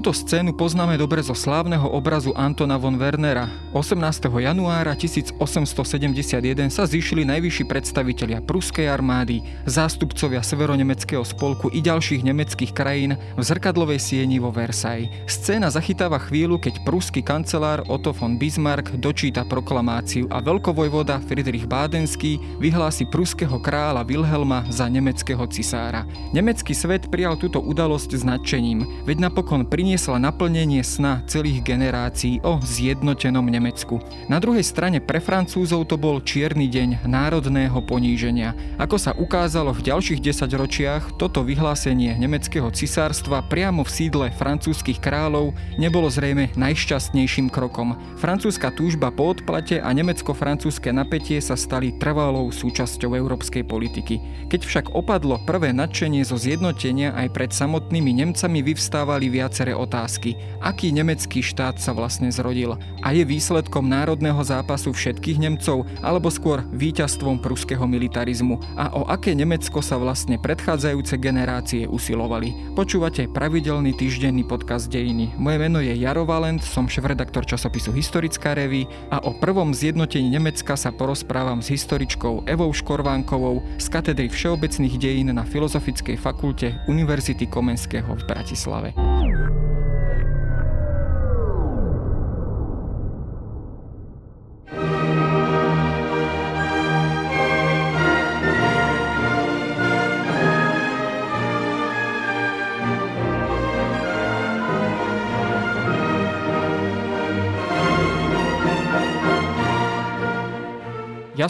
Túto 0.00 0.16
scénu 0.16 0.56
poznáme 0.56 0.96
dobre 0.96 1.20
zo 1.20 1.36
slávneho 1.36 1.84
obrazu 1.84 2.32
Antona 2.32 2.80
von 2.80 2.96
Wernera. 2.96 3.52
18. 3.76 4.32
januára 4.32 4.96
1871 4.96 6.72
sa 6.72 6.88
zišli 6.88 7.28
najvyšší 7.28 7.68
predstavitelia 7.68 8.40
pruskej 8.40 8.88
armády, 8.88 9.44
zástupcovia 9.68 10.40
severonemeckého 10.40 11.20
spolku 11.20 11.68
i 11.76 11.84
ďalších 11.84 12.24
nemeckých 12.24 12.72
krajín 12.72 13.20
v 13.36 13.42
zrkadlovej 13.44 14.00
sieni 14.00 14.40
vo 14.40 14.48
Versailles. 14.48 15.12
Scéna 15.28 15.68
zachytáva 15.68 16.16
chvíľu, 16.16 16.56
keď 16.56 16.80
pruský 16.80 17.20
kancelár 17.20 17.84
Otto 17.84 18.16
von 18.16 18.40
Bismarck 18.40 18.96
dočíta 18.96 19.44
proklamáciu 19.44 20.32
a 20.32 20.40
veľkovojvoda 20.40 21.20
Friedrich 21.28 21.68
Bádenský 21.68 22.40
vyhlási 22.56 23.04
pruského 23.04 23.60
kráľa 23.60 24.08
Wilhelma 24.08 24.64
za 24.72 24.88
nemeckého 24.88 25.44
cisára. 25.52 26.08
Nemecký 26.32 26.72
svet 26.72 27.12
prijal 27.12 27.36
túto 27.36 27.60
udalosť 27.60 28.16
s 28.16 28.24
nadšením, 28.24 29.04
veď 29.04 29.28
napokon 29.28 29.68
pri 29.68 29.89
priniesla 29.90 30.22
naplnenie 30.22 30.86
sna 30.86 31.18
celých 31.26 31.66
generácií 31.66 32.38
o 32.46 32.62
zjednotenom 32.62 33.42
Nemecku. 33.42 33.98
Na 34.30 34.38
druhej 34.38 34.62
strane 34.62 35.02
pre 35.02 35.18
Francúzov 35.18 35.90
to 35.90 35.98
bol 35.98 36.22
čierny 36.22 36.70
deň 36.70 37.10
národného 37.10 37.74
poníženia. 37.82 38.54
Ako 38.78 39.02
sa 39.02 39.10
ukázalo 39.18 39.74
v 39.74 39.90
ďalších 39.90 40.22
desaťročiach, 40.22 41.18
toto 41.18 41.42
vyhlásenie 41.42 42.14
nemeckého 42.22 42.70
cisárstva 42.70 43.42
priamo 43.42 43.82
v 43.82 43.90
sídle 43.90 44.26
francúzskych 44.30 45.02
kráľov 45.02 45.58
nebolo 45.74 46.06
zrejme 46.06 46.54
najšťastnejším 46.54 47.50
krokom. 47.50 47.98
Francúzska 48.14 48.70
túžba 48.70 49.10
po 49.10 49.34
odplate 49.34 49.82
a 49.82 49.90
nemecko-francúzske 49.90 50.94
napätie 50.94 51.42
sa 51.42 51.58
stali 51.58 51.98
trvalou 51.98 52.54
súčasťou 52.54 53.18
európskej 53.18 53.66
politiky. 53.66 54.22
Keď 54.54 54.60
však 54.62 54.86
opadlo 54.94 55.42
prvé 55.42 55.74
nadšenie 55.74 56.22
zo 56.22 56.38
zjednotenia 56.38 57.10
aj 57.18 57.34
pred 57.34 57.50
samotnými 57.50 58.22
Nemcami 58.22 58.62
vyvstávali 58.62 59.26
viaceré 59.26 59.79
otázky. 59.80 60.36
Aký 60.60 60.92
nemecký 60.92 61.40
štát 61.40 61.80
sa 61.80 61.96
vlastne 61.96 62.28
zrodil? 62.28 62.76
A 63.00 63.16
je 63.16 63.24
výsledkom 63.24 63.88
národného 63.88 64.38
zápasu 64.44 64.92
všetkých 64.92 65.40
Nemcov, 65.40 65.88
alebo 66.04 66.28
skôr 66.28 66.60
víťazstvom 66.76 67.40
pruského 67.40 67.82
militarizmu? 67.88 68.60
A 68.76 68.92
o 68.92 69.08
aké 69.08 69.32
Nemecko 69.32 69.80
sa 69.80 69.96
vlastne 69.96 70.36
predchádzajúce 70.36 71.16
generácie 71.16 71.88
usilovali? 71.88 72.76
Počúvate 72.76 73.26
pravidelný 73.32 73.96
týždenný 73.96 74.44
podcast 74.44 74.92
Dejiny. 74.92 75.32
Moje 75.40 75.56
meno 75.56 75.80
je 75.80 75.96
Jaro 75.96 76.28
Valent, 76.28 76.60
som 76.60 76.84
šéf-redaktor 76.84 77.48
časopisu 77.48 77.96
Historická 77.96 78.52
reví 78.52 78.84
a 79.08 79.24
o 79.24 79.32
prvom 79.32 79.72
zjednotení 79.72 80.28
Nemecka 80.28 80.76
sa 80.76 80.92
porozprávam 80.92 81.64
s 81.64 81.72
historičkou 81.72 82.44
Evou 82.44 82.68
Škorvánkovou 82.70 83.64
z 83.80 83.86
katedry 83.88 84.28
všeobecných 84.28 85.00
dejín 85.00 85.32
na 85.32 85.42
Filozofickej 85.48 86.20
fakulte 86.20 86.76
Univerzity 86.86 87.48
Komenského 87.48 88.12
v 88.12 88.22
Bratislave. 88.28 89.09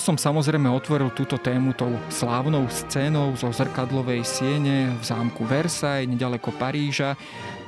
Som 0.01 0.17
samozrejme 0.17 0.65
otvoril 0.73 1.13
túto 1.13 1.37
tému 1.37 1.77
tou 1.77 1.93
slávnou 2.09 2.65
scénou 2.73 3.37
zo 3.37 3.53
zrkadlovej 3.53 4.25
siene 4.25 4.97
v 4.97 5.03
zámku 5.05 5.45
Versailles, 5.45 6.09
nedaleko 6.09 6.57
Paríža. 6.57 7.15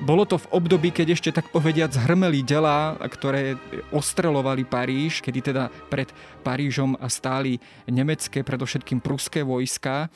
Bolo 0.01 0.25
to 0.25 0.41
v 0.41 0.51
období, 0.57 0.89
keď 0.91 1.13
ešte 1.13 1.31
tak 1.31 1.53
povediac 1.53 1.93
zhrmeli 1.93 2.41
delá, 2.41 2.97
ktoré 2.97 3.61
ostrelovali 3.93 4.65
Paríž, 4.65 5.21
kedy 5.21 5.53
teda 5.53 5.69
pred 5.93 6.09
Parížom 6.41 6.97
stáli 7.13 7.61
nemecké, 7.85 8.41
predovšetkým 8.41 9.05
pruské 9.05 9.45
vojska. 9.45 10.09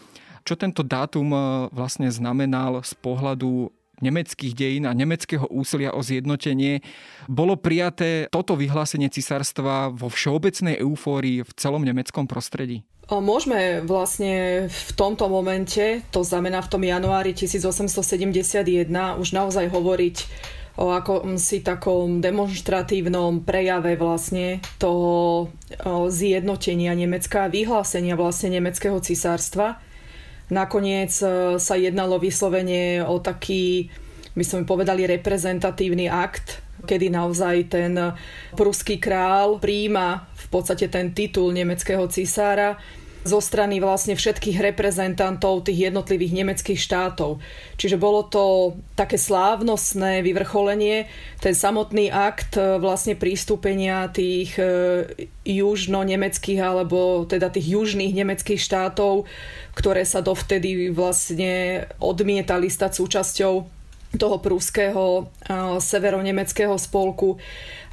Čo 0.47 0.57
tento 0.57 0.81
dátum 0.81 1.29
eh, 1.37 1.41
vlastne 1.71 2.09
znamenal 2.09 2.81
z 2.81 2.97
pohľadu 2.97 3.76
nemeckých 4.05 4.53
dejín 4.53 4.85
a 4.85 4.97
nemeckého 4.97 5.49
úsilia 5.49 5.93
o 5.97 6.05
zjednotenie 6.05 6.85
bolo 7.27 7.57
prijaté 7.57 8.29
toto 8.29 8.57
vyhlásenie 8.57 9.09
cisárstva 9.09 9.89
vo 9.93 10.13
všeobecnej 10.13 10.81
eufórii 10.81 11.43
v 11.43 11.51
celom 11.57 11.85
nemeckom 11.85 12.29
prostredí? 12.29 12.85
Môžeme 13.07 13.87
vlastne 13.87 14.67
v 14.67 14.91
tomto 14.99 15.31
momente, 15.31 16.03
to 16.11 16.27
znamená 16.27 16.59
v 16.59 16.71
tom 16.75 16.83
januári 16.83 17.39
1871, 17.39 18.91
už 19.23 19.29
naozaj 19.31 19.71
hovoriť 19.71 20.17
o 20.77 20.93
ako 20.93 21.25
si 21.41 21.65
takom 21.65 22.21
demonstratívnom 22.21 23.47
prejave 23.49 23.97
vlastne 23.97 24.61
toho 24.77 25.49
zjednotenia 26.13 26.93
Nemecka 26.93 27.47
a 27.47 27.53
vyhlásenia 27.53 28.13
vlastne 28.13 28.61
nemeckého 28.61 29.01
cisárstva. 29.01 29.81
Nakoniec 30.47 31.13
e, 31.23 31.27
sa 31.59 31.75
jednalo 31.75 32.23
vyslovene 32.23 33.03
o 33.03 33.19
taký, 33.19 33.91
by 34.37 34.45
sme 34.45 34.69
povedali, 34.69 35.07
reprezentatívny 35.07 36.07
akt, 36.07 36.63
kedy 36.87 37.11
naozaj 37.11 37.57
ten 37.73 37.93
pruský 38.55 39.03
král 39.03 39.59
príjma 39.59 40.29
v 40.35 40.47
podstate 40.53 40.87
ten 40.87 41.11
titul 41.11 41.51
nemeckého 41.51 42.07
cisára 42.07 42.79
zo 43.27 43.43
strany 43.43 43.83
vlastne 43.83 44.15
všetkých 44.15 44.63
reprezentantov 44.73 45.67
tých 45.67 45.91
jednotlivých 45.91 46.33
nemeckých 46.43 46.81
štátov. 46.81 47.43
Čiže 47.77 47.99
bolo 47.99 48.25
to 48.25 48.75
také 48.95 49.19
slávnostné 49.19 50.23
vyvrcholenie, 50.23 51.11
ten 51.43 51.55
samotný 51.55 52.09
akt 52.15 52.57
e, 52.57 52.81
vlastne 52.81 53.19
prístupenia 53.19 54.09
tých 54.09 54.57
e, 54.57 54.65
južno-nemeckých 55.45 56.61
alebo 56.63 57.27
teda 57.29 57.51
tých 57.51 57.77
južných 57.77 58.15
nemeckých 58.15 58.63
štátov, 58.63 59.27
ktoré 59.75 60.07
sa 60.07 60.25
dovtedy 60.25 60.89
vlastne 60.95 61.85
odmietali 62.01 62.71
stať 62.71 62.97
súčasťou 62.97 63.55
toho 64.17 64.37
prúského 64.41 65.29
severonemeckého 65.83 66.79
spolku 66.81 67.37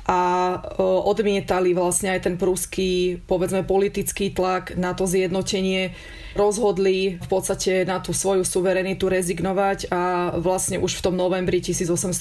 a 0.04 0.60
odmietali 0.84 1.72
vlastne 1.72 2.12
aj 2.12 2.28
ten 2.28 2.36
prúský, 2.36 3.24
povedzme, 3.24 3.64
politický 3.64 4.36
tlak 4.36 4.76
na 4.76 4.92
to 4.92 5.08
zjednotenie. 5.08 5.96
Rozhodli 6.34 7.22
v 7.22 7.28
podstate 7.30 7.86
na 7.86 8.02
tú 8.02 8.10
svoju 8.10 8.42
suverenitu 8.42 9.06
rezignovať 9.06 9.94
a 9.94 10.34
vlastne 10.42 10.82
už 10.82 10.98
v 10.98 11.04
tom 11.06 11.16
novembri 11.16 11.62
1870 11.62 12.20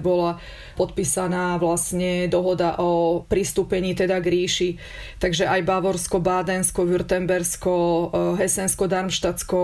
bola 0.00 0.40
podpísaná 0.74 1.60
vlastne 1.60 2.32
dohoda 2.32 2.80
o 2.80 3.22
pristúpení 3.28 3.92
teda 3.92 4.18
k 4.24 4.26
ríši. 4.26 4.70
Takže 5.20 5.46
aj 5.46 5.68
Bavorsko, 5.68 6.16
Bádensko, 6.18 6.88
Württembersko, 6.88 7.74
Hesensko, 8.40 8.88
Darmstadtsko 8.88 9.60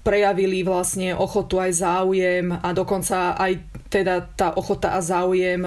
prejavili 0.00 0.64
vlastne 0.64 1.12
ochotu 1.12 1.60
aj 1.60 1.72
záujem 1.76 2.46
a 2.56 2.68
dokonca 2.72 3.36
aj 3.36 3.52
teda 3.90 4.22
tá 4.38 4.54
ochota 4.54 4.96
a 4.96 5.00
záujem 5.02 5.60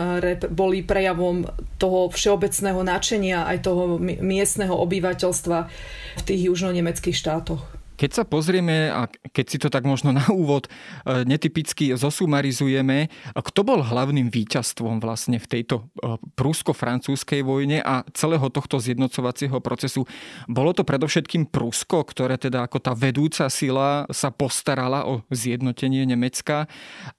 boli 0.49 0.81
prejavom 0.81 1.45
toho 1.77 2.09
všeobecného 2.09 2.81
nadšenia 2.81 3.45
aj 3.45 3.57
toho 3.67 3.99
miestneho 3.99 4.73
obyvateľstva 4.73 5.57
v 6.17 6.22
tých 6.23 6.41
južno-nemeckých 6.49 7.13
štátoch. 7.13 7.82
Keď 8.03 8.12
sa 8.12 8.28
pozrieme, 8.28 8.91
a 8.91 9.08
keď 9.08 9.46
si 9.47 9.56
to 9.64 9.72
tak 9.72 9.88
možno 9.88 10.12
na 10.12 10.28
úvod 10.28 10.68
e, 10.68 11.24
netypicky 11.24 11.96
zosumarizujeme, 11.96 13.08
kto 13.31 13.64
bol 13.64 13.80
hlavným 13.80 14.28
víťazstvom 14.28 15.00
vlastne 15.00 15.40
v 15.40 15.47
tejto 15.47 15.88
e, 16.03 16.19
prúsko-francúzskej 16.36 17.47
vojne 17.47 17.80
a 17.80 18.03
celého 18.12 18.44
tohto 18.52 18.84
zjednocovacieho 18.84 19.56
procesu? 19.64 20.03
Bolo 20.52 20.76
to 20.76 20.84
predovšetkým 20.84 21.47
Prusko, 21.47 22.03
ktoré 22.03 22.35
teda 22.35 22.67
ako 22.67 22.84
tá 22.84 22.91
vedúca 22.91 23.47
sila 23.47 24.03
sa 24.11 24.35
postarala 24.35 25.08
o 25.08 25.23
zjednotenie 25.32 26.03
Nemecka 26.03 26.67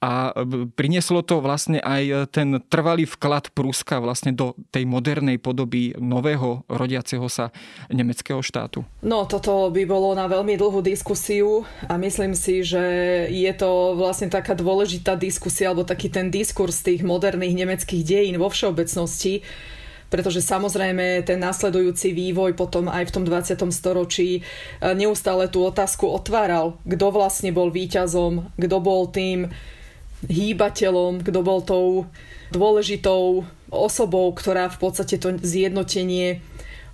a 0.04 0.36
e, 0.36 0.68
prinieslo 0.68 1.24
to 1.24 1.40
vlastne 1.40 1.80
aj 1.80 2.28
ten 2.28 2.60
trvalý 2.68 3.08
vklad 3.08 3.56
Pruska 3.56 4.04
vlastne 4.04 4.36
do 4.36 4.52
tej 4.68 4.84
modernej 4.84 5.40
podoby 5.40 5.96
nového 5.96 6.68
rodiaceho 6.68 7.24
sa 7.32 7.48
nemeckého 7.88 8.44
štátu? 8.44 8.84
No, 9.00 9.24
toto 9.24 9.72
by 9.72 9.88
bolo 9.88 10.12
na 10.12 10.28
veľmi 10.28 10.60
dlhú 10.60 10.73
diskusiu 10.80 11.68
a 11.86 11.94
myslím 12.00 12.32
si, 12.32 12.64
že 12.64 12.82
je 13.30 13.52
to 13.54 13.94
vlastne 13.94 14.32
taká 14.32 14.56
dôležitá 14.56 15.14
diskusia 15.14 15.70
alebo 15.70 15.86
taký 15.86 16.10
ten 16.10 16.32
diskurs 16.32 16.82
tých 16.82 17.04
moderných 17.06 17.54
nemeckých 17.54 18.02
dejín 18.02 18.36
vo 18.40 18.50
všeobecnosti, 18.50 19.44
pretože 20.08 20.42
samozrejme 20.42 21.26
ten 21.26 21.38
následujúci 21.42 22.14
vývoj 22.14 22.56
potom 22.56 22.86
aj 22.88 23.10
v 23.10 23.14
tom 23.14 23.24
20. 23.26 23.58
storočí 23.74 24.30
e, 24.38 24.42
neustále 24.94 25.50
tú 25.50 25.66
otázku 25.66 26.06
otváral, 26.06 26.78
kto 26.86 27.06
vlastne 27.10 27.50
bol 27.50 27.68
víťazom, 27.74 28.54
kto 28.54 28.76
bol 28.78 29.10
tým 29.10 29.50
hýbateľom, 30.30 31.20
kto 31.20 31.40
bol 31.44 31.60
tou 31.60 32.08
dôležitou 32.54 33.44
osobou, 33.74 34.30
ktorá 34.30 34.70
v 34.70 34.78
podstate 34.78 35.18
to 35.18 35.34
zjednotenie 35.42 36.40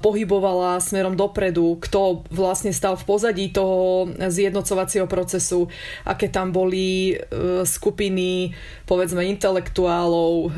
pohybovala 0.01 0.81
smerom 0.81 1.13
dopredu, 1.13 1.77
kto 1.77 2.25
vlastne 2.33 2.73
stal 2.73 2.97
v 2.97 3.05
pozadí 3.05 3.53
toho 3.53 4.09
zjednocovacieho 4.17 5.05
procesu, 5.05 5.69
aké 6.09 6.33
tam 6.33 6.57
boli 6.57 7.15
e, 7.15 7.15
skupiny, 7.69 8.57
povedzme, 8.89 9.21
intelektuálov, 9.29 10.33
e, 10.33 10.49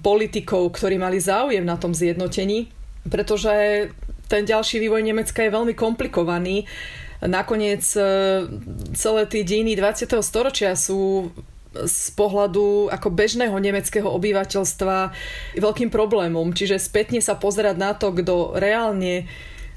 politikov, 0.00 0.72
ktorí 0.72 0.96
mali 0.96 1.20
záujem 1.20 1.62
na 1.62 1.76
tom 1.76 1.92
zjednotení, 1.92 2.72
pretože 3.12 3.52
ten 4.32 4.48
ďalší 4.48 4.80
vývoj 4.80 5.04
Nemecka 5.04 5.44
je 5.44 5.52
veľmi 5.52 5.76
komplikovaný. 5.76 6.64
Nakoniec 7.22 7.84
e, 7.94 8.02
celé 8.96 9.22
tie 9.28 9.44
dejiny 9.44 9.76
20. 9.76 10.16
storočia 10.24 10.72
sú 10.72 11.28
z 11.74 12.12
pohľadu 12.14 12.92
ako 12.92 13.08
bežného 13.08 13.56
nemeckého 13.56 14.08
obyvateľstva 14.08 14.96
veľkým 15.56 15.88
problémom. 15.88 16.52
Čiže 16.52 16.76
spätne 16.76 17.24
sa 17.24 17.36
pozerať 17.36 17.76
na 17.80 17.96
to, 17.96 18.12
kto 18.12 18.56
reálne 18.60 19.26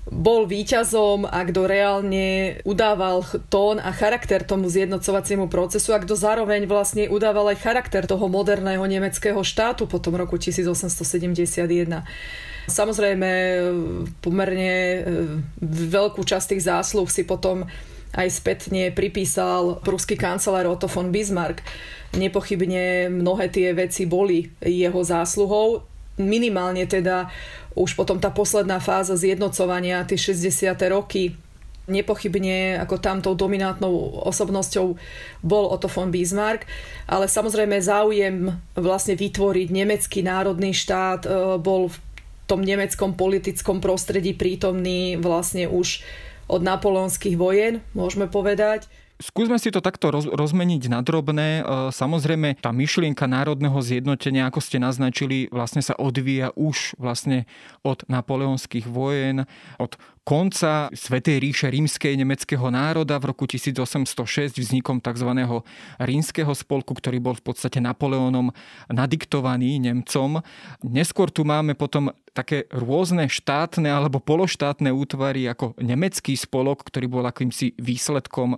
bol 0.05 0.45
víťazom 0.45 1.25
a 1.25 1.41
kto 1.41 1.65
reálne 1.65 2.61
udával 2.61 3.25
tón 3.49 3.81
a 3.81 3.89
charakter 3.89 4.45
tomu 4.45 4.69
zjednocovaciemu 4.69 5.49
procesu 5.49 5.97
a 5.97 6.01
kto 6.01 6.13
zároveň 6.13 6.69
vlastne 6.69 7.09
udával 7.09 7.49
aj 7.49 7.57
charakter 7.65 8.05
toho 8.05 8.29
moderného 8.29 8.85
nemeckého 8.85 9.41
štátu 9.41 9.89
po 9.89 9.97
tom 9.97 10.13
roku 10.13 10.37
1871. 10.37 11.65
Samozrejme, 12.65 13.29
pomerne 14.21 14.73
e, 14.73 14.99
veľkú 15.65 16.21
časť 16.21 16.53
tých 16.53 16.65
zásluh 16.65 17.09
si 17.09 17.25
potom 17.25 17.65
aj 18.15 18.27
spätne 18.31 18.95
pripísal 18.95 19.83
pruský 19.83 20.15
kancelár 20.15 20.71
Otto 20.71 20.87
von 20.87 21.11
Bismarck. 21.11 21.59
Nepochybne 22.15 23.11
mnohé 23.11 23.51
tie 23.51 23.75
veci 23.75 24.07
boli 24.07 24.47
jeho 24.63 25.03
zásluhou. 25.03 25.83
Minimálne 26.15 26.87
teda 26.87 27.27
už 27.75 27.99
potom 27.99 28.15
tá 28.23 28.31
posledná 28.31 28.79
fáza 28.79 29.19
zjednocovania, 29.19 30.07
tie 30.07 30.15
60. 30.15 30.71
roky, 30.87 31.35
nepochybne 31.85 32.81
ako 32.81 32.97
tamtou 32.97 33.37
dominantnou 33.37 34.23
osobnosťou 34.25 34.97
bol 35.45 35.65
Otto 35.69 35.91
von 35.91 36.09
Bismarck, 36.09 36.65
ale 37.05 37.29
samozrejme 37.29 37.77
záujem 37.77 38.49
vlastne 38.73 39.13
vytvoriť 39.13 39.67
nemecký 39.69 40.25
národný 40.25 40.73
štát 40.73 41.21
e, 41.25 41.29
bol 41.61 41.93
v 41.93 41.97
tom 42.49 42.61
nemeckom 42.61 43.13
politickom 43.13 43.81
prostredí 43.81 44.33
prítomný 44.33 45.17
vlastne 45.17 45.69
už 45.69 46.01
od 46.45 46.61
napoleonských 46.61 47.35
vojen, 47.35 47.81
môžeme 47.97 48.29
povedať. 48.29 48.85
Skúsme 49.15 49.55
si 49.55 49.71
to 49.71 49.79
takto 49.79 50.11
roz, 50.11 50.27
rozmeniť 50.27 50.91
na 50.91 50.99
drobné. 50.99 51.63
E, 51.63 51.87
samozrejme, 51.95 52.59
tá 52.59 52.75
myšlienka 52.75 53.23
národného 53.31 53.79
zjednotenia, 53.79 54.51
ako 54.51 54.59
ste 54.59 54.75
naznačili, 54.75 55.47
vlastne 55.55 55.79
sa 55.79 55.95
odvíja 55.95 56.51
už 56.59 56.99
vlastne 56.99 57.47
od 57.79 58.03
napoleonských 58.11 58.83
vojen, 58.83 59.47
od 59.79 59.95
konca 60.27 60.91
Svetej 60.91 61.39
ríše 61.39 61.71
rímskej 61.71 62.19
nemeckého 62.19 62.67
národa 62.67 63.15
v 63.15 63.31
roku 63.31 63.47
1806 63.47 64.59
vznikom 64.59 64.99
tzv. 64.99 65.31
rímskeho 65.95 66.51
spolku, 66.51 66.91
ktorý 66.91 67.23
bol 67.23 67.39
v 67.39 67.55
podstate 67.55 67.79
Napoleónom 67.79 68.51
nadiktovaný 68.91 69.79
Nemcom. 69.79 70.43
Neskôr 70.83 71.31
tu 71.31 71.47
máme 71.47 71.71
potom 71.71 72.11
také 72.35 72.67
rôzne 72.67 73.31
štátne 73.31 73.87
alebo 73.87 74.19
pološtátne 74.19 74.91
útvary 74.91 75.47
ako 75.47 75.71
nemecký 75.79 76.35
spolok, 76.35 76.83
ktorý 76.83 77.07
bol 77.07 77.23
akýmsi 77.23 77.79
výsledkom 77.79 78.53
e, 78.53 78.57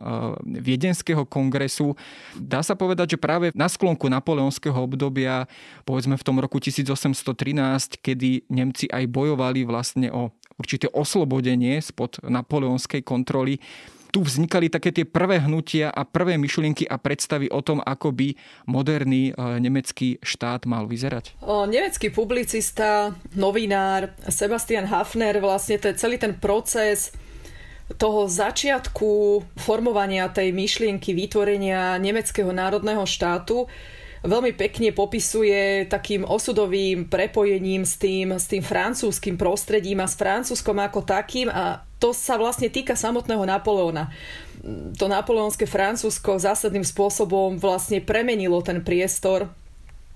Viedenského 0.65 1.29
kongresu. 1.29 1.93
Dá 2.33 2.65
sa 2.65 2.73
povedať, 2.73 3.13
že 3.13 3.21
práve 3.21 3.53
na 3.53 3.69
sklonku 3.69 4.09
napoleonského 4.09 4.75
obdobia, 4.75 5.45
povedzme 5.85 6.17
v 6.17 6.25
tom 6.25 6.41
roku 6.41 6.57
1813, 6.57 8.01
kedy 8.01 8.49
Nemci 8.49 8.89
aj 8.89 9.05
bojovali 9.13 9.61
vlastne 9.69 10.09
o 10.09 10.33
určité 10.57 10.89
oslobodenie 10.89 11.77
spod 11.77 12.17
napoleonskej 12.25 13.05
kontroly 13.05 13.61
tu 14.09 14.23
vznikali 14.23 14.71
také 14.71 14.91
tie 14.95 15.05
prvé 15.05 15.43
hnutia 15.43 15.91
a 15.91 16.07
prvé 16.07 16.39
myšlienky 16.39 16.87
a 16.87 16.95
predstavy 16.97 17.51
o 17.51 17.61
tom, 17.61 17.83
ako 17.83 18.15
by 18.15 18.33
moderný 18.67 19.31
e, 19.31 19.61
nemecký 19.61 20.19
štát 20.23 20.65
mal 20.65 20.87
vyzerať? 20.87 21.37
O, 21.43 21.67
nemecký 21.67 22.09
publicista, 22.11 23.13
novinár 23.35 24.15
Sebastian 24.27 24.87
Hafner, 24.87 25.39
vlastne 25.43 25.77
ten, 25.77 25.95
celý 25.95 26.17
ten 26.17 26.35
proces 26.39 27.11
toho 27.95 28.27
začiatku 28.27 29.39
formovania 29.55 30.27
tej 30.27 30.51
myšlienky 30.51 31.15
vytvorenia 31.15 31.95
nemeckého 31.95 32.51
národného 32.51 33.07
štátu 33.07 33.63
veľmi 34.27 34.51
pekne 34.59 34.91
popisuje 34.91 35.87
takým 35.87 36.27
osudovým 36.27 37.07
prepojením 37.07 37.87
s 37.87 37.95
tým, 37.95 38.35
s 38.35 38.51
tým 38.51 38.59
francúzským 38.59 39.39
prostredím 39.39 40.03
a 40.03 40.07
s 40.09 40.19
francúzskom 40.19 40.75
ako 40.83 41.07
takým 41.07 41.47
a 41.47 41.86
to 41.97 42.13
sa 42.13 42.37
vlastne 42.37 42.69
týka 42.69 42.93
samotného 42.93 43.41
Napoleona. 43.45 44.13
To 44.97 45.05
napoleonské 45.09 45.65
Francúzsko 45.65 46.37
zásadným 46.37 46.85
spôsobom 46.85 47.57
vlastne 47.57 48.01
premenilo 48.01 48.61
ten 48.61 48.81
priestor 48.85 49.49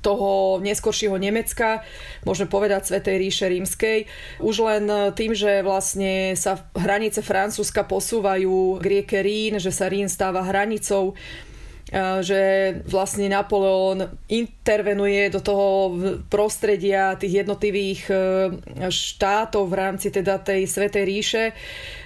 toho 0.01 0.57
neskoršieho 0.65 1.13
Nemecka, 1.21 1.85
môžeme 2.25 2.49
povedať 2.49 2.89
Svetej 2.89 3.21
ríše 3.21 3.45
rímskej. 3.45 4.09
Už 4.41 4.65
len 4.65 4.89
tým, 5.13 5.37
že 5.37 5.61
vlastne 5.61 6.33
sa 6.33 6.65
hranice 6.73 7.21
Francúzska 7.21 7.85
posúvajú 7.85 8.81
k 8.81 8.83
rieke 8.85 9.21
Rín, 9.21 9.61
že 9.61 9.69
sa 9.69 9.85
Rín 9.85 10.09
stáva 10.09 10.41
hranicou 10.41 11.13
že 12.23 12.41
vlastne 12.87 13.27
Napoleon 13.27 14.15
intervenuje 14.31 15.27
do 15.27 15.43
toho 15.43 15.67
prostredia 16.31 17.19
tých 17.19 17.43
jednotlivých 17.43 18.01
e, 18.07 18.15
štátov 18.87 19.67
v 19.67 19.75
rámci 19.75 20.07
teda 20.07 20.39
tej 20.39 20.71
Svetej 20.71 21.03
ríše, 21.03 21.43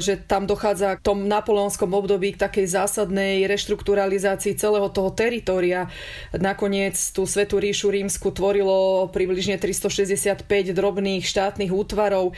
že 0.02 0.18
tam 0.18 0.50
dochádza 0.50 0.98
k 0.98 1.06
tom 1.06 1.30
napoleonskom 1.30 1.94
období 1.94 2.34
k 2.34 2.42
takej 2.50 2.66
zásadnej 2.66 3.46
reštrukturalizácii 3.46 4.58
celého 4.58 4.90
toho 4.90 5.14
teritoria. 5.14 5.86
Nakoniec 6.34 6.98
tú 7.14 7.30
Svetú 7.30 7.62
ríšu 7.62 7.94
rímsku 7.94 8.34
tvorilo 8.34 9.06
približne 9.14 9.62
365 9.62 10.50
drobných 10.74 11.22
štátnych 11.22 11.70
útvarov 11.70 12.34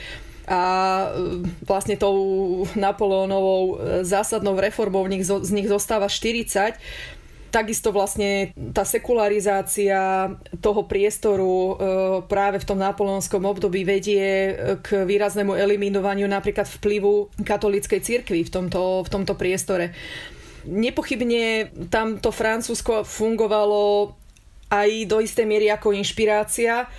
a 0.52 0.64
e, 1.16 1.48
vlastne 1.64 1.96
tou 1.96 2.68
Napoleónovou 2.76 3.80
zásadnou 4.04 4.60
reformou 4.60 5.08
z 5.24 5.48
nich 5.56 5.72
zostáva 5.72 6.12
40 6.12 6.76
Takisto 7.48 7.96
vlastne 7.96 8.52
tá 8.76 8.84
sekularizácia 8.84 10.28
toho 10.60 10.84
priestoru 10.84 11.48
e, 11.48 11.74
práve 12.28 12.60
v 12.60 12.68
tom 12.68 12.76
napoleonskom 12.76 13.40
období 13.48 13.88
vedie 13.88 14.24
e, 14.24 14.52
k 14.84 15.08
výraznému 15.08 15.56
eliminovaniu 15.56 16.28
napríklad 16.28 16.68
vplyvu 16.68 17.32
katolíckej 17.48 18.04
cirkvi 18.04 18.44
v 18.44 18.52
tomto, 18.52 19.08
v 19.08 19.10
tomto 19.10 19.40
priestore. 19.40 19.96
Nepochybne 20.68 21.72
tamto 21.88 22.36
Francúzsko 22.36 23.08
fungovalo 23.08 24.12
aj 24.68 25.08
do 25.08 25.24
istej 25.24 25.48
miery 25.48 25.72
ako 25.72 25.96
inšpirácia. 25.96 26.92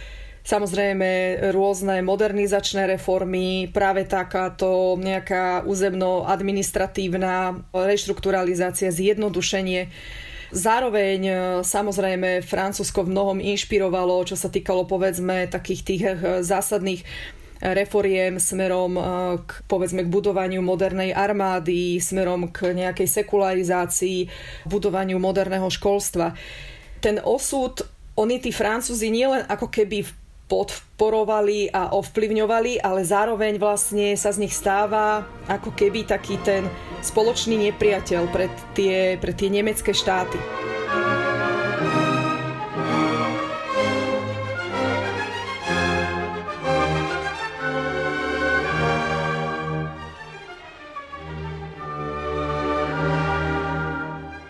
Samozrejme 0.49 1.45
rôzne 1.53 2.01
modernizačné 2.01 2.89
reformy, 2.89 3.69
práve 3.69 4.09
takáto 4.09 4.97
nejaká 4.97 5.69
územno-administratívna 5.69 7.69
reštrukturalizácia, 7.77 8.89
zjednodušenie 8.89 9.93
Zároveň 10.49 11.21
e, 11.29 11.35
samozrejme 11.61 12.41
Francúzsko 12.41 13.05
v 13.05 13.13
mnohom 13.13 13.39
inšpirovalo, 13.39 14.25
čo 14.25 14.33
sa 14.33 14.49
týkalo 14.49 14.89
povedzme 14.89 15.45
takých 15.45 15.81
tých 15.85 16.03
e, 16.09 16.13
zásadných 16.41 17.05
reforiem 17.61 18.41
smerom 18.41 18.97
e, 18.97 19.03
k, 19.45 19.51
povedzme, 19.69 20.09
k 20.09 20.13
budovaniu 20.13 20.65
modernej 20.65 21.13
armády, 21.13 22.01
smerom 22.01 22.49
k 22.49 22.73
nejakej 22.73 23.09
sekularizácii, 23.25 24.31
budovaniu 24.65 25.21
moderného 25.21 25.69
školstva. 25.69 26.33
Ten 27.05 27.21
osud, 27.21 27.85
oni 28.17 28.41
tí 28.41 28.49
Francúzi 28.49 29.13
nielen 29.13 29.45
ako 29.47 29.69
keby 29.69 30.28
podporovali 30.49 31.69
a 31.71 31.93
ovplyvňovali, 31.93 32.81
ale 32.81 33.05
zároveň 33.05 33.61
vlastne 33.61 34.17
sa 34.17 34.33
z 34.33 34.49
nich 34.49 34.57
stáva 34.57 35.29
ako 35.45 35.77
keby 35.77 36.09
taký 36.09 36.41
ten 36.41 36.65
spoločný 37.05 37.69
nepriateľ 37.69 38.23
pre 38.33 38.49
tie, 38.73 39.21
pre 39.21 39.37
tie 39.37 39.53
nemecké 39.53 39.93
štáty. 39.93 40.41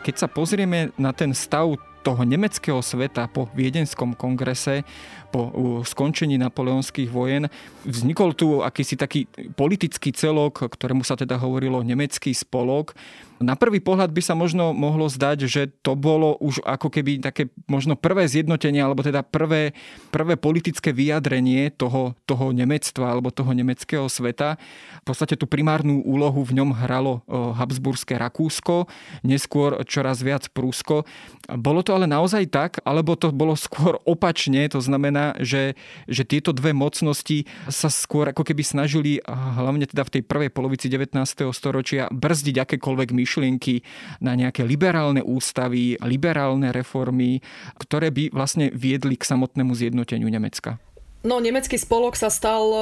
Keď 0.08 0.14
sa 0.16 0.24
pozrieme 0.24 0.88
na 0.96 1.12
ten 1.12 1.36
stav 1.36 1.76
toho 2.02 2.22
nemeckého 2.24 2.80
sveta 2.82 3.28
po 3.28 3.50
Viedenskom 3.52 4.14
kongrese, 4.14 4.86
po 5.28 5.52
skončení 5.84 6.40
napoleonských 6.40 7.10
vojen, 7.12 7.52
vznikol 7.84 8.32
tu 8.32 8.64
akýsi 8.64 8.96
taký 8.96 9.28
politický 9.54 10.14
celok, 10.14 10.64
ktorému 10.72 11.04
sa 11.04 11.18
teda 11.18 11.36
hovorilo 11.36 11.84
nemecký 11.84 12.32
spolok. 12.32 12.96
Na 13.38 13.54
prvý 13.54 13.78
pohľad 13.78 14.10
by 14.10 14.22
sa 14.22 14.34
možno 14.34 14.74
mohlo 14.74 15.06
zdať, 15.06 15.46
že 15.46 15.70
to 15.86 15.94
bolo 15.94 16.34
už 16.42 16.58
ako 16.66 16.90
keby 16.90 17.22
také 17.22 17.46
možno 17.70 17.94
prvé 17.94 18.26
zjednotenie, 18.26 18.82
alebo 18.82 19.06
teda 19.06 19.22
prvé, 19.22 19.78
prvé 20.10 20.34
politické 20.34 20.90
vyjadrenie 20.90 21.70
toho, 21.70 22.18
toho 22.26 22.50
Nemectva 22.50 23.14
alebo 23.14 23.30
toho 23.30 23.54
nemeckého 23.54 24.10
sveta. 24.10 24.58
V 25.06 25.14
podstate 25.14 25.38
tú 25.38 25.46
primárnu 25.46 26.02
úlohu 26.02 26.42
v 26.42 26.58
ňom 26.58 26.74
hralo 26.74 27.22
Habsburské 27.30 28.18
Rakúsko, 28.18 28.90
neskôr 29.22 29.86
čoraz 29.86 30.18
viac 30.18 30.50
Prúsko. 30.50 31.06
Bolo 31.46 31.86
to 31.86 31.94
ale 31.94 32.10
naozaj 32.10 32.50
tak, 32.50 32.82
alebo 32.82 33.14
to 33.14 33.30
bolo 33.30 33.54
skôr 33.54 34.02
opačne, 34.02 34.66
to 34.66 34.82
znamená, 34.82 35.38
že, 35.38 35.78
že 36.10 36.26
tieto 36.26 36.50
dve 36.50 36.74
mocnosti 36.74 37.46
sa 37.70 37.86
skôr 37.86 38.34
ako 38.34 38.42
keby 38.42 38.66
snažili, 38.66 39.22
hlavne 39.30 39.86
teda 39.86 40.02
v 40.02 40.12
tej 40.18 40.22
prvej 40.26 40.50
polovici 40.50 40.90
19. 40.90 41.14
storočia, 41.54 42.10
brzdiť 42.10 42.66
akékoľvek 42.66 43.08
myšlienky 43.14 43.27
myšlienky 43.28 43.84
na 44.24 44.32
nejaké 44.32 44.64
liberálne 44.64 45.20
ústavy, 45.20 46.00
liberálne 46.00 46.72
reformy, 46.72 47.44
ktoré 47.76 48.08
by 48.08 48.32
vlastne 48.32 48.72
viedli 48.72 49.20
k 49.20 49.28
samotnému 49.28 49.76
zjednoteniu 49.76 50.32
Nemecka. 50.32 50.80
No, 51.26 51.42
nemecký 51.42 51.76
spolok 51.76 52.14
sa 52.14 52.30
stal 52.30 52.62
e, 52.70 52.80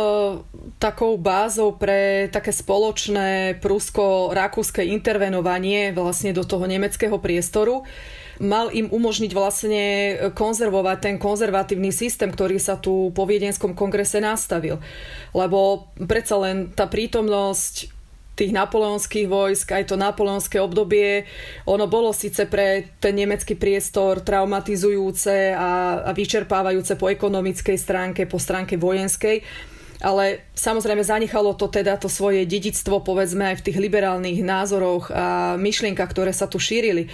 takou 0.76 1.16
bázou 1.16 1.72
pre 1.72 2.28
také 2.28 2.52
spoločné 2.52 3.58
prusko-rakúske 3.64 4.84
intervenovanie 4.84 5.90
vlastne 5.96 6.36
do 6.36 6.44
toho 6.44 6.68
nemeckého 6.68 7.16
priestoru. 7.16 7.82
Mal 8.36 8.68
im 8.76 8.92
umožniť 8.92 9.32
vlastne 9.32 9.84
konzervovať 10.36 10.98
ten 11.00 11.16
konzervatívny 11.16 11.88
systém, 11.88 12.28
ktorý 12.28 12.60
sa 12.60 12.76
tu 12.76 13.08
po 13.16 13.24
Viedenskom 13.24 13.72
kongrese 13.72 14.20
nastavil. 14.20 14.84
Lebo 15.32 15.88
predsa 15.96 16.36
len 16.36 16.68
tá 16.76 16.84
prítomnosť 16.84 17.95
tých 18.36 18.52
napoleonských 18.52 19.26
vojsk, 19.26 19.72
aj 19.72 19.84
to 19.88 19.96
napoleonské 19.96 20.60
obdobie, 20.60 21.24
ono 21.64 21.88
bolo 21.88 22.12
síce 22.12 22.44
pre 22.44 22.92
ten 23.00 23.16
nemecký 23.16 23.56
priestor 23.56 24.20
traumatizujúce 24.20 25.56
a, 25.56 26.04
a 26.04 26.10
vyčerpávajúce 26.12 27.00
po 27.00 27.08
ekonomickej 27.08 27.76
stránke, 27.80 28.28
po 28.28 28.36
stránke 28.36 28.76
vojenskej, 28.76 29.40
ale 30.04 30.52
samozrejme 30.52 31.00
zanechalo 31.00 31.56
to 31.56 31.72
teda 31.72 31.96
to 31.96 32.12
svoje 32.12 32.44
dedictvo, 32.44 33.00
povedzme 33.00 33.56
aj 33.56 33.64
v 33.64 33.64
tých 33.64 33.78
liberálnych 33.80 34.44
názoroch 34.44 35.08
a 35.08 35.56
myšlienkach, 35.56 36.12
ktoré 36.12 36.36
sa 36.36 36.44
tu 36.44 36.60
šírili. 36.60 37.08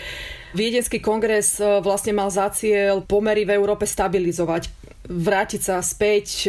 Viedenský 0.53 0.99
kongres 0.99 1.63
e, 1.63 1.81
vlastne 1.81 2.13
mal 2.13 2.29
za 2.29 2.51
cieľ 2.53 3.01
pomery 3.01 3.47
v 3.47 3.55
Európe 3.57 3.87
stabilizovať, 3.87 4.69
vrátiť 5.09 5.61
sa 5.63 5.79
späť 5.81 6.27
e, 6.45 6.49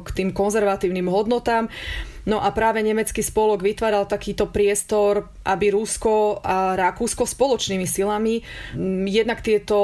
k 0.00 0.08
tým 0.14 0.30
konzervatívnym 0.30 1.10
hodnotám 1.10 1.66
No 2.26 2.38
a 2.38 2.54
práve 2.54 2.86
nemecký 2.86 3.18
spolok 3.18 3.66
vytváral 3.66 4.06
takýto 4.06 4.46
priestor, 4.46 5.30
aby 5.42 5.74
Rusko 5.74 6.38
a 6.38 6.78
Rakúsko 6.78 7.26
spoločnými 7.26 7.86
silami 7.86 8.38
jednak 9.10 9.42
tieto 9.42 9.78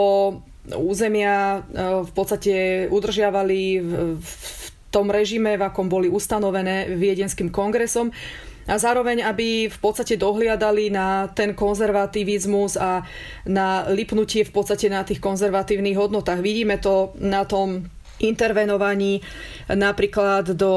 územia 0.68 1.58
e, 1.58 1.60
v 2.06 2.10
podstate 2.14 2.52
udržiavali 2.92 3.60
v 4.20 4.32
tom 4.88 5.10
režime, 5.10 5.58
v 5.58 5.66
akom 5.66 5.90
boli 5.90 6.06
ustanovené 6.08 6.94
Viedenským 6.96 7.52
kongresom 7.52 8.12
a 8.68 8.76
zároveň, 8.76 9.24
aby 9.24 9.72
v 9.72 9.78
podstate 9.80 10.20
dohliadali 10.20 10.92
na 10.92 11.32
ten 11.32 11.56
konzervativizmus 11.56 12.76
a 12.76 13.00
na 13.48 13.88
lipnutie 13.88 14.44
v 14.44 14.52
podstate 14.52 14.92
na 14.92 15.08
tých 15.08 15.24
konzervatívnych 15.24 15.96
hodnotách. 15.96 16.44
Vidíme 16.44 16.76
to 16.76 17.16
na 17.16 17.48
tom 17.48 17.88
intervenovaní 18.20 19.24
napríklad 19.72 20.52
do 20.52 20.72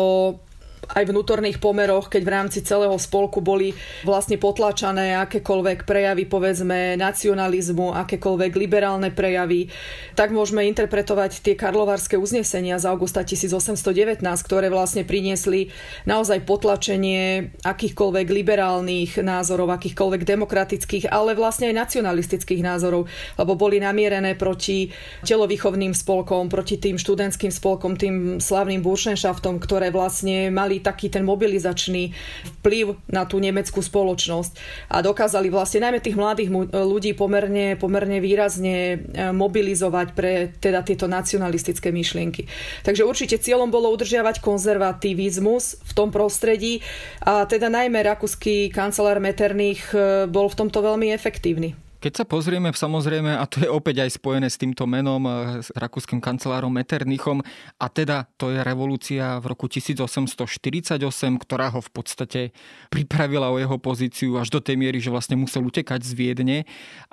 aj 0.90 1.08
vnútorných 1.08 1.62
pomeroch, 1.64 2.12
keď 2.12 2.22
v 2.26 2.34
rámci 2.34 2.60
celého 2.66 2.96
spolku 3.00 3.40
boli 3.40 3.72
vlastne 4.04 4.36
potlačané 4.36 5.16
akékoľvek 5.24 5.88
prejavy, 5.88 6.28
povedzme, 6.28 7.00
nacionalizmu, 7.00 7.96
akékoľvek 7.96 8.52
liberálne 8.60 9.10
prejavy, 9.14 9.72
tak 10.18 10.36
môžeme 10.36 10.68
interpretovať 10.68 11.46
tie 11.46 11.56
karlovárske 11.56 12.20
uznesenia 12.20 12.76
z 12.82 12.92
augusta 12.92 13.24
1819, 13.24 14.20
ktoré 14.44 14.68
vlastne 14.68 15.08
priniesli 15.08 15.72
naozaj 16.04 16.44
potlačenie 16.44 17.56
akýchkoľvek 17.64 18.28
liberálnych 18.28 19.12
názorov, 19.24 19.72
akýchkoľvek 19.72 20.22
demokratických, 20.28 21.06
ale 21.08 21.38
vlastne 21.38 21.72
aj 21.72 21.88
nacionalistických 21.88 22.62
názorov, 22.66 23.08
lebo 23.40 23.56
boli 23.56 23.80
namierené 23.80 24.36
proti 24.36 24.92
telovýchovným 25.24 25.96
spolkom, 25.96 26.52
proti 26.52 26.76
tým 26.82 27.00
študentským 27.00 27.54
spolkom, 27.54 27.96
tým 27.96 28.44
slavným 28.44 28.84
buršenšaftom, 28.84 29.62
ktoré 29.64 29.94
vlastne 29.94 30.52
mali 30.52 30.71
mali 30.72 30.80
taký 30.80 31.12
ten 31.12 31.28
mobilizačný 31.28 32.16
vplyv 32.64 33.12
na 33.12 33.28
tú 33.28 33.44
nemeckú 33.44 33.84
spoločnosť 33.84 34.56
a 34.88 35.04
dokázali 35.04 35.52
vlastne 35.52 35.84
najmä 35.84 36.00
tých 36.00 36.16
mladých 36.16 36.48
ľudí 36.72 37.12
pomerne, 37.12 37.76
pomerne 37.76 38.24
výrazne 38.24 38.76
e, 38.96 38.98
mobilizovať 39.36 40.08
pre 40.16 40.56
teda 40.64 40.80
tieto 40.88 41.12
nacionalistické 41.12 41.92
myšlienky. 41.92 42.48
Takže 42.88 43.04
určite 43.04 43.36
cieľom 43.44 43.68
bolo 43.68 43.92
udržiavať 43.92 44.40
konzervativizmus 44.40 45.84
v 45.84 45.92
tom 45.92 46.08
prostredí 46.08 46.80
a 47.28 47.44
teda 47.44 47.68
najmä 47.68 48.00
rakúsky 48.08 48.72
kancelár 48.72 49.20
Metternich 49.20 49.92
e, 49.92 50.24
bol 50.32 50.48
v 50.48 50.56
tomto 50.56 50.80
veľmi 50.80 51.12
efektívny. 51.12 51.91
Keď 52.02 52.14
sa 52.18 52.26
pozrieme 52.26 52.74
samozrejme, 52.74 53.38
a 53.38 53.46
to 53.46 53.62
je 53.62 53.70
opäť 53.70 54.02
aj 54.02 54.18
spojené 54.18 54.50
s 54.50 54.58
týmto 54.58 54.90
menom, 54.90 55.22
eh, 55.22 55.62
s 55.62 55.70
rakúskym 55.78 56.18
kancelárom 56.18 56.74
Metternichom, 56.74 57.46
a 57.78 57.86
teda 57.94 58.26
to 58.42 58.50
je 58.50 58.58
revolúcia 58.66 59.38
v 59.38 59.54
roku 59.54 59.70
1848, 59.70 61.38
ktorá 61.38 61.70
ho 61.70 61.78
v 61.78 61.92
podstate 61.94 62.42
pripravila 62.90 63.54
o 63.54 63.62
jeho 63.62 63.78
pozíciu 63.78 64.42
až 64.42 64.50
do 64.50 64.58
tej 64.58 64.82
miery, 64.82 64.98
že 64.98 65.14
vlastne 65.14 65.38
musel 65.38 65.62
utekať 65.62 66.02
z 66.02 66.12
Viedne. 66.18 66.58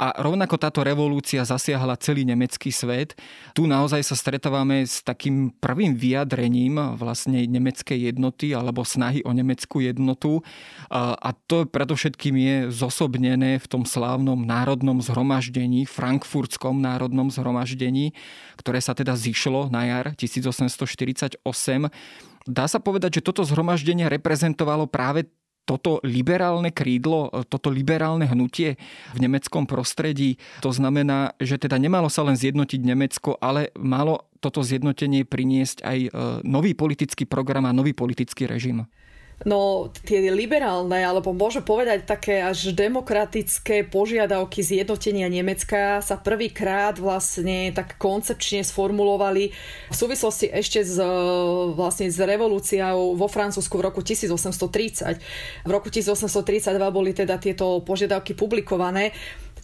A 0.01 0.25
rovnako 0.25 0.57
táto 0.57 0.81
revolúcia 0.81 1.45
zasiahla 1.45 2.01
celý 2.01 2.25
nemecký 2.25 2.73
svet. 2.73 3.13
Tu 3.53 3.69
naozaj 3.69 4.01
sa 4.01 4.17
stretávame 4.17 4.89
s 4.89 5.05
takým 5.05 5.53
prvým 5.61 6.01
vyjadrením 6.01 6.97
vlastne 6.97 7.45
nemeckej 7.45 8.09
jednoty 8.09 8.57
alebo 8.57 8.89
snahy 8.89 9.21
o 9.29 9.37
nemeckú 9.37 9.85
jednotu. 9.85 10.41
A 10.89 11.37
to 11.45 11.69
predovšetkým 11.69 12.35
je 12.41 12.57
zosobnené 12.73 13.61
v 13.61 13.67
tom 13.69 13.85
slávnom 13.85 14.41
národ 14.49 14.78
národnom 14.79 15.03
zhromaždení, 15.03 15.91
frankfurtskom 15.91 16.79
národnom 16.79 17.35
zhromaždení, 17.35 18.15
ktoré 18.55 18.79
sa 18.79 18.95
teda 18.95 19.19
zišlo 19.19 19.75
na 19.75 19.91
jar 19.91 20.15
1848. 20.15 21.43
Dá 22.47 22.65
sa 22.71 22.79
povedať, 22.79 23.19
že 23.19 23.27
toto 23.27 23.43
zhromaždenie 23.43 24.07
reprezentovalo 24.07 24.87
práve 24.87 25.27
toto 25.67 25.99
liberálne 26.07 26.71
krídlo, 26.71 27.29
toto 27.51 27.75
liberálne 27.75 28.25
hnutie 28.25 28.79
v 29.13 29.19
nemeckom 29.19 29.67
prostredí. 29.67 30.39
To 30.63 30.71
znamená, 30.71 31.35
že 31.43 31.59
teda 31.59 31.75
nemalo 31.77 32.07
sa 32.07 32.23
len 32.23 32.39
zjednotiť 32.39 32.81
Nemecko, 32.87 33.37
ale 33.37 33.75
malo 33.77 34.31
toto 34.39 34.63
zjednotenie 34.63 35.29
priniesť 35.29 35.83
aj 35.85 35.99
e, 35.99 36.09
nový 36.47 36.73
politický 36.73 37.29
program 37.29 37.69
a 37.69 37.77
nový 37.77 37.93
politický 37.93 38.49
režim. 38.49 38.89
No 39.47 39.87
tie 40.03 40.35
liberálne, 40.35 40.99
alebo 40.99 41.31
môžem 41.31 41.63
povedať 41.63 42.03
také 42.03 42.43
až 42.43 42.75
demokratické 42.75 43.87
požiadavky 43.87 44.67
zjednotenia 44.67 45.31
Nemecka 45.31 46.03
sa 46.03 46.19
prvýkrát 46.19 46.99
vlastne 46.99 47.71
tak 47.71 47.95
koncepčne 48.03 48.67
sformulovali 48.67 49.55
v 49.89 49.95
súvislosti 49.95 50.51
ešte 50.51 50.83
s, 50.83 50.99
vlastne 51.71 52.11
s 52.11 52.19
revolúciou 52.19 53.15
vo 53.15 53.31
Francúzsku 53.31 53.79
v 53.79 53.87
roku 53.87 54.03
1830. 54.03 55.23
V 55.63 55.71
roku 55.71 55.87
1832 55.87 56.75
boli 56.91 57.15
teda 57.15 57.39
tieto 57.39 57.79
požiadavky 57.87 58.35
publikované 58.35 59.15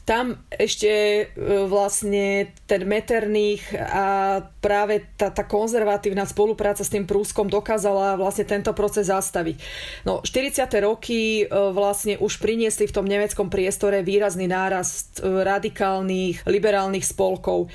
tam 0.04 0.36
ešte 0.52 0.92
e, 0.92 1.24
vlastne 1.64 2.52
ten 2.68 2.84
Metternich 2.84 3.64
a 3.72 4.40
práve 4.60 5.08
tá, 5.16 5.32
tá 5.32 5.48
konzervatívna 5.48 6.28
spolupráca 6.28 6.84
s 6.84 6.92
tým 6.92 7.08
Prúskom 7.08 7.48
dokázala 7.48 8.20
vlastne 8.20 8.44
tento 8.44 8.68
proces 8.76 9.08
zastaviť. 9.08 9.56
No 10.04 10.20
40. 10.20 10.68
roky 10.84 11.44
e, 11.44 11.72
vlastne 11.72 12.20
už 12.20 12.36
priniesli 12.36 12.84
v 12.84 12.94
tom 13.00 13.08
nemeckom 13.08 13.48
priestore 13.48 14.04
výrazný 14.04 14.44
nárast 14.44 15.24
e, 15.24 15.40
radikálnych, 15.40 16.44
liberálnych 16.44 17.08
spolkov. 17.08 17.72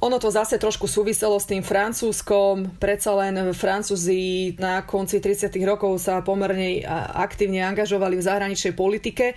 Ono 0.00 0.16
to 0.16 0.32
zase 0.32 0.60
trošku 0.60 0.88
súviselo 0.88 1.36
s 1.36 1.48
tým 1.48 1.60
francúzskom, 1.60 2.76
predsa 2.80 3.12
len 3.20 3.52
Francúzi 3.52 4.56
na 4.56 4.80
konci 4.80 5.20
30. 5.20 5.52
rokov 5.60 6.00
sa 6.00 6.24
pomerne 6.24 6.80
aktívne 7.12 7.60
angažovali 7.68 8.16
v 8.16 8.24
zahraničnej 8.24 8.72
politike 8.72 9.36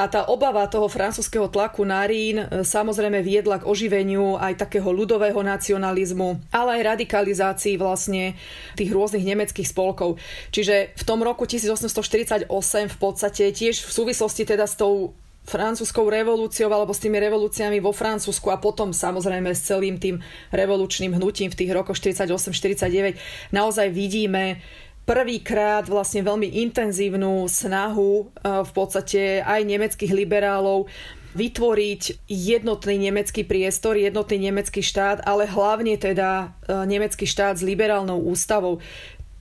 a 0.00 0.08
tá 0.08 0.24
obava 0.32 0.64
toho 0.64 0.88
francúzského 0.88 1.52
tlaku 1.52 1.84
na 1.84 2.00
Rín 2.08 2.40
e, 2.40 2.64
samozrejme 2.64 3.20
viedla 3.20 3.60
k 3.60 3.68
oživeniu 3.68 4.40
aj 4.40 4.64
takého 4.64 4.88
ľudového 4.88 5.44
nacionalizmu, 5.44 6.40
ale 6.48 6.80
aj 6.80 6.96
radikalizácii 6.96 7.76
vlastne 7.76 8.32
tých 8.80 8.88
rôznych 8.88 9.28
nemeckých 9.28 9.68
spolkov. 9.68 10.16
Čiže 10.56 10.96
v 10.96 11.02
tom 11.04 11.20
roku 11.20 11.44
1848 11.44 12.48
v 12.88 12.96
podstate 12.96 13.52
tiež 13.52 13.84
v 13.84 13.92
súvislosti 13.92 14.48
teda 14.48 14.64
s 14.64 14.80
tou 14.80 15.12
francúzskou 15.44 16.08
revolúciou 16.08 16.72
alebo 16.72 16.96
s 16.96 17.02
tými 17.02 17.20
revolúciami 17.20 17.80
vo 17.80 17.90
Francúzsku 17.90 18.52
a 18.52 18.60
potom 18.60 18.92
samozrejme 18.92 19.50
s 19.50 19.66
celým 19.66 19.96
tým 19.96 20.20
revolučným 20.52 21.16
hnutím 21.16 21.50
v 21.50 21.58
tých 21.64 21.70
rokoch 21.72 21.96
48-49 21.98 23.50
naozaj 23.50 23.88
vidíme 23.90 24.60
prvýkrát 25.04 25.84
vlastne 25.88 26.22
veľmi 26.22 26.60
intenzívnu 26.68 27.46
snahu 27.50 28.10
e, 28.20 28.24
v 28.62 28.70
podstate 28.74 29.42
aj 29.42 29.60
nemeckých 29.66 30.12
liberálov 30.14 30.86
vytvoriť 31.30 32.26
jednotný 32.26 32.98
nemecký 32.98 33.46
priestor, 33.46 33.94
jednotný 33.94 34.50
nemecký 34.50 34.82
štát, 34.82 35.22
ale 35.22 35.46
hlavne 35.46 35.94
teda 35.94 36.54
e, 36.66 36.86
nemecký 36.86 37.26
štát 37.26 37.58
s 37.58 37.66
liberálnou 37.66 38.18
ústavou. 38.18 38.82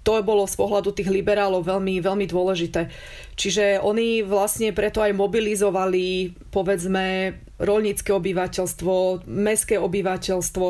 To 0.07 0.13
bolo 0.23 0.47
z 0.47 0.55
pohľadu 0.55 0.95
tých 0.95 1.11
liberálov 1.11 1.65
veľmi, 1.65 1.99
veľmi 2.01 2.25
dôležité. 2.25 2.89
Čiže 3.35 3.83
oni 3.83 4.23
vlastne 4.23 4.71
preto 4.71 5.03
aj 5.03 5.11
mobilizovali, 5.13 6.33
povedzme, 6.49 7.35
rolnícke 7.59 8.09
obyvateľstvo, 8.15 9.27
mestské 9.27 9.75
obyvateľstvo, 9.75 10.65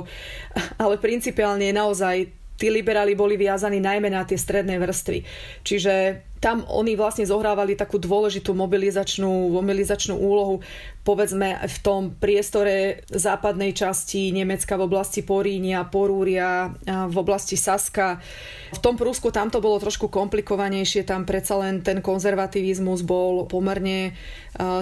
ale 0.84 0.96
principiálne 0.98 1.70
naozaj 1.70 2.39
tí 2.60 2.68
liberáli 2.68 3.16
boli 3.16 3.40
viazaní 3.40 3.80
najmä 3.80 4.12
na 4.12 4.28
tie 4.28 4.36
stredné 4.36 4.76
vrstvy. 4.76 5.24
Čiže 5.64 6.28
tam 6.40 6.64
oni 6.72 6.96
vlastne 6.96 7.28
zohrávali 7.28 7.76
takú 7.76 8.00
dôležitú 8.00 8.56
mobilizačnú, 8.56 9.52
mobilizačnú 9.60 10.16
úlohu, 10.16 10.64
povedzme 11.04 11.60
v 11.68 11.78
tom 11.84 12.02
priestore 12.16 13.04
západnej 13.12 13.76
časti 13.76 14.32
Nemecka 14.32 14.80
v 14.80 14.88
oblasti 14.88 15.20
Porínia, 15.20 15.84
Porúria, 15.88 16.72
v 16.88 17.16
oblasti 17.20 17.60
Saska. 17.60 18.24
V 18.72 18.80
tom 18.80 18.96
Prúsku 18.96 19.36
tam 19.36 19.52
to 19.52 19.60
bolo 19.60 19.84
trošku 19.84 20.08
komplikovanejšie, 20.08 21.04
tam 21.04 21.28
predsa 21.28 21.60
len 21.60 21.84
ten 21.84 22.00
konzervativizmus 22.00 23.04
bol 23.04 23.44
pomerne 23.44 24.16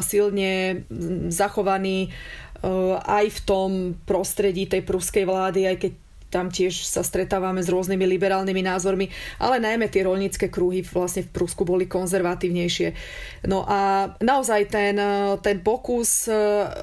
silne 0.05 0.85
zachovaný 1.33 2.13
aj 3.01 3.25
v 3.33 3.39
tom 3.49 3.69
prostredí 4.05 4.69
tej 4.69 4.85
pruskej 4.85 5.25
vlády, 5.25 5.73
aj 5.73 5.77
keď 5.81 5.91
tam 6.27 6.51
tiež 6.51 6.83
sa 6.83 7.03
stretávame 7.03 7.63
s 7.63 7.71
rôznymi 7.71 8.03
liberálnymi 8.03 8.61
názormi, 8.67 9.07
ale 9.39 9.63
najmä 9.63 9.87
tie 9.87 10.03
rolnícke 10.03 10.51
kruhy 10.51 10.83
vlastne 10.83 11.23
v 11.23 11.31
Prusku 11.31 11.63
boli 11.63 11.87
konzervatívnejšie. 11.87 12.91
No 13.47 13.63
a 13.63 14.11
naozaj 14.19 14.67
ten, 14.67 14.99
ten 15.39 15.63
pokus 15.63 16.27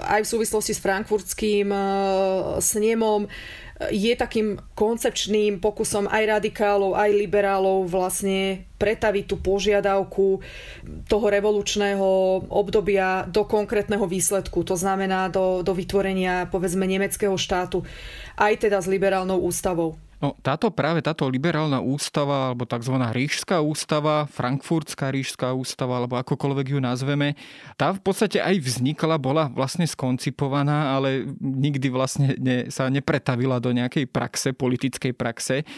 aj 0.09 0.25
v 0.25 0.31
súvislosti 0.31 0.73
s 0.73 0.81
frankfurtským 0.81 1.69
snemom 2.61 3.29
je 3.75 4.15
takým 4.15 4.55
koncepčným 4.79 5.59
pokusom 5.59 6.07
aj 6.07 6.39
radikálov, 6.39 6.95
aj 6.95 7.11
liberálov 7.11 7.91
vlastne 7.91 8.71
pretaviť 8.79 9.25
tú 9.27 9.37
požiadavku 9.43 10.39
toho 11.11 11.27
revolučného 11.27 12.07
obdobia 12.55 13.27
do 13.27 13.43
konkrétneho 13.43 14.07
výsledku. 14.07 14.63
To 14.63 14.79
znamená 14.79 15.27
do, 15.27 15.67
do 15.67 15.75
vytvorenia 15.75 16.47
povedzme 16.47 16.87
nemeckého 16.87 17.35
štátu 17.35 17.83
aj 18.39 18.63
teda 18.63 18.79
s 18.79 18.87
liberálnou 18.87 19.43
ústavou. 19.43 19.99
No, 20.25 20.33
táto 20.41 20.73
práve 20.73 21.05
táto 21.05 21.29
liberálna 21.29 21.85
ústava, 21.85 22.49
alebo 22.49 22.65
tzv. 22.65 22.97
ríšská 22.97 23.61
ústava, 23.61 24.25
frankfurtská 24.33 25.13
ríšská 25.13 25.53
ústava, 25.53 26.01
alebo 26.01 26.17
akokoľvek 26.17 26.73
ju 26.73 26.81
nazveme, 26.81 27.37
tá 27.77 27.93
v 27.93 28.01
podstate 28.01 28.41
aj 28.41 28.57
vznikla, 28.57 29.21
bola 29.21 29.53
vlastne 29.53 29.85
skoncipovaná, 29.85 30.97
ale 30.97 31.29
nikdy 31.37 31.93
vlastne 31.93 32.41
ne, 32.41 32.73
sa 32.73 32.89
nepretavila 32.89 33.61
do 33.61 33.77
nejakej 33.77 34.09
praxe, 34.09 34.57
politickej 34.57 35.13
praxe 35.13 35.69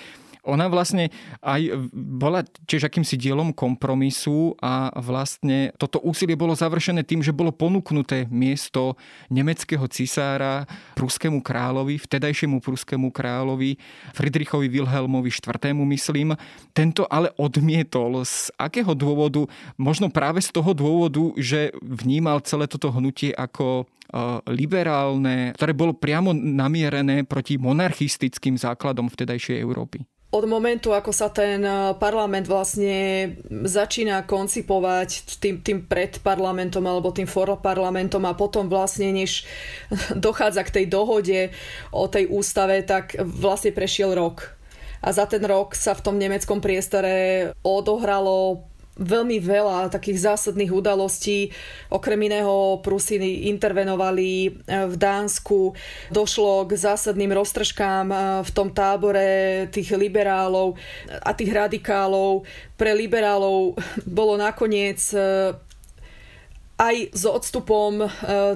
ona 0.46 0.70
vlastne 0.70 1.10
aj 1.42 1.90
bola 1.92 2.46
tiež 2.70 2.86
akýmsi 2.86 3.18
dielom 3.18 3.50
kompromisu 3.50 4.54
a 4.62 4.94
vlastne 5.02 5.74
toto 5.76 5.98
úsilie 6.00 6.38
bolo 6.38 6.54
završené 6.54 7.02
tým, 7.02 7.20
že 7.20 7.34
bolo 7.34 7.50
ponúknuté 7.50 8.30
miesto 8.30 8.94
nemeckého 9.28 9.84
cisára 9.90 10.64
pruskému 10.94 11.42
kráľovi, 11.42 11.98
vtedajšiemu 11.98 12.62
pruskému 12.62 13.10
kráľovi 13.10 13.76
Friedrichovi 14.14 14.70
Wilhelmovi 14.70 15.28
IV. 15.34 15.74
myslím. 15.74 16.38
Tento 16.72 17.04
ale 17.10 17.34
odmietol. 17.36 18.22
Z 18.22 18.54
akého 18.56 18.94
dôvodu? 18.94 19.44
Možno 19.76 20.08
práve 20.08 20.40
z 20.40 20.54
toho 20.54 20.72
dôvodu, 20.72 21.34
že 21.36 21.74
vnímal 21.82 22.44
celé 22.46 22.70
toto 22.70 22.92
hnutie 22.94 23.34
ako 23.34 23.82
e, 23.82 23.84
liberálne, 24.52 25.56
ktoré 25.58 25.72
bolo 25.74 25.92
priamo 25.96 26.30
namierené 26.32 27.26
proti 27.26 27.58
monarchistickým 27.58 28.54
základom 28.56 29.10
vtedajšej 29.10 29.58
Európy 29.58 30.06
od 30.34 30.44
momentu, 30.50 30.90
ako 30.90 31.14
sa 31.14 31.30
ten 31.30 31.62
eh, 31.62 31.94
parlament 31.96 32.50
vlastne 32.50 32.94
začína 33.46 34.26
koncipovať 34.26 35.38
tým, 35.38 35.62
tým 35.62 35.78
predparlamentom 35.86 36.82
alebo 36.82 37.14
tým 37.14 37.30
parlamentom 37.62 38.22
a 38.26 38.34
potom 38.34 38.66
vlastne, 38.66 39.14
než 39.14 39.46
dochádza 40.26 40.66
k 40.66 40.82
tej 40.82 40.86
dohode 40.90 41.40
o 41.94 42.10
tej 42.10 42.26
ústave, 42.26 42.82
tak 42.82 43.14
vlastne 43.22 43.70
prešiel 43.70 44.12
rok. 44.18 44.56
A 45.04 45.14
za 45.14 45.28
ten 45.28 45.44
rok 45.44 45.78
sa 45.78 45.94
v 45.94 46.02
tom 46.02 46.16
nemeckom 46.18 46.58
priestore 46.58 47.52
odohralo 47.62 48.66
veľmi 48.96 49.36
veľa 49.40 49.92
takých 49.92 50.32
zásadných 50.32 50.72
udalostí. 50.72 51.52
Okrem 51.92 52.16
iného 52.32 52.80
Prusy 52.80 53.20
intervenovali 53.52 54.32
e, 54.32 54.50
v 54.88 54.94
Dánsku. 54.96 55.76
Došlo 56.08 56.64
k 56.64 56.80
zásadným 56.80 57.32
roztržkám 57.36 58.06
e, 58.08 58.16
v 58.44 58.50
tom 58.56 58.72
tábore 58.72 59.68
tých 59.68 59.92
liberálov 59.92 60.80
a 61.08 61.30
tých 61.36 61.52
radikálov. 61.52 62.48
Pre 62.76 62.92
liberálov 62.96 63.76
bolo 64.08 64.40
nakoniec 64.40 65.00
e, 65.12 65.52
aj 66.76 67.16
s 67.16 67.24
odstupom 67.24 68.04
e, 68.04 68.08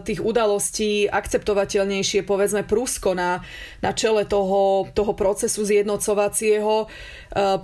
tých 0.04 0.20
udalostí 0.20 1.08
akceptovateľnejšie, 1.08 2.28
povedzme 2.28 2.68
Prusko 2.68 3.16
na, 3.16 3.40
na 3.80 3.96
čele 3.96 4.28
toho, 4.28 4.88
toho 4.92 5.12
procesu 5.16 5.64
zjednocovacieho. 5.64 6.84
E, 6.84 6.86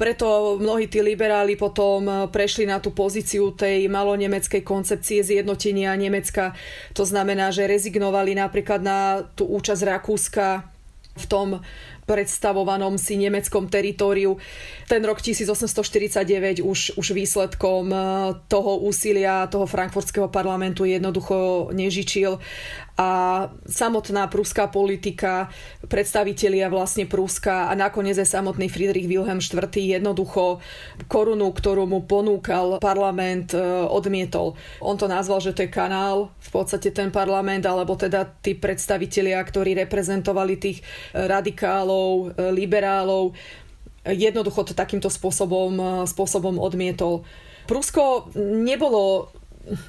preto 0.00 0.56
mnohí 0.56 0.88
tí 0.88 1.04
liberáli 1.04 1.60
potom 1.60 2.28
prešli 2.32 2.64
na 2.64 2.80
tú 2.80 2.96
pozíciu 2.96 3.52
tej 3.52 3.88
malonemeckej 3.92 4.64
koncepcie 4.64 5.20
zjednotenia 5.20 5.92
Nemecka. 5.92 6.56
To 6.96 7.04
znamená, 7.04 7.52
že 7.52 7.68
rezignovali 7.68 8.32
napríklad 8.32 8.80
na 8.80 9.28
tú 9.36 9.44
účasť 9.44 9.82
Rakúska 9.84 10.75
v 11.16 11.24
tom 11.26 11.48
predstavovanom 12.06 12.96
si 12.96 13.18
nemeckom 13.18 13.66
teritóriu. 13.66 14.38
Ten 14.86 15.02
rok 15.02 15.18
1849 15.18 16.62
už, 16.62 16.94
už 16.94 17.06
výsledkom 17.10 17.90
eh, 17.90 18.00
toho 18.46 18.78
úsilia 18.86 19.50
toho 19.50 19.66
frankfurtského 19.66 20.30
parlamentu 20.30 20.86
jednoducho 20.86 21.68
nežičil 21.74 22.38
a 22.96 23.10
samotná 23.68 24.24
prúská 24.32 24.72
politika, 24.72 25.52
predstavitelia 25.84 26.72
vlastne 26.72 27.04
Prúska 27.04 27.68
a 27.68 27.76
nakoniec 27.76 28.16
aj 28.16 28.40
samotný 28.40 28.72
Friedrich 28.72 29.04
Wilhelm 29.04 29.36
IV 29.36 29.68
jednoducho 29.68 30.64
korunu, 31.04 31.52
ktorú 31.52 31.84
mu 31.84 32.08
ponúkal 32.08 32.80
parlament, 32.80 33.52
e, 33.52 33.60
odmietol. 33.84 34.56
On 34.80 34.96
to 34.96 35.12
nazval, 35.12 35.44
že 35.44 35.52
to 35.52 35.68
je 35.68 35.70
kanál, 35.70 36.32
v 36.40 36.50
podstate 36.50 36.88
ten 36.88 37.12
parlament, 37.12 37.68
alebo 37.68 38.00
teda 38.00 38.24
tí 38.40 38.56
predstavitelia, 38.56 39.44
ktorí 39.44 39.76
reprezentovali 39.76 40.56
tých 40.56 40.80
radikálov, 41.12 42.32
e, 42.32 42.48
liberálov, 42.48 43.36
jednoducho 44.08 44.70
to 44.70 44.72
takýmto 44.72 45.12
spôsobom, 45.12 45.70
e, 45.76 45.84
spôsobom 46.08 46.56
odmietol. 46.56 47.28
Prusko 47.66 48.30
nebolo 48.38 49.28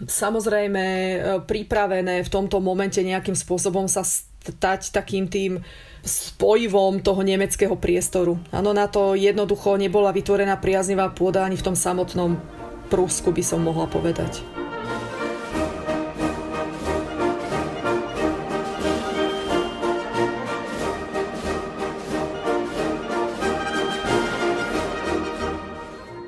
samozrejme 0.05 0.83
e, 0.83 1.17
pripravené 1.45 2.25
v 2.25 2.29
tomto 2.33 2.57
momente 2.57 2.97
nejakým 3.01 3.37
spôsobom 3.37 3.85
sa 3.85 4.01
stať 4.01 4.95
takým 4.95 5.27
tým 5.27 5.61
spojivom 6.07 7.03
toho 7.03 7.19
nemeckého 7.21 7.75
priestoru. 7.75 8.39
Áno, 8.49 8.71
na 8.71 8.87
to 8.87 9.13
jednoducho 9.13 9.75
nebola 9.75 10.15
vytvorená 10.15 10.55
priaznivá 10.57 11.11
pôda 11.11 11.43
ani 11.43 11.59
v 11.59 11.65
tom 11.67 11.75
samotnom 11.75 12.39
Prúsku 12.87 13.35
by 13.35 13.43
som 13.43 13.59
mohla 13.67 13.83
povedať. 13.91 14.39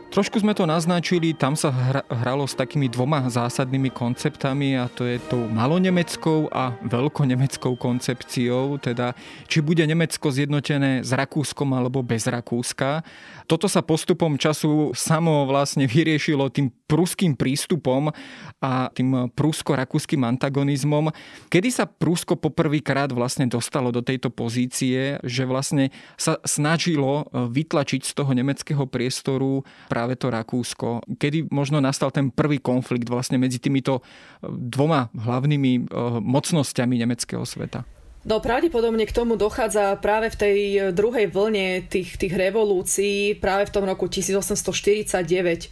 Trošku 0.10 0.42
sme 0.42 0.58
to 0.58 0.66
naznačili, 0.66 1.38
tam 1.38 1.54
sa 1.54 1.70
hralo 2.10 2.50
s 2.50 2.58
takými 2.58 2.90
dvoma 2.90 3.30
zásadnými 3.30 3.94
konceptami 3.94 4.74
a 4.74 4.90
to 4.90 5.06
je 5.06 5.22
tou 5.30 5.46
malonemeckou 5.46 6.50
a 6.50 6.74
veľkonemeckou 6.82 7.78
koncepciou, 7.78 8.82
teda 8.82 9.14
či 9.46 9.62
bude 9.62 9.86
Nemecko 9.86 10.34
zjednotené 10.34 11.06
s 11.06 11.14
Rakúskom 11.14 11.78
alebo 11.78 12.02
bez 12.02 12.26
Rakúska. 12.26 13.06
Toto 13.46 13.70
sa 13.70 13.86
postupom 13.86 14.34
času 14.34 14.98
samo 14.98 15.46
vlastne 15.46 15.86
vyriešilo 15.86 16.50
tým 16.50 16.74
pruským 16.90 17.38
prístupom 17.38 18.10
a 18.58 18.90
tým 18.90 19.30
prusko-rakúskym 19.38 20.26
antagonizmom. 20.26 21.14
Kedy 21.54 21.70
sa 21.70 21.86
Prusko 21.86 22.34
poprvýkrát 22.34 23.14
vlastne 23.14 23.46
dostalo 23.46 23.94
do 23.94 24.02
tejto 24.02 24.34
pozície, 24.34 25.22
že 25.22 25.46
vlastne 25.46 25.94
sa 26.18 26.42
snažilo 26.42 27.30
e, 27.30 27.46
vytlačiť 27.46 28.02
z 28.10 28.12
toho 28.18 28.34
nemeckého 28.34 28.90
priestoru 28.90 29.62
práve 29.86 30.09
to 30.16 30.32
Rakúsko. 30.32 31.04
Kedy 31.20 31.52
možno 31.52 31.78
nastal 31.84 32.10
ten 32.10 32.32
prvý 32.34 32.58
konflikt 32.58 33.10
vlastne 33.10 33.38
medzi 33.38 33.60
týmito 33.60 34.00
e, 34.00 34.02
dvoma 34.50 35.12
hlavnými 35.14 35.72
e, 35.78 35.82
mocnosťami 36.24 36.96
nemeckého 37.04 37.44
sveta? 37.44 37.86
No 38.24 38.44
pravdepodobne 38.44 39.08
k 39.08 39.16
tomu 39.16 39.40
dochádza 39.40 39.96
práve 40.00 40.32
v 40.32 40.40
tej 40.40 40.58
druhej 40.92 41.32
vlne 41.32 41.88
tých, 41.88 42.20
tých 42.20 42.36
revolúcií, 42.36 43.40
práve 43.40 43.72
v 43.72 43.74
tom 43.74 43.88
roku 43.88 44.12
1849, 44.12 45.72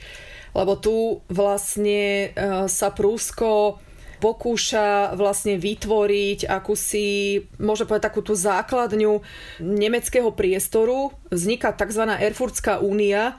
lebo 0.55 0.73
tu 0.79 1.19
vlastne 1.27 2.31
sa 2.71 2.87
Prúsko 2.95 3.83
pokúša 4.17 5.13
vlastne 5.13 5.61
vytvoriť 5.61 6.49
akúsi, 6.49 7.45
môžem 7.61 7.85
povedať 7.85 8.09
takú 8.09 8.21
tú 8.25 8.33
základňu 8.33 9.21
nemeckého 9.61 10.33
priestoru. 10.33 11.13
Vzniká 11.29 11.73
tzv. 11.73 12.03
Erfurtská 12.17 12.81
únia, 12.81 13.37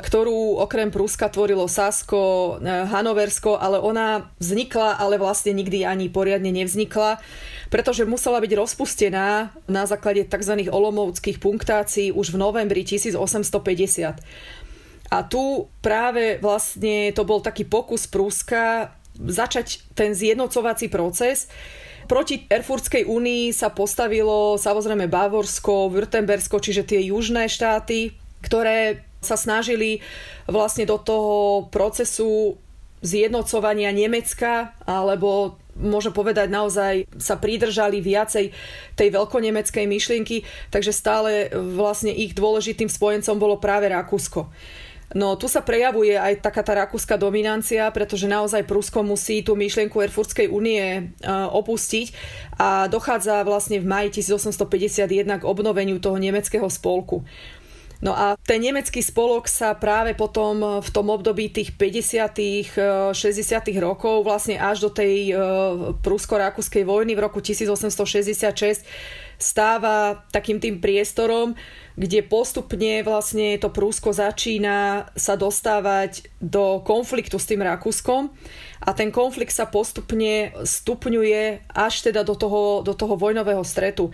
ktorú 0.00 0.62
okrem 0.62 0.88
Prúska 0.88 1.28
tvorilo 1.28 1.68
Sasko, 1.68 2.56
eh, 2.58 2.88
Hanoversko, 2.88 3.60
ale 3.60 3.76
ona 3.82 4.32
vznikla, 4.40 4.96
ale 4.96 5.20
vlastne 5.20 5.52
nikdy 5.52 5.84
ani 5.84 6.08
poriadne 6.08 6.48
nevznikla, 6.48 7.20
pretože 7.68 8.08
musela 8.08 8.40
byť 8.40 8.52
rozpustená 8.56 9.52
na 9.68 9.82
základe 9.84 10.24
tzv. 10.28 10.68
olomovských 10.68 11.40
punktácií 11.40 12.12
už 12.12 12.32
v 12.32 12.40
novembri 12.40 12.84
1850. 12.84 14.20
A 15.12 15.18
tu 15.28 15.68
práve 15.84 16.40
vlastne 16.40 17.12
to 17.12 17.28
bol 17.28 17.44
taký 17.44 17.68
pokus 17.68 18.08
Prúska 18.08 18.96
začať 19.20 19.84
ten 19.92 20.16
zjednocovací 20.16 20.88
proces. 20.88 21.52
Proti 22.08 22.48
Erfurtskej 22.48 23.04
únii 23.04 23.52
sa 23.52 23.70
postavilo 23.70 24.56
samozrejme 24.56 25.06
Bavorsko, 25.06 25.92
Württembersko, 25.92 26.58
čiže 26.58 26.88
tie 26.88 27.00
južné 27.12 27.46
štáty, 27.46 28.16
ktoré 28.40 29.06
sa 29.22 29.38
snažili 29.38 30.02
vlastne 30.50 30.84
do 30.84 30.98
toho 30.98 31.66
procesu 31.70 32.58
zjednocovania 33.02 33.90
Nemecka, 33.90 34.74
alebo 34.86 35.58
môžem 35.74 36.12
povedať 36.12 36.52
naozaj 36.52 37.08
sa 37.16 37.40
pridržali 37.40 37.98
viacej 38.04 38.52
tej 38.94 39.08
veľkonemeckej 39.08 39.84
myšlienky, 39.88 40.44
takže 40.68 40.92
stále 40.92 41.48
vlastne 41.54 42.12
ich 42.12 42.36
dôležitým 42.36 42.92
spojencom 42.92 43.40
bolo 43.40 43.56
práve 43.58 43.88
Rakúsko. 43.88 44.52
No 45.12 45.36
tu 45.36 45.44
sa 45.44 45.60
prejavuje 45.60 46.16
aj 46.16 46.40
taká 46.40 46.64
tá 46.64 46.72
rakúska 46.72 47.20
dominancia, 47.20 47.84
pretože 47.92 48.24
naozaj 48.24 48.64
Prusko 48.64 49.04
musí 49.04 49.44
tú 49.44 49.52
myšlienku 49.52 50.00
Erfurtskej 50.00 50.48
únie 50.48 50.80
e, 50.80 51.00
opustiť 51.28 52.16
a 52.56 52.88
dochádza 52.88 53.44
vlastne 53.44 53.76
v 53.76 53.84
maji 53.84 54.24
1851 54.24 55.04
k 55.36 55.44
obnoveniu 55.44 56.00
toho 56.00 56.16
nemeckého 56.16 56.64
spolku. 56.64 57.28
No 58.02 58.18
a 58.18 58.34
ten 58.34 58.58
nemecký 58.58 58.98
spolok 58.98 59.46
sa 59.46 59.78
práve 59.78 60.18
potom 60.18 60.82
v 60.82 60.88
tom 60.90 61.06
období 61.06 61.54
tých 61.54 61.78
50 61.78 63.14
60 63.14 63.14
rokov, 63.78 64.26
vlastne 64.26 64.58
až 64.58 64.82
do 64.82 64.90
tej 64.90 65.30
e, 65.30 65.34
prusko-rakúskej 66.02 66.82
vojny 66.82 67.14
v 67.14 67.22
roku 67.22 67.38
1866 67.38 68.82
stáva 69.38 70.26
takým 70.34 70.58
tým 70.58 70.82
priestorom, 70.82 71.54
kde 71.94 72.26
postupne 72.26 73.02
vlastne 73.06 73.58
to 73.58 73.70
Prúsko 73.70 74.14
začína 74.14 75.10
sa 75.14 75.34
dostávať 75.34 76.30
do 76.42 76.82
konfliktu 76.82 77.38
s 77.38 77.46
tým 77.50 77.62
Rakúskom 77.62 78.34
a 78.82 78.90
ten 78.94 79.14
konflikt 79.14 79.54
sa 79.54 79.66
postupne 79.70 80.54
stupňuje 80.62 81.70
až 81.70 81.94
teda 82.06 82.26
do 82.26 82.34
toho, 82.34 82.82
do 82.82 82.94
toho 82.94 83.14
vojnového 83.14 83.62
stretu. 83.62 84.10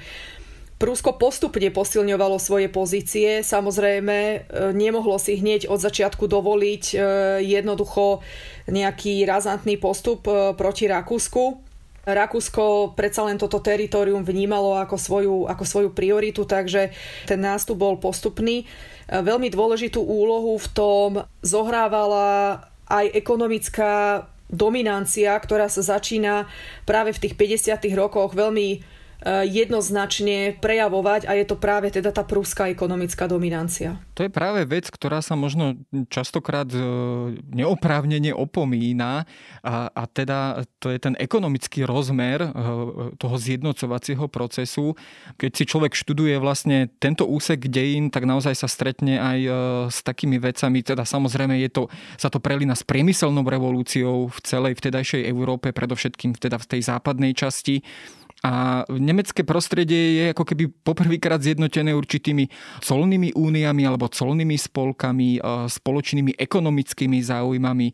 Prúsko 0.78 1.18
postupne 1.18 1.74
posilňovalo 1.74 2.38
svoje 2.38 2.70
pozície, 2.70 3.42
samozrejme 3.42 4.14
e, 4.14 4.38
nemohlo 4.70 5.18
si 5.18 5.34
hneď 5.34 5.66
od 5.66 5.82
začiatku 5.82 6.30
dovoliť 6.30 6.84
e, 6.94 6.96
jednoducho 7.42 8.22
nejaký 8.70 9.26
razantný 9.26 9.74
postup 9.82 10.30
e, 10.30 10.54
proti 10.54 10.86
Rakúsku. 10.86 11.66
Rakúsko 12.06 12.94
predsa 12.94 13.26
len 13.26 13.42
toto 13.42 13.58
teritorium 13.58 14.22
vnímalo 14.22 14.78
ako 14.78 14.96
svoju, 14.96 15.36
ako 15.50 15.64
svoju 15.66 15.90
prioritu, 15.90 16.46
takže 16.46 16.94
ten 17.26 17.42
nástup 17.42 17.82
bol 17.82 17.98
postupný. 17.98 18.64
Veľmi 19.10 19.52
dôležitú 19.52 20.00
úlohu 20.00 20.56
v 20.56 20.68
tom 20.72 21.10
zohrávala 21.44 22.64
aj 22.88 23.12
ekonomická 23.12 24.24
dominancia, 24.48 25.36
ktorá 25.36 25.68
sa 25.68 25.84
začína 25.84 26.48
práve 26.88 27.12
v 27.12 27.28
tých 27.28 27.34
50. 27.36 27.76
rokoch 27.92 28.32
veľmi 28.32 28.97
jednoznačne 29.26 30.54
prejavovať 30.62 31.26
a 31.26 31.34
je 31.34 31.44
to 31.46 31.58
práve 31.58 31.90
teda 31.90 32.14
tá 32.14 32.22
prúská 32.22 32.70
ekonomická 32.70 33.26
dominancia. 33.26 33.98
To 34.14 34.22
je 34.22 34.30
práve 34.30 34.62
vec, 34.62 34.86
ktorá 34.86 35.18
sa 35.18 35.34
možno 35.34 35.74
častokrát 36.06 36.70
eh, 36.70 36.82
neoprávnene 37.50 38.30
opomína 38.30 39.26
a, 39.62 39.90
a 39.90 40.02
teda 40.06 40.62
to 40.78 40.94
je 40.94 40.98
ten 41.02 41.18
ekonomický 41.18 41.82
rozmer 41.82 42.46
eh, 42.46 42.50
toho 43.18 43.36
zjednocovacieho 43.38 44.30
procesu. 44.30 44.94
Keď 45.34 45.50
si 45.50 45.64
človek 45.66 45.98
študuje 45.98 46.38
vlastne 46.38 46.86
tento 47.02 47.26
úsek 47.26 47.66
dejín, 47.66 48.14
tak 48.14 48.22
naozaj 48.22 48.54
sa 48.54 48.70
stretne 48.70 49.18
aj 49.18 49.38
s 49.90 49.98
takými 50.06 50.38
vecami, 50.38 50.82
teda 50.82 51.02
samozrejme 51.02 51.58
je 51.66 51.70
to, 51.70 51.82
sa 52.14 52.30
to 52.30 52.38
prelína 52.38 52.78
s 52.78 52.86
priemyselnou 52.86 53.42
revolúciou 53.42 54.30
v 54.30 54.38
celej 54.46 54.78
vtedajšej 54.78 55.26
Európe, 55.26 55.74
predovšetkým 55.74 56.38
teda 56.38 56.58
v 56.58 56.68
tej 56.76 56.80
západnej 56.86 57.32
časti 57.34 57.82
a 58.38 58.86
nemecké 58.86 59.42
prostredie 59.42 60.22
je 60.22 60.24
ako 60.30 60.46
keby 60.46 60.70
poprvýkrát 60.86 61.42
zjednotené 61.42 61.90
určitými 61.90 62.46
colnými 62.78 63.34
úniami 63.34 63.82
alebo 63.82 64.06
colnými 64.06 64.54
spolkami, 64.54 65.42
e, 65.42 65.66
spoločnými 65.66 66.38
ekonomickými 66.38 67.18
záujmami, 67.18 67.86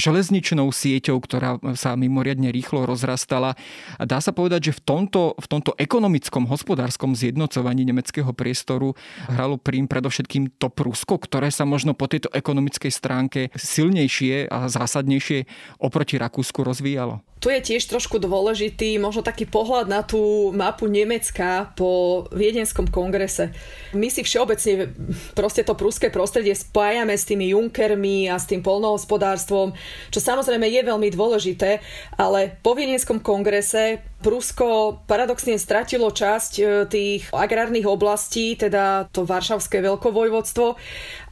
železničnou 0.00 0.72
sieťou, 0.72 1.20
ktorá 1.20 1.60
sa 1.76 2.00
mimoriadne 2.00 2.48
rýchlo 2.48 2.88
rozrastala. 2.88 3.52
A 4.00 4.02
dá 4.08 4.24
sa 4.24 4.32
povedať, 4.32 4.72
že 4.72 4.76
v 4.80 4.82
tomto, 4.88 5.36
v 5.36 5.46
tomto 5.46 5.76
ekonomickom, 5.76 6.48
hospodárskom 6.48 7.12
zjednocovaní 7.12 7.84
nemeckého 7.84 8.32
priestoru 8.32 8.96
hralo 9.28 9.60
prím 9.60 9.84
predovšetkým 9.84 10.56
to 10.56 10.72
Prusko, 10.72 11.20
ktoré 11.20 11.52
sa 11.52 11.68
možno 11.68 11.92
po 11.92 12.08
tejto 12.08 12.32
ekonomickej 12.32 12.88
stránke 12.88 13.40
silnejšie 13.52 14.48
a 14.48 14.72
zásadnejšie 14.72 15.44
oproti 15.76 16.16
Rakúsku 16.16 16.64
rozvíjalo. 16.64 17.20
Tu 17.40 17.48
je 17.48 17.60
tiež 17.72 17.88
trošku 17.88 18.20
dôležitý 18.20 19.00
možno 19.00 19.24
taký 19.24 19.48
pohľad 19.48 19.88
na 19.90 20.06
tú 20.06 20.54
mapu 20.54 20.86
Nemecka 20.86 21.74
po 21.74 22.22
Viedenskom 22.30 22.86
kongrese. 22.86 23.50
My 23.90 24.06
si 24.06 24.22
všeobecne 24.22 24.94
proste 25.34 25.66
to 25.66 25.74
prúske 25.74 26.06
prostredie 26.14 26.54
spájame 26.54 27.18
s 27.18 27.26
tými 27.26 27.50
Junkermi 27.50 28.30
a 28.30 28.38
s 28.38 28.46
tým 28.46 28.62
polnohospodárstvom, 28.62 29.74
čo 30.14 30.20
samozrejme 30.22 30.70
je 30.70 30.86
veľmi 30.86 31.10
dôležité, 31.10 31.82
ale 32.14 32.54
po 32.62 32.78
Viedenskom 32.78 33.18
kongrese 33.18 34.06
Prusko 34.20 35.00
paradoxne 35.08 35.56
stratilo 35.56 36.12
časť 36.12 36.52
e, 36.60 36.62
tých 36.84 37.22
agrárnych 37.32 37.88
oblastí, 37.88 38.52
teda 38.52 39.08
to 39.08 39.24
Varšavské 39.24 39.80
veľkovojvodstvo 39.80 40.76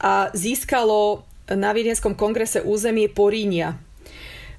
a 0.01 0.33
získalo 0.33 1.21
na 1.53 1.69
Viedenskom 1.69 2.17
kongrese 2.17 2.65
územie 2.65 3.05
Porínia 3.07 3.88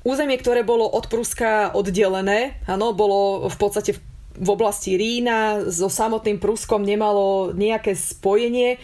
Územie, 0.01 0.41
ktoré 0.41 0.65
bolo 0.65 0.89
od 0.89 1.13
Pruska 1.13 1.77
oddelené, 1.77 2.57
áno, 2.65 2.97
bolo 2.97 3.49
v 3.53 3.57
podstate 3.61 4.01
v 4.41 4.49
oblasti 4.49 4.97
Rína, 4.97 5.69
so 5.69 5.93
samotným 5.93 6.41
Pruskom 6.41 6.81
nemalo 6.81 7.53
nejaké 7.53 7.93
spojenie. 7.93 8.81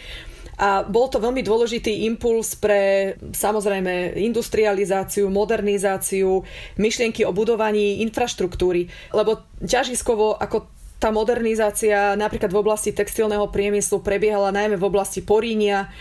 A 0.57 0.81
bol 0.81 1.05
to 1.09 1.21
veľmi 1.21 1.45
dôležitý 1.45 2.09
impuls 2.09 2.57
pre 2.57 3.13
samozrejme 3.21 4.17
industrializáciu, 4.17 5.29
modernizáciu, 5.29 6.41
myšlienky 6.81 7.25
o 7.25 7.33
budovaní 7.33 8.01
infraštruktúry. 8.01 8.89
Lebo 9.13 9.45
ťažiskovo 9.61 10.37
ako 10.37 10.65
tá 10.97 11.13
modernizácia 11.13 12.17
napríklad 12.17 12.49
v 12.49 12.61
oblasti 12.61 12.89
textilného 12.89 13.53
priemyslu 13.53 14.01
prebiehala 14.01 14.49
najmä 14.49 14.81
v 14.81 14.87
oblasti 14.89 15.21
Porínia, 15.21 15.93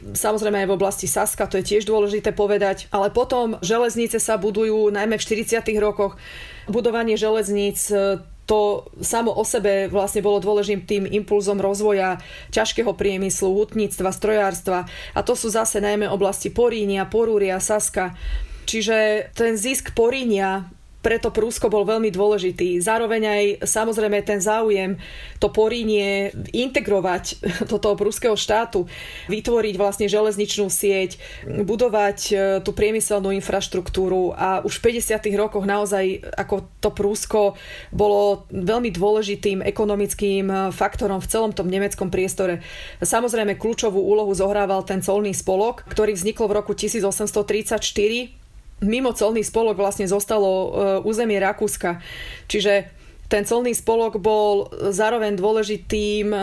Samozrejme 0.00 0.64
aj 0.64 0.68
v 0.72 0.76
oblasti 0.80 1.04
Saska, 1.04 1.44
to 1.44 1.60
je 1.60 1.76
tiež 1.76 1.84
dôležité 1.84 2.32
povedať. 2.32 2.88
Ale 2.88 3.12
potom 3.12 3.60
železnice 3.60 4.16
sa 4.16 4.40
budujú 4.40 4.88
najmä 4.88 5.20
v 5.20 5.24
40. 5.44 5.60
rokoch. 5.76 6.16
Budovanie 6.64 7.20
železníc 7.20 7.92
e, 7.92 8.24
to 8.48 8.88
samo 8.98 9.30
o 9.30 9.44
sebe 9.44 9.92
vlastne 9.92 10.24
bolo 10.24 10.42
dôležitým 10.42 10.82
tým 10.82 11.04
impulzom 11.06 11.60
rozvoja 11.62 12.18
ťažkého 12.50 12.96
priemyslu, 12.96 13.52
hutníctva, 13.52 14.10
strojárstva. 14.10 14.88
A 15.14 15.20
to 15.20 15.36
sú 15.36 15.52
zase 15.52 15.78
najmä 15.78 16.08
oblasti 16.08 16.48
Porínia, 16.48 17.06
Porúria, 17.06 17.60
Saska. 17.60 18.16
Čiže 18.64 19.30
ten 19.36 19.54
zisk 19.54 19.92
Porínia 19.92 20.66
preto 21.00 21.32
Prúsko 21.32 21.72
bol 21.72 21.88
veľmi 21.88 22.12
dôležitý. 22.12 22.76
Zároveň 22.80 23.22
aj 23.24 23.44
samozrejme 23.64 24.20
ten 24.20 24.40
záujem 24.40 25.00
to 25.40 25.48
porínie 25.48 26.32
integrovať 26.52 27.24
do 27.70 27.80
toho 27.80 27.96
prúského 27.96 28.36
štátu, 28.36 28.84
vytvoriť 29.32 29.74
vlastne 29.80 30.06
železničnú 30.06 30.68
sieť, 30.68 31.16
budovať 31.64 32.18
e, 32.28 32.34
tú 32.60 32.76
priemyselnú 32.76 33.32
infraštruktúru 33.40 34.36
a 34.36 34.60
už 34.60 34.76
v 34.80 35.00
50. 35.00 35.16
rokoch 35.40 35.64
naozaj 35.64 36.20
ako 36.36 36.68
to 36.84 36.90
Prúsko 36.92 37.56
bolo 37.88 38.44
veľmi 38.52 38.92
dôležitým 38.92 39.64
ekonomickým 39.64 40.46
e, 40.48 40.54
faktorom 40.72 41.24
v 41.24 41.30
celom 41.32 41.52
tom 41.56 41.72
nemeckom 41.72 42.12
priestore. 42.12 42.60
Samozrejme 43.00 43.56
kľúčovú 43.56 44.00
úlohu 44.00 44.36
zohrával 44.36 44.84
ten 44.84 45.00
colný 45.00 45.32
spolok, 45.32 45.88
ktorý 45.88 46.12
vznikol 46.12 46.52
v 46.52 46.56
roku 46.60 46.72
1834 46.76 48.39
mimo 48.80 49.12
colný 49.12 49.44
spolok 49.44 49.76
vlastne 49.76 50.08
zostalo 50.08 50.50
e, 50.50 50.68
územie 51.04 51.40
Rakúska. 51.40 52.00
Čiže 52.48 52.88
ten 53.30 53.46
colný 53.46 53.78
spolok 53.78 54.18
bol 54.18 54.66
zároveň 54.90 55.38
dôležitým 55.38 56.34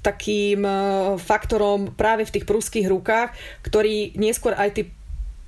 takým 0.00 0.64
faktorom 1.20 1.92
práve 1.92 2.24
v 2.24 2.32
tých 2.32 2.48
prúských 2.48 2.88
rukách, 2.88 3.36
ktorý 3.60 4.16
neskôr 4.16 4.56
aj 4.56 4.72
tí 4.72 4.82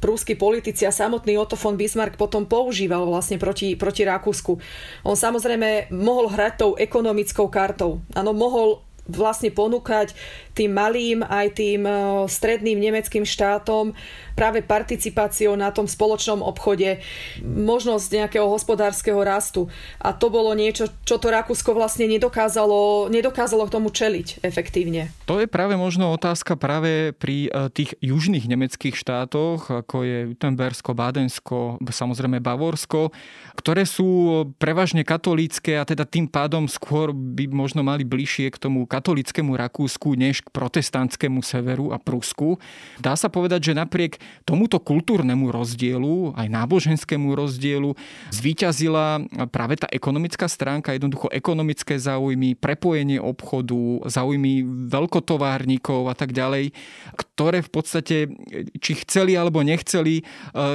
prúsky 0.02 0.34
politici 0.34 0.82
a 0.82 0.90
samotný 0.90 1.38
Otto 1.38 1.54
von 1.54 1.78
Bismarck 1.78 2.18
potom 2.18 2.42
používal 2.42 3.06
vlastne 3.06 3.38
proti, 3.38 3.78
proti 3.78 4.02
Rakúsku. 4.02 4.58
On 5.06 5.14
samozrejme 5.14 5.94
mohol 5.94 6.26
hrať 6.26 6.52
tou 6.58 6.70
ekonomickou 6.74 7.46
kartou. 7.46 8.02
Áno, 8.10 8.34
mohol 8.34 8.82
vlastne 9.06 9.50
ponúkať 9.54 10.14
tým 10.54 10.74
malým 10.74 11.26
aj 11.26 11.46
tým 11.58 11.82
e, 11.82 11.94
stredným 12.30 12.78
nemeckým 12.78 13.26
štátom 13.26 13.98
práve 14.32 14.64
participáciou 14.64 15.54
na 15.54 15.70
tom 15.70 15.86
spoločnom 15.88 16.40
obchode, 16.40 17.00
možnosť 17.42 18.08
nejakého 18.24 18.46
hospodárskeho 18.48 19.20
rastu. 19.20 19.68
A 20.00 20.12
to 20.16 20.32
bolo 20.32 20.52
niečo, 20.56 20.88
čo 21.06 21.16
to 21.16 21.28
Rakúsko 21.32 21.76
vlastne 21.76 22.08
nedokázalo, 22.08 23.08
nedokázalo 23.08 23.68
k 23.68 23.74
tomu 23.74 23.88
čeliť 23.92 24.44
efektívne. 24.44 25.12
To 25.28 25.40
je 25.40 25.48
práve 25.48 25.76
možno 25.76 26.12
otázka 26.12 26.56
práve 26.56 27.14
pri 27.16 27.48
e, 27.48 27.68
tých 27.72 27.96
južných 28.00 28.48
nemeckých 28.48 28.96
štátoch, 28.96 29.68
ako 29.70 29.96
je 30.04 30.18
Württembersko, 30.32 30.90
Bádensko, 30.92 31.58
samozrejme 31.80 32.42
Bavorsko, 32.42 33.14
ktoré 33.56 33.84
sú 33.84 34.42
prevažne 34.56 35.04
katolícke 35.04 35.76
a 35.76 35.84
teda 35.86 36.08
tým 36.08 36.26
pádom 36.26 36.64
skôr 36.66 37.12
by 37.12 37.48
možno 37.52 37.84
mali 37.84 38.02
bližšie 38.02 38.48
k 38.52 38.60
tomu 38.60 38.88
katolickému 38.88 39.54
Rakúsku 39.54 40.16
než 40.16 40.40
k 40.44 40.52
protestantskému 40.52 41.44
severu 41.44 41.92
a 41.92 41.98
Prusku. 42.00 42.56
Dá 42.98 43.14
sa 43.14 43.28
povedať, 43.28 43.72
že 43.72 43.78
napriek 43.78 44.18
tomuto 44.42 44.82
kultúrnemu 44.82 45.54
rozdielu, 45.54 46.34
aj 46.34 46.48
náboženskému 46.50 47.32
rozdielu, 47.32 47.94
zvíťazila 48.34 49.24
práve 49.48 49.78
tá 49.78 49.86
ekonomická 49.90 50.50
stránka, 50.50 50.94
jednoducho 50.94 51.30
ekonomické 51.30 51.96
záujmy, 51.96 52.58
prepojenie 52.58 53.22
obchodu, 53.22 54.02
záujmy 54.10 54.66
veľkotovárnikov 54.90 56.10
a 56.10 56.14
tak 56.14 56.34
ďalej, 56.34 56.74
ktoré 57.14 57.62
v 57.62 57.70
podstate, 57.70 58.16
či 58.82 58.92
chceli 59.06 59.38
alebo 59.38 59.62
nechceli, 59.62 60.20
e, 60.20 60.22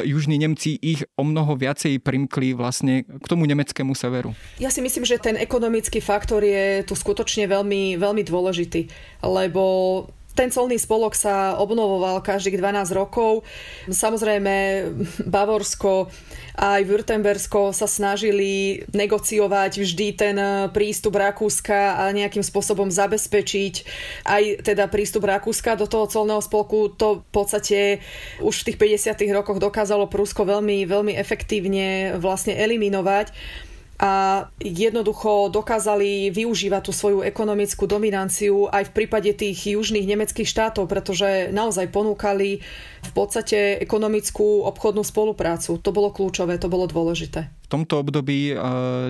južní 0.08 0.39
Nemci 0.39 0.80
ich 0.80 1.04
o 1.20 1.24
mnoho 1.24 1.58
viacej 1.58 2.00
primkli 2.00 2.56
vlastne 2.56 3.04
k 3.04 3.26
tomu 3.28 3.43
nemeckému 3.46 3.93
severu. 3.93 4.32
Ja 4.58 4.72
si 4.72 4.80
myslím, 4.80 5.04
že 5.04 5.20
ten 5.20 5.36
ekonomický 5.36 6.00
faktor 6.00 6.41
je 6.41 6.82
tu 6.88 6.96
skutočne 6.96 7.46
veľmi, 7.50 8.00
veľmi 8.00 8.24
dôležitý, 8.24 8.89
lebo 9.24 9.63
ten 10.38 10.54
colný 10.54 10.78
spolok 10.78 11.17
sa 11.17 11.58
obnovoval 11.58 12.21
každých 12.21 12.62
12 12.62 12.93
rokov. 12.93 13.41
Samozrejme, 13.89 14.86
Bavorsko 15.26 16.13
aj 16.58 16.89
Württembersko 16.89 17.69
sa 17.73 17.86
snažili 17.86 18.82
negociovať 18.89 19.71
vždy 19.78 20.08
ten 20.13 20.38
prístup 20.73 21.17
Rakúska 21.17 22.02
a 22.02 22.10
nejakým 22.13 22.41
spôsobom 22.41 22.89
zabezpečiť 22.89 23.73
aj 24.26 24.65
teda 24.65 24.89
prístup 24.89 25.30
Rakúska 25.30 25.78
do 25.78 25.86
toho 25.86 26.10
colného 26.10 26.41
spolku. 26.41 26.93
To 26.97 27.21
v 27.21 27.30
podstate 27.30 27.80
už 28.41 28.62
v 28.62 28.65
tých 28.73 28.78
50. 29.06 29.38
rokoch 29.38 29.62
dokázalo 29.62 30.10
Prusko 30.10 30.50
veľmi, 30.50 30.86
veľmi 30.89 31.13
efektívne 31.13 32.17
vlastne 32.17 32.58
eliminovať 32.58 33.34
a 33.98 34.46
jednoducho 34.62 35.50
dokázali 35.50 36.30
využívať 36.30 36.82
tú 36.86 36.94
svoju 36.94 37.26
ekonomickú 37.26 37.90
dominanciu 37.90 38.70
aj 38.70 38.94
v 38.94 38.96
prípade 39.04 39.34
tých 39.34 39.74
južných 39.74 40.06
nemeckých 40.06 40.46
štátov, 40.46 40.86
pretože 40.86 41.50
naozaj 41.50 41.90
ponúkali 41.90 42.62
v 43.02 43.12
podstate 43.18 43.82
ekonomickú 43.82 44.70
obchodnú 44.70 45.02
spoluprácu. 45.02 45.82
To 45.82 45.90
bolo 45.90 46.14
kľúčové, 46.14 46.62
to 46.62 46.70
bolo 46.70 46.86
dôležité. 46.86 47.57
V 47.68 47.76
tomto 47.76 48.00
období 48.00 48.56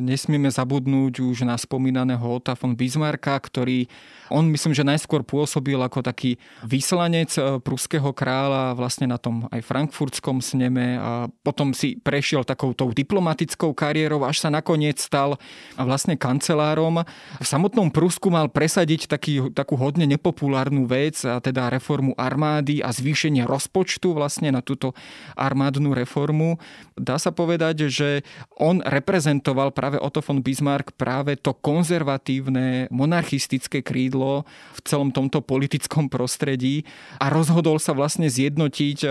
nesmieme 0.02 0.50
zabudnúť 0.50 1.22
už 1.22 1.46
na 1.46 1.54
spomínaného 1.54 2.26
Ota 2.26 2.58
von 2.58 2.74
Bismarcka, 2.74 3.38
ktorý 3.38 3.86
on 4.30 4.48
myslím, 4.52 4.76
že 4.76 4.88
najskôr 4.88 5.24
pôsobil 5.24 5.80
ako 5.80 6.04
taký 6.04 6.36
vyslanec 6.64 7.32
e, 7.40 7.60
pruského 7.64 8.12
kráľa 8.12 8.76
vlastne 8.76 9.08
na 9.08 9.16
tom 9.16 9.48
aj 9.52 9.64
frankfurtskom 9.64 10.44
sneme 10.44 11.00
a 11.00 11.32
potom 11.44 11.72
si 11.72 11.96
prešiel 11.96 12.44
takou 12.44 12.76
tou 12.76 12.92
diplomatickou 12.92 13.72
kariérou, 13.72 14.28
až 14.28 14.44
sa 14.44 14.50
nakoniec 14.52 15.00
stal 15.00 15.40
vlastne 15.80 16.20
kancelárom. 16.20 17.08
V 17.40 17.48
samotnom 17.48 17.88
Prusku 17.88 18.28
mal 18.28 18.52
presadiť 18.52 19.08
taký, 19.08 19.56
takú 19.56 19.80
hodne 19.80 20.04
nepopulárnu 20.04 20.84
vec, 20.88 21.24
a 21.24 21.40
teda 21.40 21.72
reformu 21.72 22.12
armády 22.20 22.84
a 22.84 22.92
zvýšenie 22.92 23.48
rozpočtu 23.48 24.12
vlastne 24.12 24.52
na 24.52 24.60
túto 24.60 24.92
armádnu 25.40 25.96
reformu. 25.96 26.60
Dá 27.00 27.16
sa 27.16 27.32
povedať, 27.32 27.88
že 27.88 28.28
on 28.58 28.82
reprezentoval 28.82 29.72
práve 29.72 30.02
Otto 30.02 30.20
von 30.26 30.42
Bismarck 30.42 30.98
práve 30.98 31.38
to 31.38 31.54
konzervatívne 31.54 32.90
monarchistické 32.90 33.86
krídlo 33.86 34.44
v 34.74 34.80
celom 34.84 35.14
tomto 35.14 35.46
politickom 35.46 36.10
prostredí 36.10 36.84
a 37.22 37.30
rozhodol 37.30 37.78
sa 37.78 37.94
vlastne 37.94 38.28
zjednotiť 38.28 38.98
e, 39.06 39.08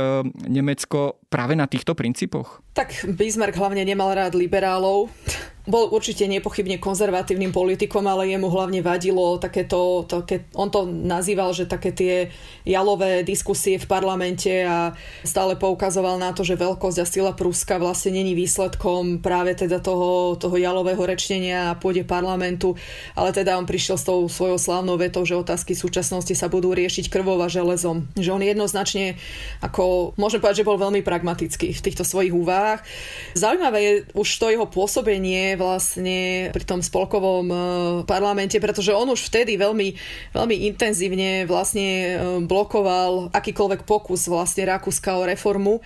Nemecko 0.50 1.22
práve 1.30 1.54
na 1.54 1.70
týchto 1.70 1.94
princípoch? 1.94 2.62
Tak 2.74 3.06
Bismarck 3.14 3.56
hlavne 3.56 3.86
nemal 3.86 4.12
rád 4.12 4.34
liberálov 4.34 5.08
bol 5.66 5.90
určite 5.90 6.26
nepochybne 6.30 6.78
konzervatívnym 6.78 7.50
politikom, 7.50 8.06
ale 8.06 8.30
jemu 8.30 8.46
hlavne 8.46 8.80
vadilo 8.82 9.38
takéto, 9.42 10.06
také, 10.06 10.46
on 10.54 10.70
to 10.70 10.86
nazýval, 10.86 11.50
že 11.50 11.66
také 11.66 11.90
tie 11.90 12.14
jalové 12.62 13.26
diskusie 13.26 13.78
v 13.78 13.86
parlamente 13.90 14.62
a 14.62 14.94
stále 15.26 15.58
poukazoval 15.58 16.18
na 16.22 16.30
to, 16.30 16.46
že 16.46 16.58
veľkosť 16.58 16.98
a 17.02 17.06
sila 17.06 17.32
Pruska 17.34 17.82
vlastne 17.82 18.14
není 18.14 18.38
výsledkom 18.38 19.18
práve 19.18 19.58
teda 19.58 19.82
toho, 19.82 20.38
toho 20.38 20.54
jalového 20.54 21.02
rečnenia 21.02 21.72
na 21.72 21.74
pôde 21.74 22.06
parlamentu, 22.06 22.78
ale 23.18 23.34
teda 23.34 23.58
on 23.58 23.66
prišiel 23.66 23.98
s 23.98 24.06
tou 24.06 24.22
svojou 24.30 24.62
slávnou 24.62 24.94
vetou, 24.94 25.26
že 25.26 25.34
otázky 25.34 25.74
súčasnosti 25.74 26.32
sa 26.32 26.46
budú 26.46 26.70
riešiť 26.70 27.10
krvou 27.10 27.36
a 27.42 27.50
železom. 27.50 28.06
Že 28.14 28.30
on 28.38 28.42
jednoznačne, 28.42 29.18
ako 29.60 30.14
môžem 30.14 30.38
povedať, 30.38 30.62
že 30.62 30.68
bol 30.68 30.78
veľmi 30.78 31.02
pragmatický 31.02 31.74
v 31.74 31.84
týchto 31.84 32.06
svojich 32.06 32.30
úvahách. 32.30 32.86
Zaujímavé 33.34 33.78
je 33.82 33.92
už 34.14 34.28
to 34.38 34.46
jeho 34.48 34.66
pôsobenie 34.70 35.55
vlastne 35.56 36.48
pri 36.52 36.64
tom 36.64 36.84
spolkovom 36.84 37.46
e, 37.48 37.56
parlamente, 38.06 38.60
pretože 38.60 38.94
on 38.94 39.10
už 39.10 39.32
vtedy 39.32 39.58
veľmi, 39.58 39.88
veľmi 40.36 40.56
intenzívne 40.70 41.48
vlastne 41.48 41.88
e, 41.88 42.14
blokoval 42.44 43.34
akýkoľvek 43.34 43.88
pokus 43.88 44.30
vlastne 44.30 44.68
Rakúska 44.68 45.16
o 45.16 45.26
reformu 45.26 45.82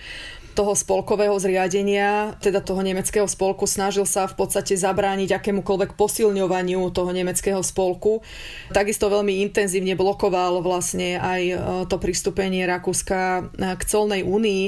toho 0.51 0.75
spolkového 0.75 1.33
zriadenia, 1.39 2.35
teda 2.43 2.59
toho 2.59 2.83
nemeckého 2.83 3.25
spolku, 3.27 3.63
snažil 3.65 4.03
sa 4.03 4.27
v 4.27 4.35
podstate 4.35 4.75
zabrániť 4.75 5.35
akémukoľvek 5.39 5.95
posilňovaniu 5.95 6.83
toho 6.91 7.11
nemeckého 7.15 7.63
spolku. 7.63 8.19
Takisto 8.75 9.07
veľmi 9.07 9.41
intenzívne 9.43 9.95
blokoval 9.95 10.59
vlastne 10.59 11.17
aj 11.17 11.41
e, 11.41 11.55
to 11.87 11.95
pristúpenie 11.97 12.67
Rakúska 12.67 13.51
k 13.55 13.81
colnej 13.87 14.27
únii, 14.27 14.63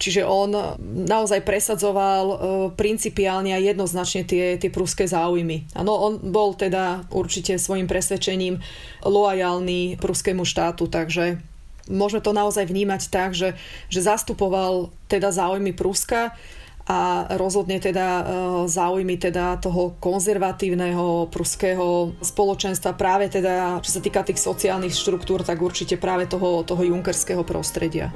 čiže 0.00 0.24
on 0.24 0.78
naozaj 1.04 1.44
presadzoval 1.44 2.24
e, 2.24 2.36
principiálne 2.74 3.52
a 3.52 3.60
jednoznačne 3.60 4.24
tie, 4.24 4.56
tie 4.56 4.70
prúské 4.72 5.04
záujmy. 5.04 5.68
Ano, 5.76 5.92
on 5.94 6.12
bol 6.20 6.56
teda 6.56 7.04
určite 7.12 7.60
svojim 7.60 7.84
presvedčením 7.84 8.60
loajálny 9.04 10.00
prúskému 10.00 10.48
štátu, 10.48 10.88
takže 10.88 11.57
môžeme 11.88 12.20
to 12.22 12.36
naozaj 12.36 12.68
vnímať 12.68 13.02
tak, 13.08 13.32
že, 13.34 13.56
že 13.88 14.00
zastupoval 14.04 14.92
teda 15.08 15.32
záujmy 15.32 15.72
Pruska 15.72 16.36
a 16.88 17.28
rozhodne 17.36 17.76
teda 17.76 18.08
e, 18.08 18.22
záujmy 18.64 19.20
teda 19.20 19.60
toho 19.60 19.92
konzervatívneho 20.00 21.28
pruského 21.28 22.16
spoločenstva 22.24 22.96
práve 22.96 23.28
teda, 23.28 23.76
čo 23.84 23.90
sa 23.92 24.00
týka 24.00 24.24
tých 24.24 24.40
sociálnych 24.40 24.96
štruktúr, 24.96 25.44
tak 25.44 25.60
určite 25.60 26.00
práve 26.00 26.24
toho, 26.24 26.64
toho 26.64 26.80
junkerského 26.80 27.44
prostredia. 27.44 28.08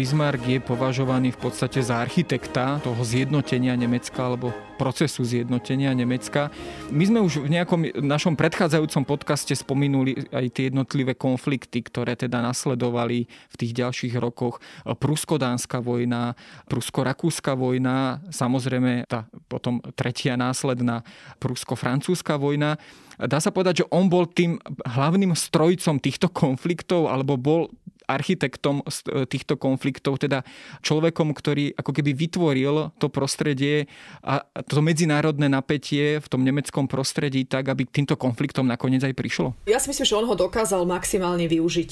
Bismarck 0.00 0.40
je 0.48 0.64
považovaný 0.64 1.36
v 1.36 1.44
podstate 1.44 1.84
za 1.84 2.00
architekta 2.00 2.80
toho 2.80 3.04
zjednotenia 3.04 3.76
Nemecka 3.76 4.32
alebo 4.32 4.48
procesu 4.80 5.28
zjednotenia 5.28 5.92
Nemecka. 5.92 6.48
My 6.88 7.04
sme 7.04 7.20
už 7.20 7.44
v 7.44 7.52
nejakom 7.52 7.84
našom 8.00 8.32
predchádzajúcom 8.32 9.04
podcaste 9.04 9.52
spomenuli 9.52 10.32
aj 10.32 10.56
tie 10.56 10.72
jednotlivé 10.72 11.12
konflikty, 11.12 11.84
ktoré 11.84 12.16
teda 12.16 12.40
nasledovali 12.40 13.28
v 13.28 13.54
tých 13.60 13.76
ďalších 13.76 14.16
rokoch. 14.16 14.64
Prusko-dánska 14.88 15.84
vojna, 15.84 16.32
Prusko-rakúska 16.72 17.52
vojna, 17.52 18.24
samozrejme 18.32 19.04
tá 19.04 19.28
potom 19.52 19.84
tretia 20.00 20.32
následná 20.40 21.04
Prusko-francúzska 21.44 22.40
vojna. 22.40 22.80
Dá 23.20 23.36
sa 23.36 23.52
povedať, 23.52 23.84
že 23.84 23.90
on 23.92 24.08
bol 24.08 24.24
tým 24.24 24.56
hlavným 24.80 25.36
strojcom 25.36 26.00
týchto 26.00 26.32
konfliktov, 26.32 27.12
alebo 27.12 27.36
bol 27.36 27.68
architektom 28.10 28.82
týchto 29.30 29.54
konfliktov, 29.54 30.18
teda 30.18 30.42
človekom, 30.82 31.30
ktorý 31.30 31.78
ako 31.78 31.90
keby 31.94 32.10
vytvoril 32.12 32.90
to 32.98 33.06
prostredie 33.06 33.86
a 34.26 34.42
to 34.66 34.82
medzinárodné 34.82 35.46
napätie 35.46 36.18
v 36.18 36.26
tom 36.26 36.42
nemeckom 36.42 36.90
prostredí 36.90 37.46
tak, 37.46 37.70
aby 37.70 37.86
k 37.86 38.02
týmto 38.02 38.18
konfliktom 38.18 38.66
nakoniec 38.66 39.06
aj 39.06 39.14
prišlo? 39.14 39.54
Ja 39.70 39.78
si 39.78 39.88
myslím, 39.88 40.06
že 40.06 40.18
on 40.18 40.26
ho 40.26 40.34
dokázal 40.34 40.82
maximálne 40.84 41.46
využiť. 41.46 41.90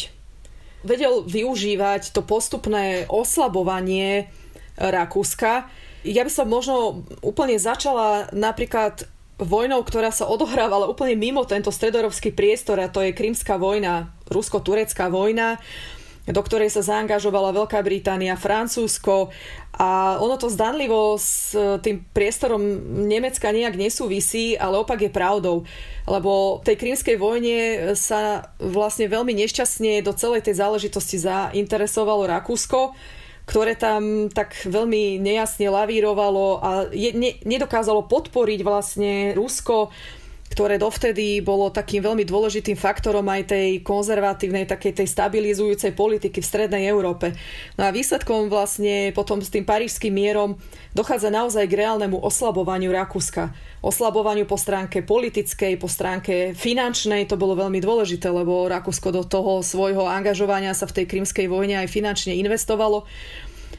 Vedel 0.82 1.26
využívať 1.26 2.14
to 2.14 2.22
postupné 2.22 3.06
oslabovanie 3.10 4.30
Rakúska. 4.78 5.66
Ja 6.06 6.22
by 6.22 6.30
som 6.30 6.46
možno 6.46 7.02
úplne 7.18 7.58
začala 7.58 8.30
napríklad 8.30 9.10
vojnou, 9.38 9.82
ktorá 9.82 10.10
sa 10.14 10.26
odohrávala 10.26 10.86
úplne 10.90 11.18
mimo 11.18 11.42
tento 11.46 11.70
stredorovský 11.74 12.34
priestor 12.34 12.78
a 12.78 12.90
to 12.90 13.02
je 13.02 13.14
Krymská 13.14 13.58
vojna, 13.58 14.14
rusko-turecká 14.30 15.10
vojna, 15.10 15.58
do 16.28 16.40
ktorej 16.44 16.68
sa 16.68 16.84
zaangažovala 16.84 17.56
Veľká 17.56 17.80
Británia, 17.80 18.36
Francúzsko 18.36 19.32
a 19.72 20.20
ono 20.20 20.36
to 20.36 20.52
zdanlivo 20.52 21.16
s 21.16 21.56
tým 21.80 22.04
priestorom 22.12 22.60
Nemecka 23.08 23.48
nejak 23.48 23.80
nesúvisí, 23.80 24.58
ale 24.58 24.76
opak 24.76 25.08
je 25.08 25.10
pravdou. 25.12 25.64
Lebo 26.04 26.60
v 26.60 26.66
tej 26.68 26.76
krímskej 26.76 27.16
vojne 27.16 27.58
sa 27.96 28.52
vlastne 28.60 29.08
veľmi 29.08 29.32
nešťastne 29.32 30.04
do 30.04 30.12
celej 30.12 30.44
tej 30.44 30.60
záležitosti 30.60 31.16
zainteresovalo 31.16 32.28
Rakúsko 32.28 32.92
ktoré 33.48 33.80
tam 33.80 34.28
tak 34.28 34.52
veľmi 34.68 35.16
nejasne 35.24 35.72
lavírovalo 35.72 36.60
a 36.60 36.70
je, 36.92 37.16
ne, 37.16 37.40
nedokázalo 37.48 38.04
podporiť 38.04 38.60
vlastne 38.60 39.32
Rusko 39.32 39.88
ktoré 40.48 40.80
dovtedy 40.80 41.44
bolo 41.44 41.68
takým 41.68 42.00
veľmi 42.00 42.24
dôležitým 42.24 42.74
faktorom 42.74 43.24
aj 43.28 43.52
tej 43.52 43.68
konzervatívnej, 43.84 44.64
takej 44.64 45.04
tej 45.04 45.08
stabilizujúcej 45.08 45.92
politiky 45.92 46.40
v 46.40 46.48
strednej 46.48 46.88
Európe. 46.88 47.36
No 47.76 47.86
a 47.86 47.94
výsledkom 47.94 48.48
vlastne 48.48 49.12
potom 49.12 49.44
s 49.44 49.52
tým 49.52 49.68
parížským 49.68 50.10
mierom 50.10 50.56
dochádza 50.96 51.28
naozaj 51.28 51.68
k 51.68 51.84
reálnemu 51.84 52.16
oslabovaniu 52.18 52.88
Rakúska. 52.90 53.52
Oslabovaniu 53.84 54.48
po 54.48 54.58
stránke 54.58 55.04
politickej, 55.04 55.78
po 55.78 55.86
stránke 55.86 56.56
finančnej, 56.56 57.28
to 57.28 57.38
bolo 57.38 57.54
veľmi 57.54 57.78
dôležité, 57.78 58.32
lebo 58.32 58.66
Rakúsko 58.66 59.12
do 59.14 59.22
toho 59.22 59.60
svojho 59.60 60.08
angažovania 60.08 60.72
sa 60.74 60.88
v 60.88 61.02
tej 61.02 61.06
krymskej 61.06 61.46
vojne 61.46 61.84
aj 61.84 61.92
finančne 61.92 62.34
investovalo. 62.34 63.06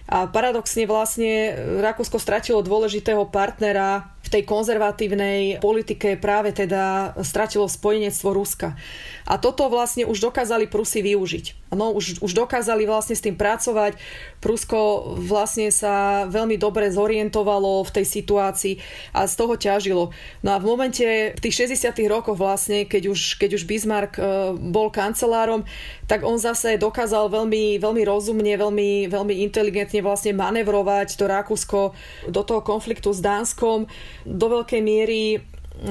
A 0.09 0.25
paradoxne 0.25 0.89
vlastne 0.89 1.53
Rakúsko 1.81 2.17
stratilo 2.17 2.65
dôležitého 2.65 3.29
partnera 3.29 4.17
v 4.29 4.37
tej 4.37 4.43
konzervatívnej 4.45 5.57
politike 5.57 6.13
práve 6.21 6.53
teda 6.53 7.17
stratilo 7.25 7.65
spojenectvo 7.65 8.29
Ruska. 8.29 8.77
A 9.25 9.41
toto 9.41 9.65
vlastne 9.73 10.05
už 10.05 10.21
dokázali 10.21 10.69
Prusy 10.69 11.01
využiť. 11.01 11.68
No, 11.69 11.93
už, 11.93 12.25
už 12.25 12.33
dokázali 12.33 12.89
vlastne 12.89 13.13
s 13.13 13.21
tým 13.21 13.37
pracovať. 13.37 13.93
Prusko 14.41 15.13
vlastne 15.21 15.69
sa 15.69 16.25
veľmi 16.25 16.57
dobre 16.57 16.89
zorientovalo 16.89 17.85
v 17.85 17.93
tej 17.93 18.05
situácii 18.09 18.81
a 19.13 19.29
z 19.29 19.33
toho 19.37 19.53
ťažilo. 19.53 20.03
No 20.41 20.49
a 20.55 20.57
v 20.57 20.65
momente, 20.65 21.05
v 21.05 21.39
tých 21.39 21.69
60 21.69 21.93
rokoch 22.09 22.33
vlastne, 22.33 22.89
keď 22.89 23.13
už, 23.13 23.37
keď 23.37 23.61
už 23.61 23.69
Bismarck 23.69 24.17
e, 24.17 24.57
bol 24.57 24.89
kancelárom, 24.89 25.61
tak 26.09 26.25
on 26.25 26.41
zase 26.41 26.81
dokázal 26.81 27.29
veľmi, 27.29 27.77
veľmi 27.77 28.01
rozumne, 28.01 28.57
veľmi, 28.57 29.05
veľmi 29.05 29.33
inteligentne 29.45 30.01
vlastne 30.01 30.33
manevrovať 30.33 31.21
to 31.21 31.29
Rakúsko 31.29 31.93
do 32.25 32.41
toho 32.41 32.65
konfliktu 32.65 33.13
s 33.13 33.21
Dánskom. 33.21 33.85
Do 34.25 34.47
veľkej 34.49 34.81
miery 34.81 35.45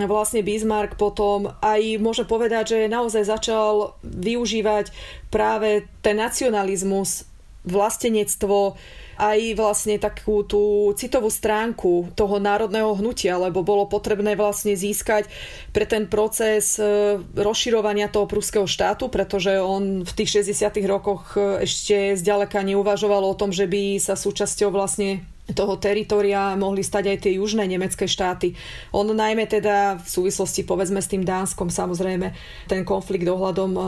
vlastne 0.07 0.45
Bismarck 0.45 1.01
potom 1.01 1.53
aj 1.65 2.01
môže 2.01 2.29
povedať, 2.29 2.77
že 2.77 2.93
naozaj 2.93 3.25
začal 3.25 3.97
využívať 4.05 4.93
práve 5.33 5.89
ten 6.05 6.21
nacionalizmus, 6.21 7.29
vlastenectvo, 7.69 8.81
aj 9.19 9.59
vlastne 9.59 9.99
takú 9.99 10.47
tú 10.47 10.95
citovú 10.95 11.27
stránku 11.27 12.15
toho 12.15 12.39
národného 12.39 12.95
hnutia, 12.95 13.35
lebo 13.35 13.67
bolo 13.67 13.91
potrebné 13.91 14.39
vlastne 14.39 14.79
získať 14.79 15.27
pre 15.75 15.83
ten 15.85 16.07
proces 16.07 16.79
e, 16.79 17.19
rozširovania 17.19 18.09
toho 18.15 18.31
prúského 18.31 18.65
štátu, 18.71 19.11
pretože 19.11 19.59
on 19.59 20.07
v 20.07 20.13
tých 20.15 20.47
60. 20.47 20.71
rokoch 20.87 21.35
e, 21.35 21.67
ešte 21.67 22.15
zďaleka 22.15 22.63
neuvažoval 22.63 23.27
o 23.27 23.35
tom, 23.35 23.51
že 23.51 23.67
by 23.67 23.99
sa 23.99 24.15
súčasťou 24.15 24.71
vlastne 24.71 25.27
toho 25.57 25.81
teritoria 25.81 26.53
mohli 26.57 26.85
stať 26.85 27.05
aj 27.15 27.19
tie 27.25 27.33
južné 27.41 27.65
nemecké 27.65 28.05
štáty. 28.05 28.53
On 28.93 29.09
najmä 29.09 29.49
teda 29.49 29.97
v 29.97 30.09
súvislosti 30.09 30.65
povedzme 30.65 31.01
s 31.01 31.09
tým 31.09 31.25
Dánskom 31.25 31.73
samozrejme 31.73 32.37
ten 32.69 32.85
konflikt 32.85 33.25
ohľadom 33.25 33.71
uh, 33.73 33.85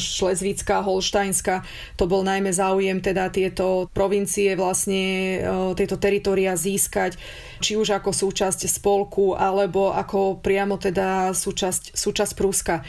Šlezvická, 0.00 0.80
Holštajnská, 0.80 1.60
to 2.00 2.08
bol 2.08 2.24
najmä 2.24 2.52
záujem 2.52 3.04
teda 3.04 3.28
tieto 3.28 3.88
provincie 3.92 4.56
vlastne 4.56 5.04
uh, 5.40 5.72
tieto 5.76 6.00
teritoria 6.00 6.56
získať 6.56 7.20
či 7.60 7.76
už 7.76 7.96
ako 7.96 8.12
súčasť 8.12 8.68
spolku 8.68 9.36
alebo 9.36 9.92
ako 9.92 10.40
priamo 10.40 10.76
teda 10.76 11.32
súčasť, 11.32 11.96
súčasť 11.96 12.32
Prúska. 12.36 12.84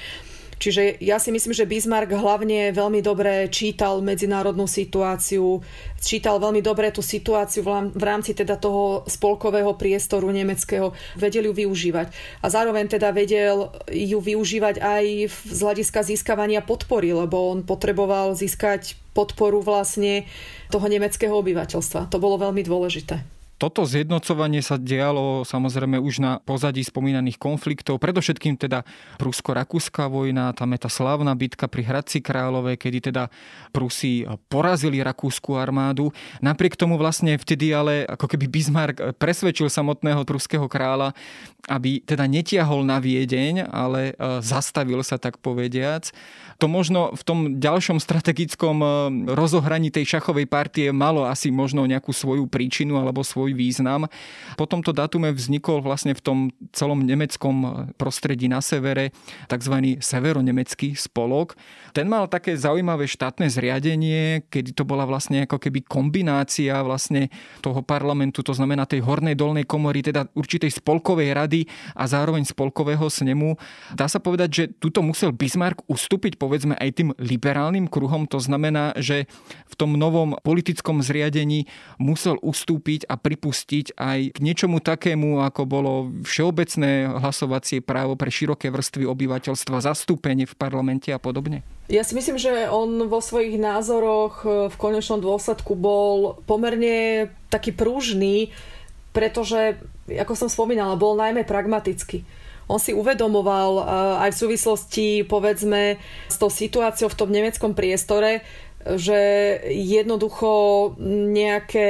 Čiže 0.58 0.98
ja 1.06 1.22
si 1.22 1.30
myslím, 1.30 1.54
že 1.54 1.70
Bismarck 1.70 2.10
hlavne 2.10 2.74
veľmi 2.74 3.06
dobre 3.06 3.46
čítal 3.54 4.02
medzinárodnú 4.02 4.65
situáciu, 4.65 5.62
čítal 6.02 6.41
veľmi 6.41 6.65
dobre 6.65 6.89
tú 6.89 7.06
situáciu 7.06 7.62
v 7.93 8.04
rámci 8.04 8.34
teda 8.34 8.58
toho 8.58 9.06
spolkového 9.06 9.78
priestoru 9.78 10.34
nemeckého, 10.34 10.98
vedel 11.13 11.50
ju 11.50 11.54
využívať. 11.54 12.10
A 12.41 12.50
zároveň 12.50 12.89
teda 12.89 13.13
vedel 13.13 13.70
ju 13.86 14.17
využívať 14.17 14.82
aj 14.82 15.06
z 15.46 15.60
hľadiska 15.62 16.02
získavania 16.02 16.65
podpory, 16.65 17.13
lebo 17.13 17.54
on 17.54 17.62
potreboval 17.62 18.34
získať 18.34 18.98
podporu 19.13 19.62
vlastne 19.62 20.26
toho 20.74 20.86
nemeckého 20.89 21.34
obyvateľstva. 21.38 22.10
To 22.10 22.17
bolo 22.17 22.41
veľmi 22.41 22.65
dôležité. 22.65 23.37
Toto 23.58 23.89
zjednocovanie 23.89 24.62
sa 24.62 24.78
dialo 24.78 25.41
samozrejme 25.41 25.98
už 25.98 26.22
na 26.22 26.38
pozadí 26.38 26.86
spomínaných 26.86 27.41
konfliktov, 27.41 27.98
predovšetkým 27.98 28.54
teda 28.54 28.86
prusko-rakúska 29.17 30.06
vojna, 30.06 30.54
tam 30.54 30.78
je 30.78 30.80
tá 30.86 30.89
slávna 30.93 31.34
bitka 31.34 31.65
pri 31.65 31.82
Hradci 31.82 32.22
Králové, 32.22 32.78
kedy 32.78 33.10
teda 33.10 33.34
Prusi 33.74 34.30
porazili 34.46 35.02
rakúsku 35.02 35.58
armádu. 35.58 36.13
Napriek 36.38 36.78
tomu 36.78 37.02
vlastne 37.02 37.34
vtedy 37.34 37.74
ale 37.74 38.06
ako 38.06 38.30
keby 38.30 38.46
Bismarck 38.46 38.98
presvedčil 39.17 39.74
samotného 39.74 40.22
pruského 40.22 40.70
kráľa, 40.70 41.17
aby 41.65 42.06
teda 42.06 42.30
netiahol 42.30 42.86
na 42.86 43.02
Viedeň, 43.02 43.67
ale 43.74 44.13
e, 44.13 44.39
zastavil 44.46 45.02
sa 45.02 45.17
tak 45.17 45.41
povediac. 45.41 46.13
To 46.62 46.70
možno 46.70 47.12
v 47.13 47.22
tom 47.26 47.39
ďalšom 47.60 48.00
strategickom 48.00 48.76
e, 48.80 48.88
rozohraní 49.36 49.91
tej 49.91 50.17
šachovej 50.17 50.46
partie 50.46 50.93
malo 50.96 51.28
asi 51.28 51.50
možno 51.50 51.84
nejakú 51.84 52.15
svoju 52.15 52.48
príčinu 52.48 53.02
alebo 53.02 53.26
svoj 53.26 53.47
svoj 53.48 53.56
význam. 53.56 54.12
Po 54.60 54.68
tomto 54.68 54.92
datume 54.92 55.32
vznikol 55.32 55.80
vlastne 55.80 56.12
v 56.12 56.20
tom 56.20 56.38
celom 56.76 57.00
nemeckom 57.08 57.88
prostredí 57.96 58.52
na 58.52 58.60
severe 58.60 59.16
tzv. 59.48 59.96
severonemecký 60.04 61.00
spolok. 61.00 61.56
Ten 61.96 62.12
mal 62.12 62.28
také 62.28 62.60
zaujímavé 62.60 63.08
štátne 63.08 63.48
zriadenie, 63.48 64.44
kedy 64.52 64.76
to 64.76 64.84
bola 64.84 65.08
vlastne 65.08 65.48
ako 65.48 65.64
keby 65.64 65.88
kombinácia 65.88 66.76
vlastne 66.84 67.32
toho 67.64 67.80
parlamentu, 67.80 68.44
to 68.44 68.52
znamená 68.52 68.84
tej 68.84 69.00
hornej 69.08 69.40
dolnej 69.40 69.64
komory, 69.64 70.04
teda 70.04 70.28
určitej 70.36 70.84
spolkovej 70.84 71.32
rady 71.32 71.64
a 71.96 72.04
zároveň 72.04 72.44
spolkového 72.44 73.08
snemu. 73.08 73.56
Dá 73.96 74.12
sa 74.12 74.20
povedať, 74.20 74.50
že 74.52 74.64
tuto 74.76 75.00
musel 75.00 75.32
Bismarck 75.32 75.88
ustúpiť 75.88 76.36
povedzme 76.36 76.76
aj 76.76 76.90
tým 77.00 77.10
liberálnym 77.16 77.88
kruhom, 77.88 78.28
to 78.28 78.44
znamená, 78.44 78.92
že 79.00 79.30
v 79.72 79.76
tom 79.80 79.96
novom 79.96 80.36
politickom 80.44 81.00
zriadení 81.00 81.70
musel 82.02 82.36
ustúpiť 82.42 83.06
a 83.06 83.16
pri 83.16 83.37
pripustiť 83.38 83.93
aj 83.93 84.34
k 84.34 84.38
niečomu 84.41 84.82
takému, 84.82 85.45
ako 85.45 85.69
bolo 85.69 86.10
všeobecné 86.26 87.21
hlasovacie 87.21 87.86
právo 87.86 88.17
pre 88.17 88.34
široké 88.34 88.73
vrstvy 88.73 89.06
obyvateľstva, 89.06 89.86
zastúpenie 89.86 90.50
v 90.50 90.58
parlamente 90.58 91.13
a 91.13 91.21
podobne? 91.21 91.62
Ja 91.86 92.02
si 92.02 92.17
myslím, 92.17 92.41
že 92.41 92.65
on 92.65 93.06
vo 93.06 93.21
svojich 93.21 93.62
názoroch 93.62 94.41
e, 94.41 94.73
v 94.73 94.76
konečnom 94.82 95.21
dôsledku 95.21 95.78
bol 95.78 96.41
pomerne 96.50 97.30
taký 97.54 97.78
prúžný, 97.78 98.50
pretože, 99.13 99.78
ako 100.10 100.34
som 100.34 100.50
spomínala, 100.50 100.97
bol 100.97 101.13
najmä 101.13 101.45
pragmatický. 101.45 102.26
On 102.67 102.82
si 102.82 102.91
uvedomoval 102.91 103.71
e, 103.78 103.84
aj 104.28 104.30
v 104.34 104.39
súvislosti, 104.41 105.08
povedzme, 105.30 106.02
s 106.28 106.36
tou 106.41 106.50
situáciou 106.50 107.08
v 107.13 107.19
tom 107.21 107.30
nemeckom 107.30 107.78
priestore, 107.78 108.41
že 108.95 109.19
jednoducho 109.67 110.95
nejaké 111.04 111.89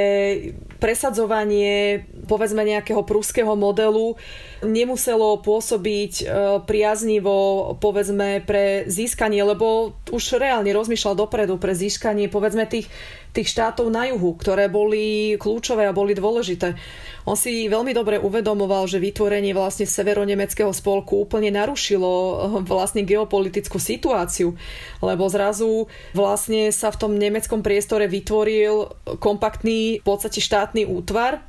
presadzovanie 0.78 2.06
povedzme 2.26 2.62
nejakého 2.62 3.02
prúského 3.02 3.54
modelu 3.58 4.14
nemuselo 4.62 5.38
pôsobiť 5.42 6.12
e, 6.18 6.24
priaznivo 6.66 7.74
povedzme 7.78 8.42
pre 8.42 8.86
získanie, 8.86 9.42
lebo 9.42 9.94
už 10.10 10.38
reálne 10.38 10.70
rozmýšľal 10.70 11.14
dopredu 11.18 11.58
pre 11.58 11.74
získanie 11.74 12.30
povedzme 12.30 12.66
tých 12.66 12.86
tých 13.32 13.48
štátov 13.52 13.88
na 13.88 14.08
juhu, 14.12 14.36
ktoré 14.36 14.68
boli 14.68 15.36
kľúčové 15.40 15.88
a 15.88 15.96
boli 15.96 16.12
dôležité. 16.12 16.76
On 17.28 17.36
si 17.36 17.68
veľmi 17.68 17.92
dobre 17.92 18.16
uvedomoval, 18.16 18.88
že 18.88 19.02
vytvorenie 19.02 19.52
vlastne 19.52 19.84
severonemeckého 19.84 20.72
spolku 20.72 21.24
úplne 21.24 21.52
narušilo 21.52 22.12
eh, 22.12 22.36
vlastne 22.64 23.04
geopolitickú 23.04 23.80
situáciu, 23.80 24.56
lebo 25.00 25.24
zrazu 25.32 25.88
vlastne 26.12 26.68
sa 26.72 26.92
v 26.92 27.00
tom 27.00 27.12
nemeckom 27.16 27.64
priestore 27.64 28.08
vytvoril 28.08 28.92
kompaktný 29.20 30.00
v 30.00 30.04
podstate 30.04 30.40
štátny 30.44 30.84
útvar, 30.84 31.47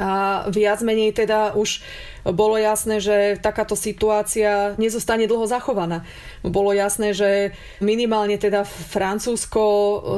a 0.00 0.10
viac 0.48 0.80
menej 0.80 1.12
teda 1.12 1.52
už 1.52 1.84
bolo 2.24 2.56
jasné, 2.56 3.00
že 3.00 3.36
takáto 3.40 3.76
situácia 3.76 4.76
nezostane 4.80 5.28
dlho 5.28 5.44
zachovaná. 5.44 6.04
Bolo 6.40 6.72
jasné, 6.72 7.12
že 7.12 7.52
minimálne 7.84 8.40
teda 8.40 8.64
Francúzsko 8.64 9.64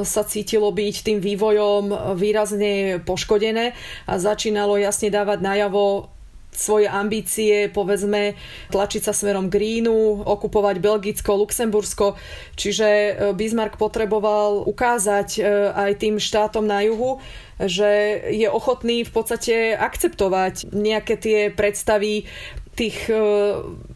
sa 0.07 0.23
cítilo 0.23 0.71
byť 0.71 0.95
tým 1.03 1.19
vývojom 1.19 2.15
výrazne 2.15 3.03
poškodené 3.03 3.75
a 4.07 4.13
začínalo 4.19 4.79
jasne 4.79 5.11
dávať 5.11 5.39
najavo 5.43 6.12
svoje 6.55 6.87
ambície, 6.89 7.69
povedzme, 7.69 8.37
tlačiť 8.69 9.01
sa 9.03 9.13
smerom 9.13 9.49
k 9.51 9.59
Rínu, 9.59 10.23
okupovať 10.25 10.75
Belgicko, 10.79 11.37
Luxembursko. 11.37 12.15
Čiže 12.55 12.87
e, 12.89 13.11
Bismarck 13.33 13.77
potreboval 13.77 14.65
ukázať 14.65 15.29
e, 15.37 15.41
aj 15.73 15.91
tým 15.99 16.15
štátom 16.17 16.65
na 16.65 16.85
juhu, 16.85 17.19
že 17.61 18.21
je 18.33 18.49
ochotný 18.49 19.05
v 19.05 19.11
podstate 19.13 19.55
akceptovať 19.77 20.73
nejaké 20.73 21.15
tie 21.19 21.39
predstavy 21.53 22.25
tých 22.73 23.05
e, 23.05 23.15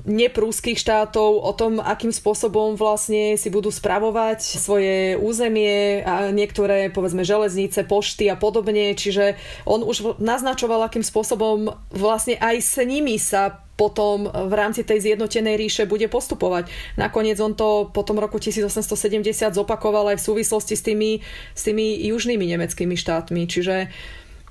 neprúských 0.05 0.77
štátov 0.77 1.41
o 1.41 1.51
tom, 1.57 1.81
akým 1.81 2.13
spôsobom 2.13 2.77
vlastne 2.77 3.33
si 3.33 3.49
budú 3.49 3.73
spravovať 3.73 4.39
svoje 4.39 5.17
územie 5.17 6.05
a 6.05 6.29
niektoré, 6.29 6.93
povedzme, 6.93 7.25
železnice, 7.25 7.81
pošty 7.89 8.29
a 8.29 8.37
podobne. 8.37 8.93
Čiže 8.93 9.33
on 9.65 9.81
už 9.81 10.21
naznačoval, 10.21 10.85
akým 10.85 11.01
spôsobom 11.01 11.73
vlastne 11.89 12.37
aj 12.37 12.55
s 12.61 12.77
nimi 12.85 13.17
sa 13.17 13.65
potom 13.77 14.25
v 14.25 14.53
rámci 14.57 14.81
tej 14.81 15.05
zjednotenej 15.05 15.53
ríše 15.53 15.85
bude 15.85 16.09
postupovať. 16.09 16.69
Nakoniec 16.97 17.37
on 17.37 17.53
to 17.53 17.93
po 17.93 18.01
tom 18.01 18.17
roku 18.17 18.41
1870 18.41 19.53
zopakoval 19.53 20.13
aj 20.13 20.17
v 20.17 20.25
súvislosti 20.25 20.73
s 20.73 20.81
tými, 20.81 21.21
s 21.53 21.61
tými 21.61 22.01
južnými 22.09 22.45
nemeckými 22.57 22.97
štátmi. 22.97 23.45
Čiže 23.45 23.93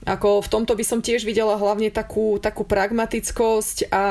ako 0.07 0.47
v 0.47 0.49
tomto 0.49 0.79
by 0.79 0.85
som 0.87 1.03
tiež 1.03 1.27
videla 1.27 1.59
hlavne 1.59 1.91
takú, 1.91 2.39
takú 2.39 2.63
pragmatickosť 2.63 3.91
a 3.91 4.05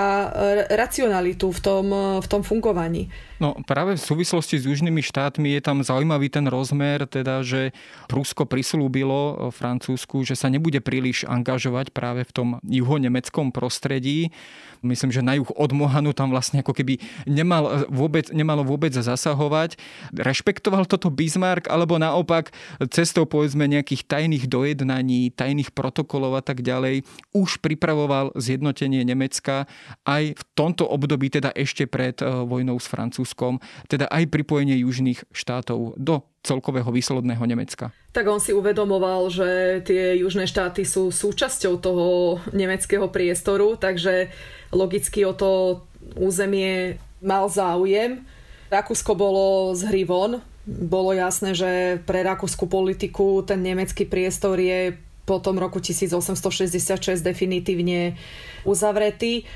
racionalitu 0.75 1.47
v 1.55 1.59
tom, 1.63 1.87
v 2.19 2.27
tom 2.27 2.43
fungovaní. 2.43 3.07
No 3.35 3.51
práve 3.67 3.99
v 3.99 4.01
súvislosti 4.01 4.55
s 4.55 4.63
južnými 4.63 5.03
štátmi 5.03 5.59
je 5.59 5.61
tam 5.61 5.83
zaujímavý 5.83 6.31
ten 6.31 6.47
rozmer, 6.47 7.03
teda, 7.03 7.43
že 7.43 7.75
Prusko 8.07 8.47
prislúbilo 8.47 9.51
Francúzsku, 9.51 10.23
že 10.23 10.39
sa 10.39 10.47
nebude 10.47 10.79
príliš 10.79 11.27
angažovať 11.27 11.91
práve 11.91 12.23
v 12.23 12.31
tom 12.31 12.49
juhonemeckom 12.63 13.51
prostredí. 13.51 14.31
Myslím, 14.79 15.11
že 15.11 15.25
na 15.25 15.35
juh 15.35 15.49
od 15.51 15.71
Mohanu 15.75 16.15
tam 16.15 16.31
vlastne 16.31 16.63
ako 16.63 16.71
keby 16.71 17.01
nemal 17.27 17.89
vôbec, 17.91 18.31
nemalo 18.31 18.63
vôbec 18.63 18.93
zasahovať. 18.95 19.75
Rešpektoval 20.15 20.87
toto 20.87 21.11
Bismarck, 21.11 21.67
alebo 21.67 21.99
naopak 21.99 22.55
cestou 22.93 23.27
povedzme 23.27 23.67
nejakých 23.67 24.05
tajných 24.05 24.45
dojednaní, 24.47 25.33
tajných 25.33 25.73
protokolov 25.75 26.39
a 26.39 26.43
tak 26.45 26.61
ďalej, 26.63 27.03
už 27.33 27.59
pripravoval 27.59 28.31
zjednotenie 28.37 29.03
Nemecka 29.03 29.67
aj 30.07 30.37
v 30.37 30.43
tomto 30.53 30.85
období, 30.87 31.33
teda 31.33 31.51
ešte 31.51 31.89
pred 31.89 32.15
eh, 32.21 32.29
vojnou 32.29 32.77
s 32.79 32.87
Francúzskom. 32.87 33.24
Francúzskom, 33.25 33.57
teda 33.89 34.05
aj 34.05 34.29
pripojenie 34.29 34.77
južných 34.85 35.25
štátov 35.33 35.97
do 35.97 36.21
celkového 36.45 36.93
výsledného 36.93 37.41
Nemecka. 37.41 37.89
Tak 38.13 38.29
on 38.29 38.37
si 38.37 38.53
uvedomoval, 38.53 39.33
že 39.33 39.81
tie 39.81 40.21
južné 40.21 40.45
štáty 40.45 40.85
sú 40.85 41.09
súčasťou 41.09 41.81
toho 41.81 42.05
nemeckého 42.53 43.09
priestoru, 43.09 43.81
takže 43.81 44.29
logicky 44.69 45.25
o 45.25 45.33
to 45.33 45.81
územie 46.13 47.01
mal 47.17 47.49
záujem. 47.49 48.21
Rakúsko 48.69 49.17
bolo 49.17 49.73
z 49.73 49.89
hry 49.89 50.05
von. 50.05 50.45
Bolo 50.65 51.17
jasné, 51.17 51.57
že 51.57 51.97
pre 52.05 52.21
rakúsku 52.21 52.69
politiku 52.69 53.41
ten 53.41 53.65
nemecký 53.65 54.05
priestor 54.05 54.61
je 54.61 54.93
po 55.25 55.41
tom 55.41 55.57
roku 55.57 55.81
1866 55.81 57.25
definitívne 57.25 58.13
uzavretý. 58.61 59.49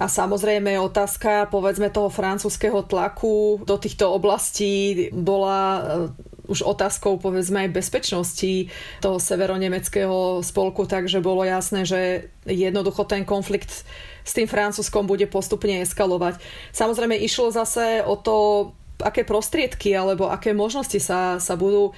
A 0.00 0.08
samozrejme 0.08 0.80
otázka 0.80 1.52
povedzme 1.52 1.92
toho 1.92 2.08
francúzského 2.08 2.80
tlaku 2.88 3.60
do 3.68 3.76
týchto 3.76 4.08
oblastí 4.08 5.08
bola 5.12 5.60
eh, 5.78 6.32
už 6.48 6.64
otázkou 6.66 7.22
povedzme 7.22 7.68
aj 7.68 7.76
bezpečnosti 7.76 8.72
toho 8.98 9.16
severonemeckého 9.20 10.42
spolku, 10.42 10.88
takže 10.88 11.22
bolo 11.22 11.46
jasné, 11.46 11.86
že 11.86 12.32
jednoducho 12.48 13.06
ten 13.06 13.22
konflikt 13.22 13.86
s 14.22 14.32
tým 14.34 14.46
Francúzskom 14.50 15.06
bude 15.06 15.26
postupne 15.30 15.82
eskalovať. 15.82 16.42
Samozrejme 16.74 17.18
išlo 17.22 17.54
zase 17.54 18.02
o 18.02 18.18
to, 18.18 18.36
aké 19.02 19.22
prostriedky 19.26 19.94
alebo 19.94 20.30
aké 20.30 20.54
možnosti 20.54 20.98
sa, 20.98 21.38
sa 21.38 21.54
budú 21.54 21.94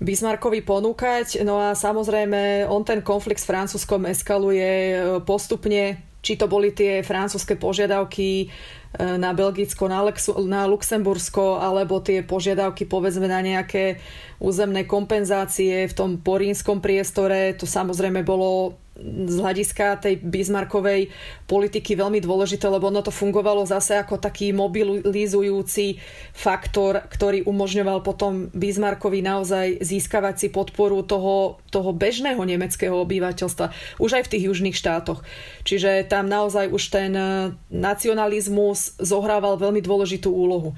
Bismarckovi 0.00 0.64
ponúkať. 0.64 1.44
No 1.44 1.60
a 1.60 1.76
samozrejme 1.76 2.64
on 2.68 2.80
ten 2.84 3.04
konflikt 3.04 3.44
s 3.44 3.48
Francúzskom 3.48 4.08
eskaluje 4.08 4.68
eh, 4.68 5.00
postupne 5.24 6.09
či 6.20 6.36
to 6.36 6.46
boli 6.46 6.72
tie 6.76 7.00
francúzske 7.00 7.56
požiadavky 7.56 8.48
na 8.98 9.30
Belgicko, 9.30 9.86
na, 9.86 10.02
Lexu, 10.02 10.34
na 10.50 10.66
Luxembursko, 10.66 11.62
alebo 11.62 12.02
tie 12.02 12.26
požiadavky 12.26 12.90
povedzme 12.90 13.30
na 13.30 13.38
nejaké 13.38 14.02
územné 14.42 14.82
kompenzácie 14.82 15.86
v 15.86 15.94
tom 15.94 16.10
porínskom 16.18 16.82
priestore. 16.82 17.54
To 17.54 17.70
samozrejme 17.70 18.26
bolo 18.26 18.80
z 19.00 19.36
hľadiska 19.40 19.96
tej 20.02 20.20
Bismarckovej 20.20 21.08
politiky 21.48 21.96
veľmi 21.96 22.20
dôležité, 22.20 22.68
lebo 22.68 22.92
ono 22.92 23.00
to 23.00 23.08
fungovalo 23.08 23.64
zase 23.64 23.96
ako 23.96 24.20
taký 24.20 24.52
mobilizujúci 24.52 25.96
faktor, 26.36 27.00
ktorý 27.08 27.48
umožňoval 27.48 28.04
potom 28.04 28.52
Bismarckovi 28.52 29.24
naozaj 29.24 29.80
získavať 29.80 30.34
si 30.36 30.48
podporu 30.52 31.00
toho, 31.00 31.58
toho 31.72 31.90
bežného 31.96 32.40
nemeckého 32.44 32.94
obyvateľstva, 33.00 33.98
už 34.02 34.20
aj 34.20 34.22
v 34.28 34.32
tých 34.36 34.46
južných 34.52 34.76
štátoch. 34.76 35.24
Čiže 35.64 36.04
tam 36.04 36.28
naozaj 36.28 36.68
už 36.68 36.82
ten 36.92 37.12
nacionalizmus 37.72 38.79
zohrával 39.00 39.60
veľmi 39.60 39.84
dôležitú 39.84 40.32
úlohu. 40.32 40.72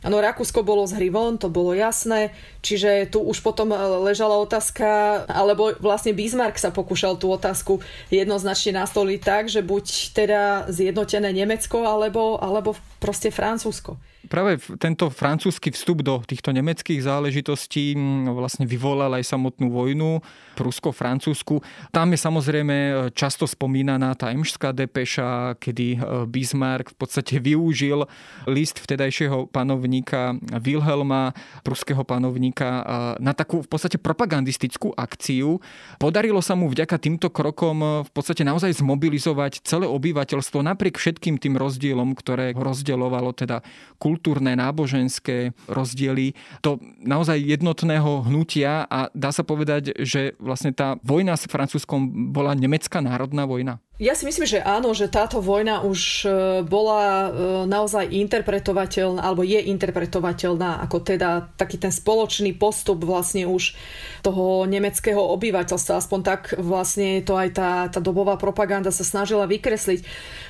Áno, 0.00 0.16
Rakúsko 0.16 0.64
bolo 0.64 0.88
z 0.88 0.96
hry 0.96 1.12
to 1.36 1.52
bolo 1.52 1.76
jasné, 1.76 2.32
čiže 2.64 3.12
tu 3.12 3.20
už 3.20 3.44
potom 3.44 3.68
e, 3.68 3.76
ležala 4.08 4.32
otázka, 4.40 5.22
alebo 5.28 5.76
vlastne 5.76 6.16
Bismarck 6.16 6.56
sa 6.56 6.72
pokúšal 6.72 7.20
tú 7.20 7.28
otázku 7.28 7.84
jednoznačne 8.08 8.80
nastoliť 8.80 9.20
tak, 9.20 9.52
že 9.52 9.60
buď 9.60 10.16
teda 10.16 10.72
zjednotené 10.72 11.36
Nemecko, 11.36 11.84
alebo, 11.84 12.40
alebo 12.40 12.72
proste 12.96 13.28
Francúzsko 13.28 14.00
práve 14.28 14.60
tento 14.76 15.08
francúzsky 15.08 15.72
vstup 15.72 16.04
do 16.04 16.20
týchto 16.20 16.52
nemeckých 16.52 17.00
záležitostí 17.00 17.96
vlastne 18.28 18.68
vyvolal 18.68 19.16
aj 19.16 19.24
samotnú 19.24 19.72
vojnu 19.72 20.20
Prusko-Francúzsku. 20.60 21.64
Tam 21.88 22.12
je 22.12 22.18
samozrejme 22.20 22.76
často 23.16 23.48
spomínaná 23.48 24.12
tá 24.12 24.28
emšská 24.34 24.76
depeša, 24.76 25.56
kedy 25.56 25.86
e, 25.96 25.98
Bismarck 26.28 26.92
v 26.92 26.96
podstate 27.00 27.40
využil 27.40 28.04
list 28.44 28.76
vtedajšieho 28.82 29.48
panovníka 29.48 30.36
Wilhelma, 30.60 31.32
pruského 31.64 32.04
panovníka, 32.04 32.68
e, 32.68 32.82
na 33.24 33.32
takú 33.32 33.64
v 33.64 33.68
podstate 33.72 33.96
propagandistickú 33.96 34.92
akciu. 34.92 35.64
Podarilo 35.96 36.44
sa 36.44 36.52
mu 36.52 36.68
vďaka 36.68 37.00
týmto 37.00 37.32
krokom 37.32 37.76
e, 37.80 37.88
v 38.04 38.10
podstate 38.12 38.44
naozaj 38.44 38.84
zmobilizovať 38.84 39.64
celé 39.64 39.88
obyvateľstvo 39.88 40.60
napriek 40.60 41.00
všetkým 41.00 41.40
tým 41.40 41.56
rozdielom, 41.56 42.12
ktoré 42.12 42.52
rozdielovalo 42.52 43.32
teda 43.32 43.64
kultúrne, 44.10 44.58
náboženské 44.58 45.54
rozdiely, 45.70 46.34
to 46.58 46.82
naozaj 46.98 47.38
jednotného 47.38 48.26
hnutia 48.26 48.90
a 48.90 49.06
dá 49.14 49.30
sa 49.30 49.46
povedať, 49.46 49.94
že 50.02 50.34
vlastne 50.42 50.74
tá 50.74 50.98
vojna 51.06 51.38
s 51.38 51.46
Francúzskom 51.46 52.34
bola 52.34 52.58
nemecká 52.58 52.98
národná 52.98 53.46
vojna? 53.46 53.78
Ja 54.00 54.16
si 54.16 54.24
myslím, 54.24 54.48
že 54.48 54.64
áno, 54.64 54.96
že 54.96 55.12
táto 55.12 55.44
vojna 55.44 55.84
už 55.84 56.24
e, 56.24 56.28
bola 56.64 57.04
e, 57.04 57.28
naozaj 57.68 58.08
interpretovateľná, 58.08 59.20
alebo 59.20 59.44
je 59.44 59.60
interpretovateľná 59.60 60.80
ako 60.88 61.04
teda 61.04 61.52
taký 61.60 61.76
ten 61.76 61.92
spoločný 61.92 62.56
postup 62.56 63.04
vlastne 63.04 63.44
už 63.44 63.76
toho 64.24 64.64
nemeckého 64.64 65.20
obyvateľstva. 65.20 66.00
Aspoň 66.00 66.20
tak 66.24 66.56
vlastne 66.56 67.20
to 67.20 67.36
aj 67.36 67.48
tá, 67.52 67.92
tá 67.92 68.00
dobová 68.00 68.40
propaganda 68.40 68.88
sa 68.88 69.04
snažila 69.04 69.44
vykresliť. 69.44 70.00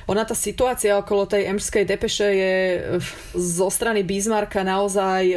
Ona 0.07 0.23
tá 0.23 0.31
situácia 0.31 0.95
okolo 0.95 1.27
tej 1.27 1.51
emskej 1.51 1.83
depeše 1.83 2.31
je 2.31 2.55
e, 2.55 2.79
zo 3.35 3.67
strany 3.67 4.07
Bismarcka 4.07 4.63
naozaj 4.63 5.35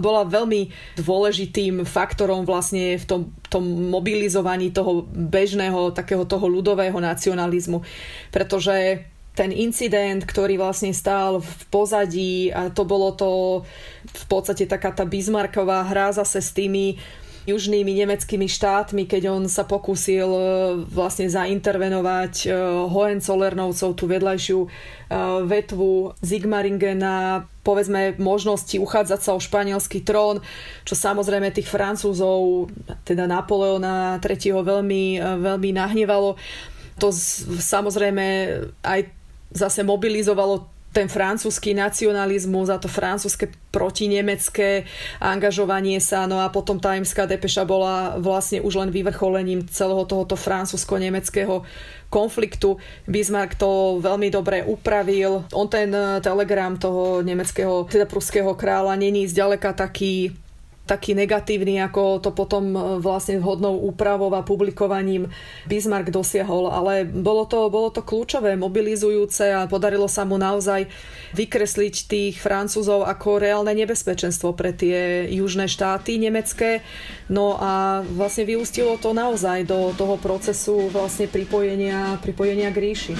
bola 0.00 0.24
veľmi 0.24 0.72
dôležitým 0.96 1.84
faktorom 1.84 2.48
vlastne 2.48 2.96
v 2.96 3.04
tom, 3.04 3.20
tom 3.50 3.90
mobilizovaní 3.90 4.70
toho 4.70 5.04
bežného, 5.10 5.90
takého 5.90 6.22
toho 6.22 6.46
ľudového 6.46 6.96
nacionalizmu. 7.02 7.82
Pretože 8.30 9.04
ten 9.34 9.50
incident, 9.54 10.22
ktorý 10.22 10.58
vlastne 10.58 10.94
stál 10.94 11.42
v 11.42 11.62
pozadí 11.70 12.50
a 12.50 12.70
to 12.70 12.82
bolo 12.86 13.14
to 13.14 13.30
v 14.06 14.24
podstate 14.26 14.66
taká 14.66 14.94
tá 14.94 15.06
Bismarcková 15.06 15.86
hra 15.86 16.14
zase 16.14 16.38
s 16.42 16.50
tými 16.54 16.98
južnými 17.48 17.88
nemeckými 18.04 18.44
štátmi, 18.44 19.08
keď 19.08 19.32
on 19.32 19.42
sa 19.48 19.64
pokúsil 19.64 20.28
e, 20.28 20.44
vlastne 20.84 21.24
zaintervenovať 21.24 22.34
e, 22.44 22.48
Hohenzollernovcov, 22.92 23.96
tú 23.96 24.04
vedľajšiu 24.04 24.58
e, 24.60 24.68
vetvu 25.48 26.20
Zigmaringena, 26.20 27.48
povedzme 27.60 28.16
možnosti 28.16 28.72
uchádzať 28.80 29.20
sa 29.20 29.36
o 29.36 29.40
španielský 29.40 30.00
trón, 30.00 30.40
čo 30.88 30.96
samozrejme 30.96 31.52
tých 31.52 31.68
Francúzov, 31.68 32.72
teda 33.04 33.28
Napoleona 33.28 34.16
III. 34.18 34.64
veľmi, 34.64 35.20
veľmi 35.20 35.70
nahnevalo. 35.76 36.40
To 37.00 37.08
samozrejme 37.60 38.26
aj 38.80 39.00
zase 39.52 39.84
mobilizovalo 39.84 40.79
ten 40.90 41.06
francúzsky 41.06 41.70
nacionalizmus 41.70 42.66
a 42.66 42.82
to 42.82 42.90
francúzske 42.90 43.50
protinemecké 43.70 44.90
angažovanie 45.22 46.02
sa, 46.02 46.26
no 46.26 46.42
a 46.42 46.50
potom 46.50 46.82
tá 46.82 46.98
imská 46.98 47.30
depeša 47.30 47.62
bola 47.62 48.18
vlastne 48.18 48.58
už 48.58 48.82
len 48.82 48.90
vyvrcholením 48.90 49.70
celého 49.70 50.02
tohoto 50.02 50.34
francúzsko-nemeckého 50.34 51.62
konfliktu. 52.10 52.82
Bismarck 53.06 53.54
to 53.54 54.02
veľmi 54.02 54.34
dobre 54.34 54.66
upravil. 54.66 55.46
On 55.54 55.70
ten 55.70 55.94
telegram 56.18 56.74
toho 56.74 57.22
nemeckého, 57.22 57.86
teda 57.86 58.10
pruského 58.10 58.50
kráľa 58.58 58.98
není 58.98 59.30
zďaleka 59.30 59.78
taký 59.78 60.34
taký 60.90 61.14
negatívny, 61.14 61.78
ako 61.78 62.18
to 62.18 62.34
potom 62.34 62.74
e, 62.74 62.78
vlastne 62.98 63.38
vhodnou 63.38 63.78
úpravou 63.86 64.26
a 64.34 64.42
publikovaním 64.42 65.30
Bismarck 65.70 66.10
dosiahol. 66.10 66.66
Ale 66.66 67.06
bolo 67.06 67.46
to, 67.46 67.70
bolo 67.70 67.94
to 67.94 68.02
kľúčové, 68.02 68.58
mobilizujúce 68.58 69.54
a 69.54 69.70
podarilo 69.70 70.10
sa 70.10 70.26
mu 70.26 70.34
naozaj 70.34 70.90
vykresliť 71.38 71.94
tých 72.10 72.34
Francúzov 72.42 73.06
ako 73.06 73.38
reálne 73.38 73.70
nebezpečenstvo 73.78 74.58
pre 74.58 74.74
tie 74.74 75.30
južné 75.30 75.70
štáty 75.70 76.18
nemecké. 76.18 76.82
No 77.30 77.54
a 77.54 78.02
vlastne 78.02 78.42
vyústilo 78.42 78.98
to 78.98 79.14
naozaj 79.14 79.62
do 79.62 79.94
toho 79.94 80.18
procesu 80.18 80.90
vlastne 80.90 81.30
pripojenia, 81.30 82.18
pripojenia 82.18 82.74
k 82.74 82.82
ríši. 82.82 83.14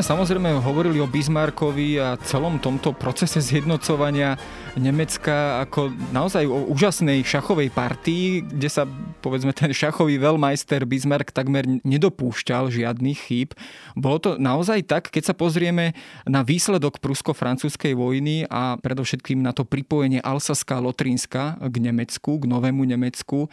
Sme 0.00 0.16
samozrejme 0.16 0.64
hovorili 0.64 0.96
o 0.96 1.04
Bismarckovi 1.04 2.00
a 2.00 2.16
celom 2.24 2.56
tomto 2.56 2.96
procese 2.96 3.36
zjednocovania 3.44 4.32
Nemecka 4.78 5.66
ako 5.66 5.90
naozaj 6.14 6.46
o 6.46 6.70
úžasnej 6.70 7.26
šachovej 7.26 7.74
partii, 7.74 8.46
kde 8.46 8.68
sa 8.70 8.86
povedzme 9.20 9.50
ten 9.50 9.74
šachový 9.74 10.16
veľmajster 10.22 10.86
Bismarck 10.86 11.34
takmer 11.34 11.66
nedopúšťal 11.82 12.70
žiadnych 12.70 13.18
chýb. 13.18 13.50
Bolo 13.98 14.18
to 14.22 14.30
naozaj 14.38 14.86
tak, 14.86 15.10
keď 15.10 15.32
sa 15.32 15.34
pozrieme 15.34 15.92
na 16.24 16.46
výsledok 16.46 17.02
prusko-francúzskej 17.02 17.98
vojny 17.98 18.46
a 18.46 18.78
predovšetkým 18.78 19.42
na 19.42 19.50
to 19.50 19.66
pripojenie 19.66 20.22
Alsaska 20.22 20.78
Lotrínska 20.78 21.58
k 21.58 21.76
Nemecku, 21.82 22.38
k 22.38 22.44
novému 22.46 22.86
Nemecku, 22.86 23.50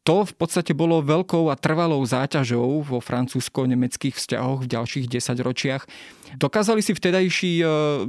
to 0.00 0.24
v 0.24 0.32
podstate 0.32 0.72
bolo 0.72 1.04
veľkou 1.04 1.52
a 1.52 1.60
trvalou 1.60 2.00
záťažou 2.00 2.80
vo 2.88 2.98
francúzsko-nemeckých 3.04 4.16
vzťahoch 4.16 4.64
v 4.64 4.70
ďalších 4.72 5.06
desaťročiach. 5.12 5.84
Dokázali 6.36 6.84
si 6.84 6.94
vtedajší 6.94 7.52
e, 7.58 7.64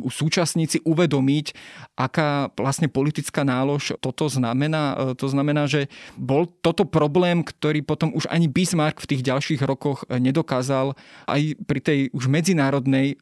súčasníci 0.05 0.83
uvedomiť, 0.85 1.45
aká 1.97 2.53
vlastne 2.53 2.91
politická 2.91 3.41
nálož 3.41 3.97
toto 3.97 4.29
znamená. 4.29 4.93
E, 4.93 5.17
to 5.17 5.25
znamená, 5.31 5.65
že 5.65 5.89
bol 6.19 6.45
toto 6.61 6.85
problém, 6.85 7.41
ktorý 7.41 7.81
potom 7.81 8.13
už 8.13 8.29
ani 8.29 8.51
Bismarck 8.51 9.01
v 9.01 9.09
tých 9.15 9.25
ďalších 9.25 9.61
rokoch 9.65 10.05
e, 10.05 10.21
nedokázal 10.21 10.93
aj 11.25 11.41
pri 11.65 11.79
tej 11.79 11.99
už 12.11 12.27
medzinárodnej 12.27 13.15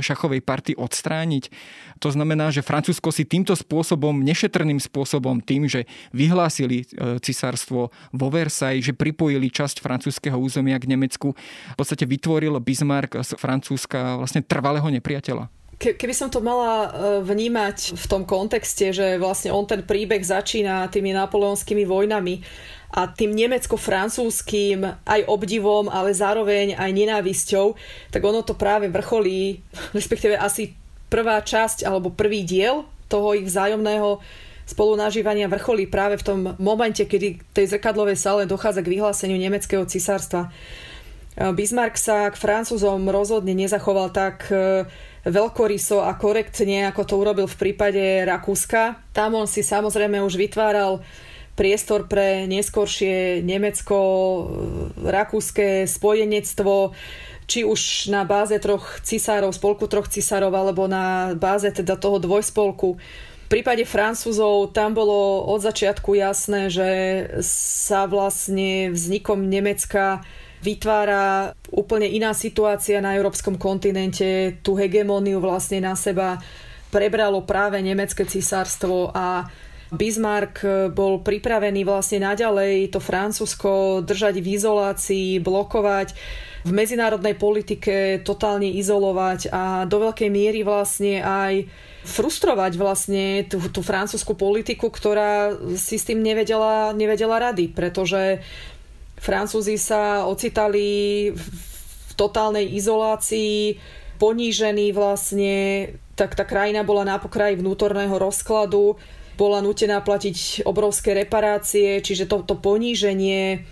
šachovej 0.00 0.40
partii 0.40 0.76
odstrániť. 0.78 1.52
To 2.00 2.08
znamená, 2.08 2.48
že 2.48 2.64
Francúzsko 2.64 3.12
si 3.12 3.26
týmto 3.26 3.52
spôsobom, 3.52 4.24
nešetrným 4.24 4.80
spôsobom, 4.80 5.42
tým, 5.42 5.68
že 5.68 5.84
vyhlásili 6.14 6.86
cisárstvo 7.20 7.92
vo 8.14 8.28
Versailles, 8.32 8.84
že 8.84 8.96
pripojili 8.96 9.52
časť 9.52 9.82
francúzského 9.84 10.38
územia 10.38 10.78
k 10.80 10.88
Nemecku, 10.88 11.34
v 11.36 11.76
podstate 11.76 12.08
vytvoril 12.08 12.56
Bismarck 12.62 13.18
z 13.20 13.36
Francúzska 13.36 14.16
vlastne 14.16 14.31
trvalého 14.40 14.88
nepriateľa. 14.88 15.52
Keby 15.82 16.14
som 16.14 16.30
to 16.30 16.38
mala 16.38 16.86
e, 16.86 16.88
vnímať 17.26 17.98
v 17.98 18.04
tom 18.06 18.22
kontexte, 18.22 18.94
že 18.94 19.18
vlastne 19.18 19.50
on 19.50 19.66
ten 19.66 19.82
príbeh 19.82 20.22
začína 20.22 20.86
tými 20.86 21.10
napoleonskými 21.10 21.82
vojnami 21.82 22.38
a 22.94 23.10
tým 23.10 23.34
nemecko-francúzským 23.34 24.86
aj 25.02 25.20
obdivom, 25.26 25.90
ale 25.90 26.14
zároveň 26.14 26.78
aj 26.78 26.90
nenávisťou, 26.92 27.74
tak 28.14 28.22
ono 28.22 28.46
to 28.46 28.54
práve 28.54 28.86
vrcholí, 28.94 29.58
respektíve 29.98 30.38
asi 30.38 30.78
prvá 31.10 31.42
časť 31.42 31.82
alebo 31.82 32.14
prvý 32.14 32.46
diel 32.46 32.86
toho 33.10 33.34
ich 33.34 33.44
vzájomného 33.50 34.22
spolunažívania 34.62 35.50
vrcholí 35.50 35.90
práve 35.90 36.16
v 36.16 36.24
tom 36.24 36.38
momente, 36.62 37.02
kedy 37.04 37.42
tej 37.52 37.76
zrkadlovej 37.76 38.16
sále 38.16 38.42
dochádza 38.46 38.80
k 38.80 38.96
vyhláseniu 38.96 39.36
nemeckého 39.36 39.84
cisárstva. 39.84 40.54
Bismarck 41.32 41.96
sa 41.96 42.28
k 42.28 42.36
Francúzom 42.36 43.08
rozhodne 43.08 43.56
nezachoval 43.56 44.12
tak 44.12 44.52
e, 44.52 44.84
veľkoryso 45.24 46.04
a 46.04 46.12
korektne, 46.12 46.92
ako 46.92 47.08
to 47.08 47.16
urobil 47.16 47.48
v 47.48 47.56
prípade 47.56 48.28
Rakúska. 48.28 49.00
Tam 49.16 49.32
on 49.32 49.48
si 49.48 49.64
samozrejme 49.64 50.20
už 50.20 50.36
vytváral 50.36 51.00
priestor 51.56 52.04
pre 52.04 52.44
neskoršie 52.44 53.40
nemecko-rakúske 53.48 55.88
spojenectvo, 55.88 56.92
či 57.48 57.64
už 57.64 58.12
na 58.12 58.28
báze 58.28 58.60
troch 58.60 59.00
cisárov, 59.00 59.56
spolku 59.56 59.88
troch 59.88 60.12
cisárov, 60.12 60.52
alebo 60.52 60.84
na 60.84 61.32
báze 61.32 61.72
teda 61.72 61.96
toho 61.96 62.20
dvojspolku. 62.20 62.96
V 62.96 63.48
prípade 63.48 63.84
Francúzov 63.88 64.68
tam 64.72 64.94
bolo 64.96 65.44
od 65.48 65.60
začiatku 65.64 66.14
jasné, 66.16 66.70
že 66.72 66.88
sa 67.44 68.06
vlastne 68.08 68.88
vznikom 68.92 69.48
Nemecka 69.48 70.20
vytvára 70.62 71.52
úplne 71.74 72.06
iná 72.06 72.30
situácia 72.32 73.02
na 73.02 73.18
európskom 73.18 73.58
kontinente. 73.58 74.62
Tú 74.62 74.78
hegemóniu 74.78 75.42
vlastne 75.42 75.82
na 75.82 75.98
seba 75.98 76.38
prebralo 76.94 77.42
práve 77.42 77.82
nemecké 77.82 78.22
cisárstvo 78.22 79.10
a 79.10 79.50
Bismarck 79.92 80.64
bol 80.96 81.20
pripravený 81.20 81.84
vlastne 81.84 82.24
naďalej 82.24 82.88
to 82.88 83.00
Francúzsko 83.02 84.00
držať 84.00 84.40
v 84.40 84.56
izolácii, 84.56 85.28
blokovať, 85.44 86.16
v 86.62 86.70
medzinárodnej 86.70 87.36
politike 87.36 88.22
totálne 88.22 88.70
izolovať 88.72 89.52
a 89.52 89.84
do 89.84 89.98
veľkej 90.08 90.30
miery 90.30 90.64
vlastne 90.64 91.20
aj 91.20 91.66
frustrovať 92.02 92.72
vlastne 92.78 93.46
tú, 93.46 93.58
tú 93.70 93.82
francúzsku 93.82 94.34
politiku, 94.34 94.90
ktorá 94.90 95.54
si 95.74 95.98
s 95.98 96.06
tým 96.06 96.22
nevedela, 96.22 96.94
nevedela 96.94 97.38
rady, 97.38 97.70
pretože 97.70 98.42
Francúzi 99.22 99.78
sa 99.78 100.26
ocitali 100.26 101.30
v 101.30 102.12
totálnej 102.18 102.74
izolácii, 102.74 103.78
ponížení 104.18 104.90
vlastne, 104.90 105.54
tak 106.18 106.34
tá 106.34 106.42
krajina 106.42 106.82
bola 106.82 107.06
na 107.06 107.22
pokraji 107.22 107.54
vnútorného 107.54 108.18
rozkladu, 108.18 108.98
bola 109.38 109.62
nutená 109.62 110.02
platiť 110.02 110.66
obrovské 110.66 111.14
reparácie, 111.14 112.02
čiže 112.02 112.26
to, 112.26 112.42
to 112.42 112.58
poníženie 112.58 113.62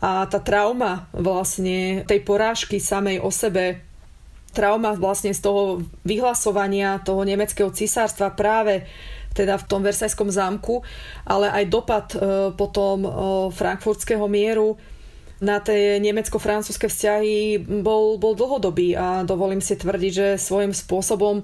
a 0.00 0.24
tá 0.28 0.40
trauma 0.40 1.12
vlastne 1.12 2.04
tej 2.08 2.20
porážky 2.24 2.80
samej 2.80 3.20
o 3.20 3.28
sebe, 3.28 3.84
trauma 4.52 4.96
vlastne 4.96 5.30
z 5.36 5.40
toho 5.44 5.84
vyhlasovania 6.02 7.00
toho 7.04 7.22
nemeckého 7.22 7.70
cisárstva 7.70 8.32
práve 8.32 8.88
teda 9.34 9.58
v 9.58 9.66
tom 9.66 9.80
Versajskom 9.82 10.28
zámku, 10.30 10.82
ale 11.22 11.50
aj 11.50 11.64
dopad 11.70 12.06
e, 12.14 12.18
potom 12.54 13.06
e, 13.06 13.10
frankfurtského 13.54 14.26
mieru 14.26 14.74
na 15.40 15.56
tie 15.62 15.96
nemecko-francúzske 16.02 16.92
vzťahy 16.92 17.64
bol, 17.80 18.20
bol 18.20 18.36
dlhodobý 18.36 18.92
a 18.92 19.24
dovolím 19.24 19.64
si 19.64 19.72
tvrdiť, 19.72 20.12
že 20.12 20.28
svojím 20.36 20.76
spôsobom 20.76 21.40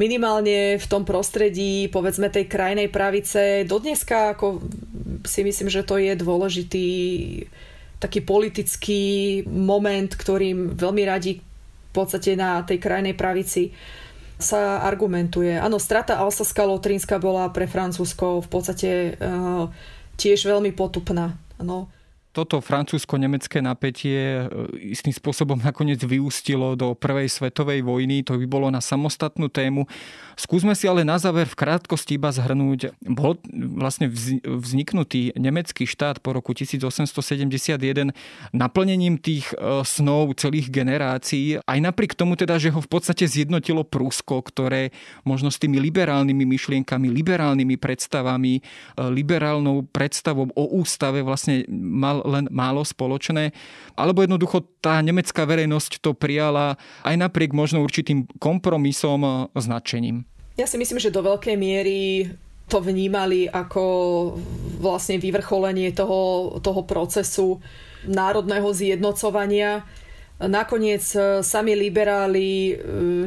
minimálne 0.00 0.78
v 0.78 0.86
tom 0.86 1.02
prostredí 1.02 1.90
povedzme 1.90 2.30
tej 2.30 2.46
krajnej 2.46 2.86
pravice 2.88 3.66
dodneska 3.66 4.38
ako 4.38 4.62
si 5.26 5.42
myslím, 5.42 5.68
že 5.68 5.82
to 5.82 5.98
je 5.98 6.14
dôležitý 6.14 6.88
taký 8.00 8.24
politický 8.24 9.02
moment, 9.44 10.08
ktorým 10.08 10.72
veľmi 10.72 11.02
radi 11.04 11.42
v 11.42 11.90
podstate 11.92 12.32
na 12.38 12.64
tej 12.64 12.80
krajnej 12.80 13.12
pravici 13.12 13.74
sa 14.40 14.82
argumentuje. 14.82 15.54
Áno, 15.56 15.78
strata 15.78 16.18
Alsaska 16.18 16.64
Lotrínska 16.66 17.20
bola 17.20 17.48
pre 17.52 17.68
Francúzsko 17.70 18.42
v 18.44 18.48
podstate 18.48 18.88
uh, 19.20 19.68
tiež 20.16 20.44
veľmi 20.48 20.74
potupná. 20.74 21.36
Ano 21.60 21.88
toto 22.30 22.62
francúzsko-nemecké 22.62 23.58
napätie 23.58 24.46
e, 24.46 24.94
istým 24.94 25.10
spôsobom 25.10 25.58
nakoniec 25.58 25.98
vyústilo 26.06 26.78
do 26.78 26.94
prvej 26.94 27.26
svetovej 27.26 27.82
vojny. 27.82 28.22
To 28.22 28.38
by 28.38 28.46
bolo 28.46 28.70
na 28.70 28.78
samostatnú 28.78 29.50
tému. 29.50 29.90
Skúsme 30.40 30.72
si 30.72 30.88
ale 30.88 31.04
na 31.04 31.20
záver 31.20 31.44
v 31.44 31.52
krátkosti 31.52 32.16
iba 32.16 32.32
zhrnúť. 32.32 32.96
Bol 33.04 33.36
vlastne 33.76 34.08
vzniknutý 34.40 35.36
nemecký 35.36 35.84
štát 35.84 36.24
po 36.24 36.32
roku 36.32 36.56
1871 36.56 37.76
naplnením 38.56 39.20
tých 39.20 39.52
e, 39.52 39.84
snov 39.84 40.32
celých 40.40 40.72
generácií. 40.72 41.60
Aj 41.60 41.76
napriek 41.76 42.16
tomu 42.16 42.40
teda, 42.40 42.56
že 42.56 42.72
ho 42.72 42.80
v 42.80 42.88
podstate 42.88 43.28
zjednotilo 43.28 43.84
Prusko, 43.84 44.40
ktoré 44.40 44.96
možno 45.28 45.52
s 45.52 45.60
tými 45.60 45.76
liberálnymi 45.76 46.48
myšlienkami, 46.48 47.12
liberálnymi 47.12 47.76
predstavami, 47.76 48.52
e, 48.56 48.60
liberálnou 49.12 49.92
predstavou 49.92 50.48
o 50.56 50.64
ústave 50.80 51.20
vlastne 51.20 51.68
mal 51.68 52.24
len 52.24 52.48
málo 52.48 52.80
spoločné, 52.80 53.52
alebo 53.92 54.24
jednoducho 54.24 54.64
tá 54.80 55.04
nemecká 55.04 55.44
verejnosť 55.44 56.00
to 56.00 56.16
prijala 56.16 56.80
aj 57.04 57.28
napriek 57.28 57.52
možno 57.52 57.84
určitým 57.84 58.24
kompromisom, 58.40 59.52
značením. 59.52 60.29
Ja 60.60 60.68
si 60.68 60.76
myslím, 60.76 61.00
že 61.00 61.08
do 61.08 61.24
veľkej 61.24 61.56
miery 61.56 62.28
to 62.68 62.84
vnímali 62.84 63.48
ako 63.48 63.82
vlastne 64.76 65.16
vyvrcholenie 65.16 65.96
toho, 65.96 66.52
toho 66.60 66.84
procesu 66.84 67.64
národného 68.04 68.68
zjednocovania 68.68 69.88
Nakoniec 70.40 71.04
e, 71.12 71.44
sami 71.44 71.76
liberáli 71.76 72.72
e, 72.72 72.74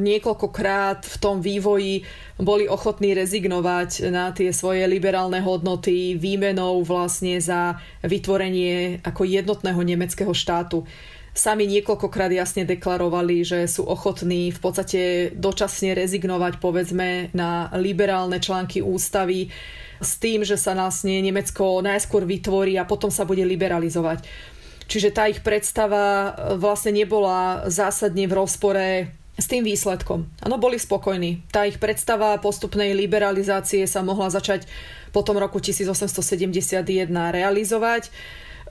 niekoľkokrát 0.02 1.06
v 1.06 1.16
tom 1.22 1.46
vývoji 1.46 2.02
boli 2.42 2.66
ochotní 2.66 3.14
rezignovať 3.14 4.10
na 4.10 4.34
tie 4.34 4.50
svoje 4.50 4.82
liberálne 4.90 5.38
hodnoty 5.38 6.18
výmenou 6.18 6.82
vlastne 6.82 7.38
za 7.38 7.78
vytvorenie 8.02 9.06
ako 9.06 9.30
jednotného 9.30 9.78
nemeckého 9.78 10.34
štátu. 10.34 10.90
Sami 11.34 11.66
niekoľkokrát 11.66 12.30
jasne 12.30 12.62
deklarovali, 12.62 13.42
že 13.42 13.66
sú 13.66 13.90
ochotní 13.90 14.54
v 14.54 14.60
podstate 14.62 15.02
dočasne 15.34 15.98
rezignovať 15.98 16.62
povedzme 16.62 17.34
na 17.34 17.74
liberálne 17.74 18.38
články 18.38 18.86
ústavy 18.86 19.50
s 19.98 20.22
tým, 20.22 20.46
že 20.46 20.62
sa 20.62 20.78
vlastne 20.78 21.18
Nemecko 21.26 21.82
najskôr 21.82 22.30
vytvorí 22.30 22.78
a 22.78 22.86
potom 22.86 23.10
sa 23.10 23.26
bude 23.26 23.42
liberalizovať. 23.42 24.22
Čiže 24.86 25.10
tá 25.10 25.26
ich 25.26 25.42
predstava 25.42 26.04
e, 26.06 26.32
vlastne 26.62 26.94
nebola 26.94 27.66
zásadne 27.66 28.30
v 28.30 28.38
rozpore 28.38 28.88
s 29.34 29.50
tým 29.50 29.66
výsledkom. 29.66 30.30
Áno, 30.46 30.62
boli 30.62 30.78
spokojní. 30.78 31.50
Tá 31.50 31.66
ich 31.66 31.82
predstava 31.82 32.38
postupnej 32.38 32.94
liberalizácie 32.94 33.90
sa 33.90 34.06
mohla 34.06 34.30
začať 34.30 34.70
po 35.10 35.26
tom 35.26 35.42
roku 35.42 35.58
1871 35.58 37.10
realizovať. 37.10 38.14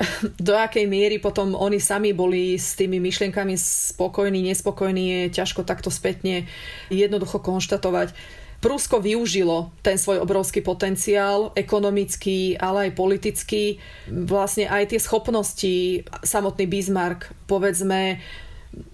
Do 0.47 0.55
akej 0.59 0.87
miery 0.87 1.19
potom 1.19 1.55
oni 1.55 1.79
sami 1.79 2.13
boli 2.13 2.59
s 2.59 2.75
tými 2.75 2.99
myšlienkami 2.99 3.55
spokojní, 3.59 4.43
nespokojní, 4.53 5.05
je 5.11 5.43
ťažko 5.43 5.63
takto 5.63 5.91
spätne 5.91 6.47
jednoducho 6.91 7.39
konštatovať. 7.39 8.15
Prusko 8.63 9.03
využilo 9.03 9.75
ten 9.83 9.99
svoj 9.99 10.23
obrovský 10.23 10.63
potenciál, 10.63 11.51
ekonomický, 11.59 12.55
ale 12.63 12.89
aj 12.89 12.93
politický. 12.95 13.83
Vlastne 14.07 14.71
aj 14.71 14.95
tie 14.95 15.03
schopnosti, 15.03 16.07
samotný 16.23 16.71
Bismarck, 16.71 17.35
povedzme, 17.51 18.23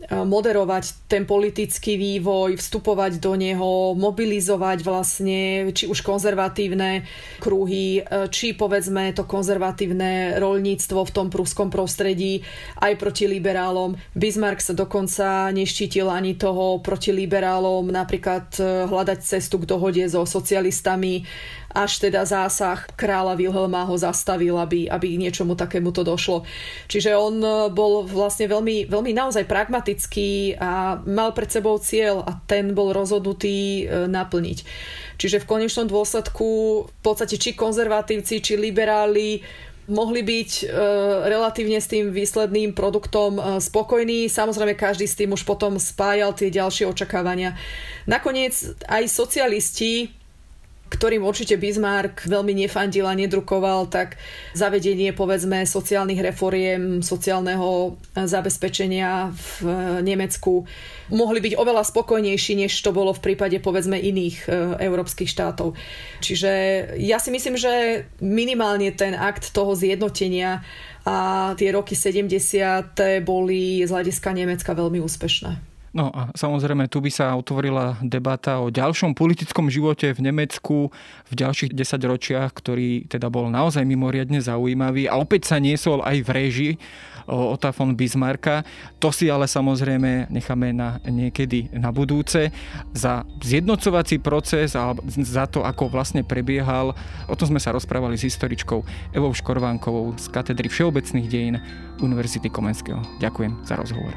moderovať 0.09 1.05
ten 1.05 1.29
politický 1.29 2.01
vývoj, 2.01 2.57
vstupovať 2.57 3.21
do 3.21 3.37
neho, 3.37 3.93
mobilizovať 3.93 4.81
vlastne 4.81 5.69
či 5.77 5.85
už 5.85 6.01
konzervatívne 6.01 7.05
kruhy, 7.45 8.03
či 8.33 8.57
povedzme 8.57 9.13
to 9.13 9.29
konzervatívne 9.29 10.41
rolníctvo 10.41 11.05
v 11.05 11.15
tom 11.15 11.29
pruskom 11.29 11.69
prostredí 11.69 12.41
aj 12.81 12.97
proti 12.97 13.29
liberálom. 13.29 14.01
Bismarck 14.17 14.65
sa 14.65 14.73
dokonca 14.73 15.53
neštítil 15.53 16.09
ani 16.09 16.41
toho 16.41 16.81
proti 16.81 17.13
liberálom 17.13 17.93
napríklad 17.93 18.57
hľadať 18.89 19.19
cestu 19.21 19.61
k 19.61 19.69
dohode 19.69 20.03
so 20.09 20.25
socialistami 20.25 21.29
až 21.69 22.01
teda 22.01 22.25
zásah 22.25 22.89
kráľa 22.97 23.37
Wilhelma 23.37 23.85
ho 23.85 23.95
zastavil, 23.95 24.57
aby, 24.57 24.89
aby 24.89 25.21
niečomu 25.21 25.53
takému 25.53 25.93
to 25.93 26.01
došlo. 26.01 26.49
Čiže 26.89 27.13
on 27.13 27.39
e, 27.39 27.49
bol 27.69 28.09
vlastne 28.09 28.49
veľmi, 28.49 28.89
veľmi 28.89 29.13
naozaj 29.13 29.45
pragmatický 29.45 29.68
a 30.59 30.99
mal 31.05 31.31
pred 31.37 31.49
sebou 31.53 31.77
cieľ 31.79 32.25
a 32.25 32.41
ten 32.49 32.73
bol 32.73 32.91
rozhodnutý 32.97 33.85
e, 33.85 34.09
naplniť. 34.09 34.59
Čiže 35.19 35.45
v 35.45 35.49
konečnom 35.49 35.87
dôsledku 35.87 36.49
v 36.89 37.01
podstate 37.05 37.37
či 37.37 37.53
konzervatívci, 37.53 38.41
či 38.41 38.55
liberáli 38.57 39.43
mohli 39.89 40.21
byť 40.21 40.51
e, 40.61 40.65
relatívne 41.27 41.81
s 41.81 41.89
tým 41.89 42.13
výsledným 42.13 42.77
produktom 42.77 43.41
e, 43.41 43.43
spokojní. 43.59 44.29
Samozrejme, 44.29 44.77
každý 44.77 45.09
s 45.09 45.17
tým 45.17 45.33
už 45.33 45.49
potom 45.49 45.81
spájal 45.81 46.37
tie 46.37 46.53
ďalšie 46.53 46.85
očakávania. 46.85 47.57
Nakoniec 48.05 48.53
aj 48.85 49.05
socialisti 49.09 50.18
ktorým 50.89 51.23
určite 51.23 51.61
Bismarck 51.61 52.25
veľmi 52.25 52.57
nefandil 52.65 53.05
a 53.05 53.15
nedrukoval, 53.15 53.93
tak 53.93 54.17
zavedenie 54.57 55.13
povedzme 55.13 55.69
sociálnych 55.69 56.21
reforiem, 56.25 57.05
sociálneho 57.05 58.01
zabezpečenia 58.17 59.31
v 59.33 59.49
Nemecku 60.03 60.65
mohli 61.13 61.41
byť 61.41 61.57
oveľa 61.57 61.85
spokojnejší, 61.89 62.65
než 62.65 62.73
to 62.81 62.93
bolo 62.93 63.13
v 63.13 63.25
prípade 63.25 63.57
povedzme 63.65 63.97
iných 63.97 64.37
e, 64.45 64.49
európskych 64.89 65.29
štátov. 65.29 65.73
Čiže 66.21 66.51
ja 67.01 67.17
si 67.17 67.33
myslím, 67.33 67.57
že 67.57 68.05
minimálne 68.21 68.93
ten 68.93 69.17
akt 69.17 69.53
toho 69.53 69.73
zjednotenia 69.73 70.61
a 71.09 71.53
tie 71.57 71.73
roky 71.73 71.97
70. 71.97 72.93
boli 73.25 73.81
z 73.85 73.91
hľadiska 73.91 74.37
Nemecka 74.37 74.77
veľmi 74.77 75.01
úspešné. 75.01 75.68
No 75.97 76.13
a 76.13 76.29
samozrejme 76.37 76.87
tu 76.93 77.01
by 77.01 77.11
sa 77.13 77.33
otvorila 77.35 77.97
debata 78.05 78.61
o 78.61 78.69
ďalšom 78.69 79.17
politickom 79.17 79.73
živote 79.73 80.13
v 80.13 80.21
Nemecku 80.21 80.93
v 81.29 81.33
ďalších 81.33 81.73
desaťročiach, 81.73 82.53
ktorý 82.53 83.09
teda 83.09 83.33
bol 83.33 83.49
naozaj 83.49 83.89
mimoriadne 83.89 84.41
zaujímavý 84.45 85.09
a 85.09 85.17
opäť 85.17 85.49
sa 85.49 85.57
niesol 85.57 86.05
aj 86.05 86.17
v 86.25 86.29
režii 86.29 86.75
Ota 87.29 87.77
von 87.77 87.93
Bismarcka. 87.93 88.65
To 89.05 89.13
si 89.13 89.29
ale 89.29 89.45
samozrejme 89.45 90.33
necháme 90.33 90.73
na 90.73 90.97
niekedy 91.05 91.69
na 91.77 91.93
budúce. 91.93 92.49
Za 92.97 93.29
zjednocovací 93.45 94.17
proces 94.17 94.73
a 94.73 94.97
za 95.05 95.45
to, 95.45 95.61
ako 95.61 95.93
vlastne 95.93 96.25
prebiehal, 96.25 96.97
o 97.29 97.35
tom 97.37 97.53
sme 97.53 97.61
sa 97.61 97.77
rozprávali 97.77 98.17
s 98.17 98.25
historičkou 98.25 98.81
Evou 99.13 99.33
Škorvánkovou 99.37 100.17
z 100.17 100.33
katedry 100.33 100.73
Všeobecných 100.73 101.29
dejín 101.29 101.61
Univerzity 102.01 102.49
Komenského. 102.49 103.05
Ďakujem 103.21 103.53
za 103.69 103.77
rozhovor. 103.77 104.17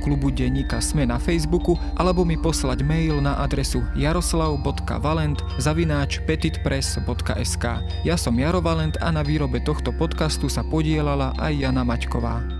klubu 0.00 0.32
denníka 0.32 0.80
Sme 0.80 1.04
na 1.04 1.20
Facebooku 1.20 1.76
alebo 2.00 2.24
mi 2.24 2.40
poslať 2.40 2.80
mail 2.82 3.20
na 3.20 3.36
adresu 3.38 3.84
jaroslav.valent 3.94 5.38
zavináč 5.60 6.24
petitpress.sk. 6.24 7.64
Ja 8.02 8.16
som 8.16 8.34
Jaro 8.40 8.64
Valent 8.64 8.96
a 9.04 9.12
na 9.12 9.20
výrobe 9.20 9.60
tohto 9.60 9.92
podcastu 9.92 10.48
sa 10.48 10.64
podielala 10.64 11.36
aj 11.36 11.52
Jana 11.54 11.84
Maťková. 11.84 12.59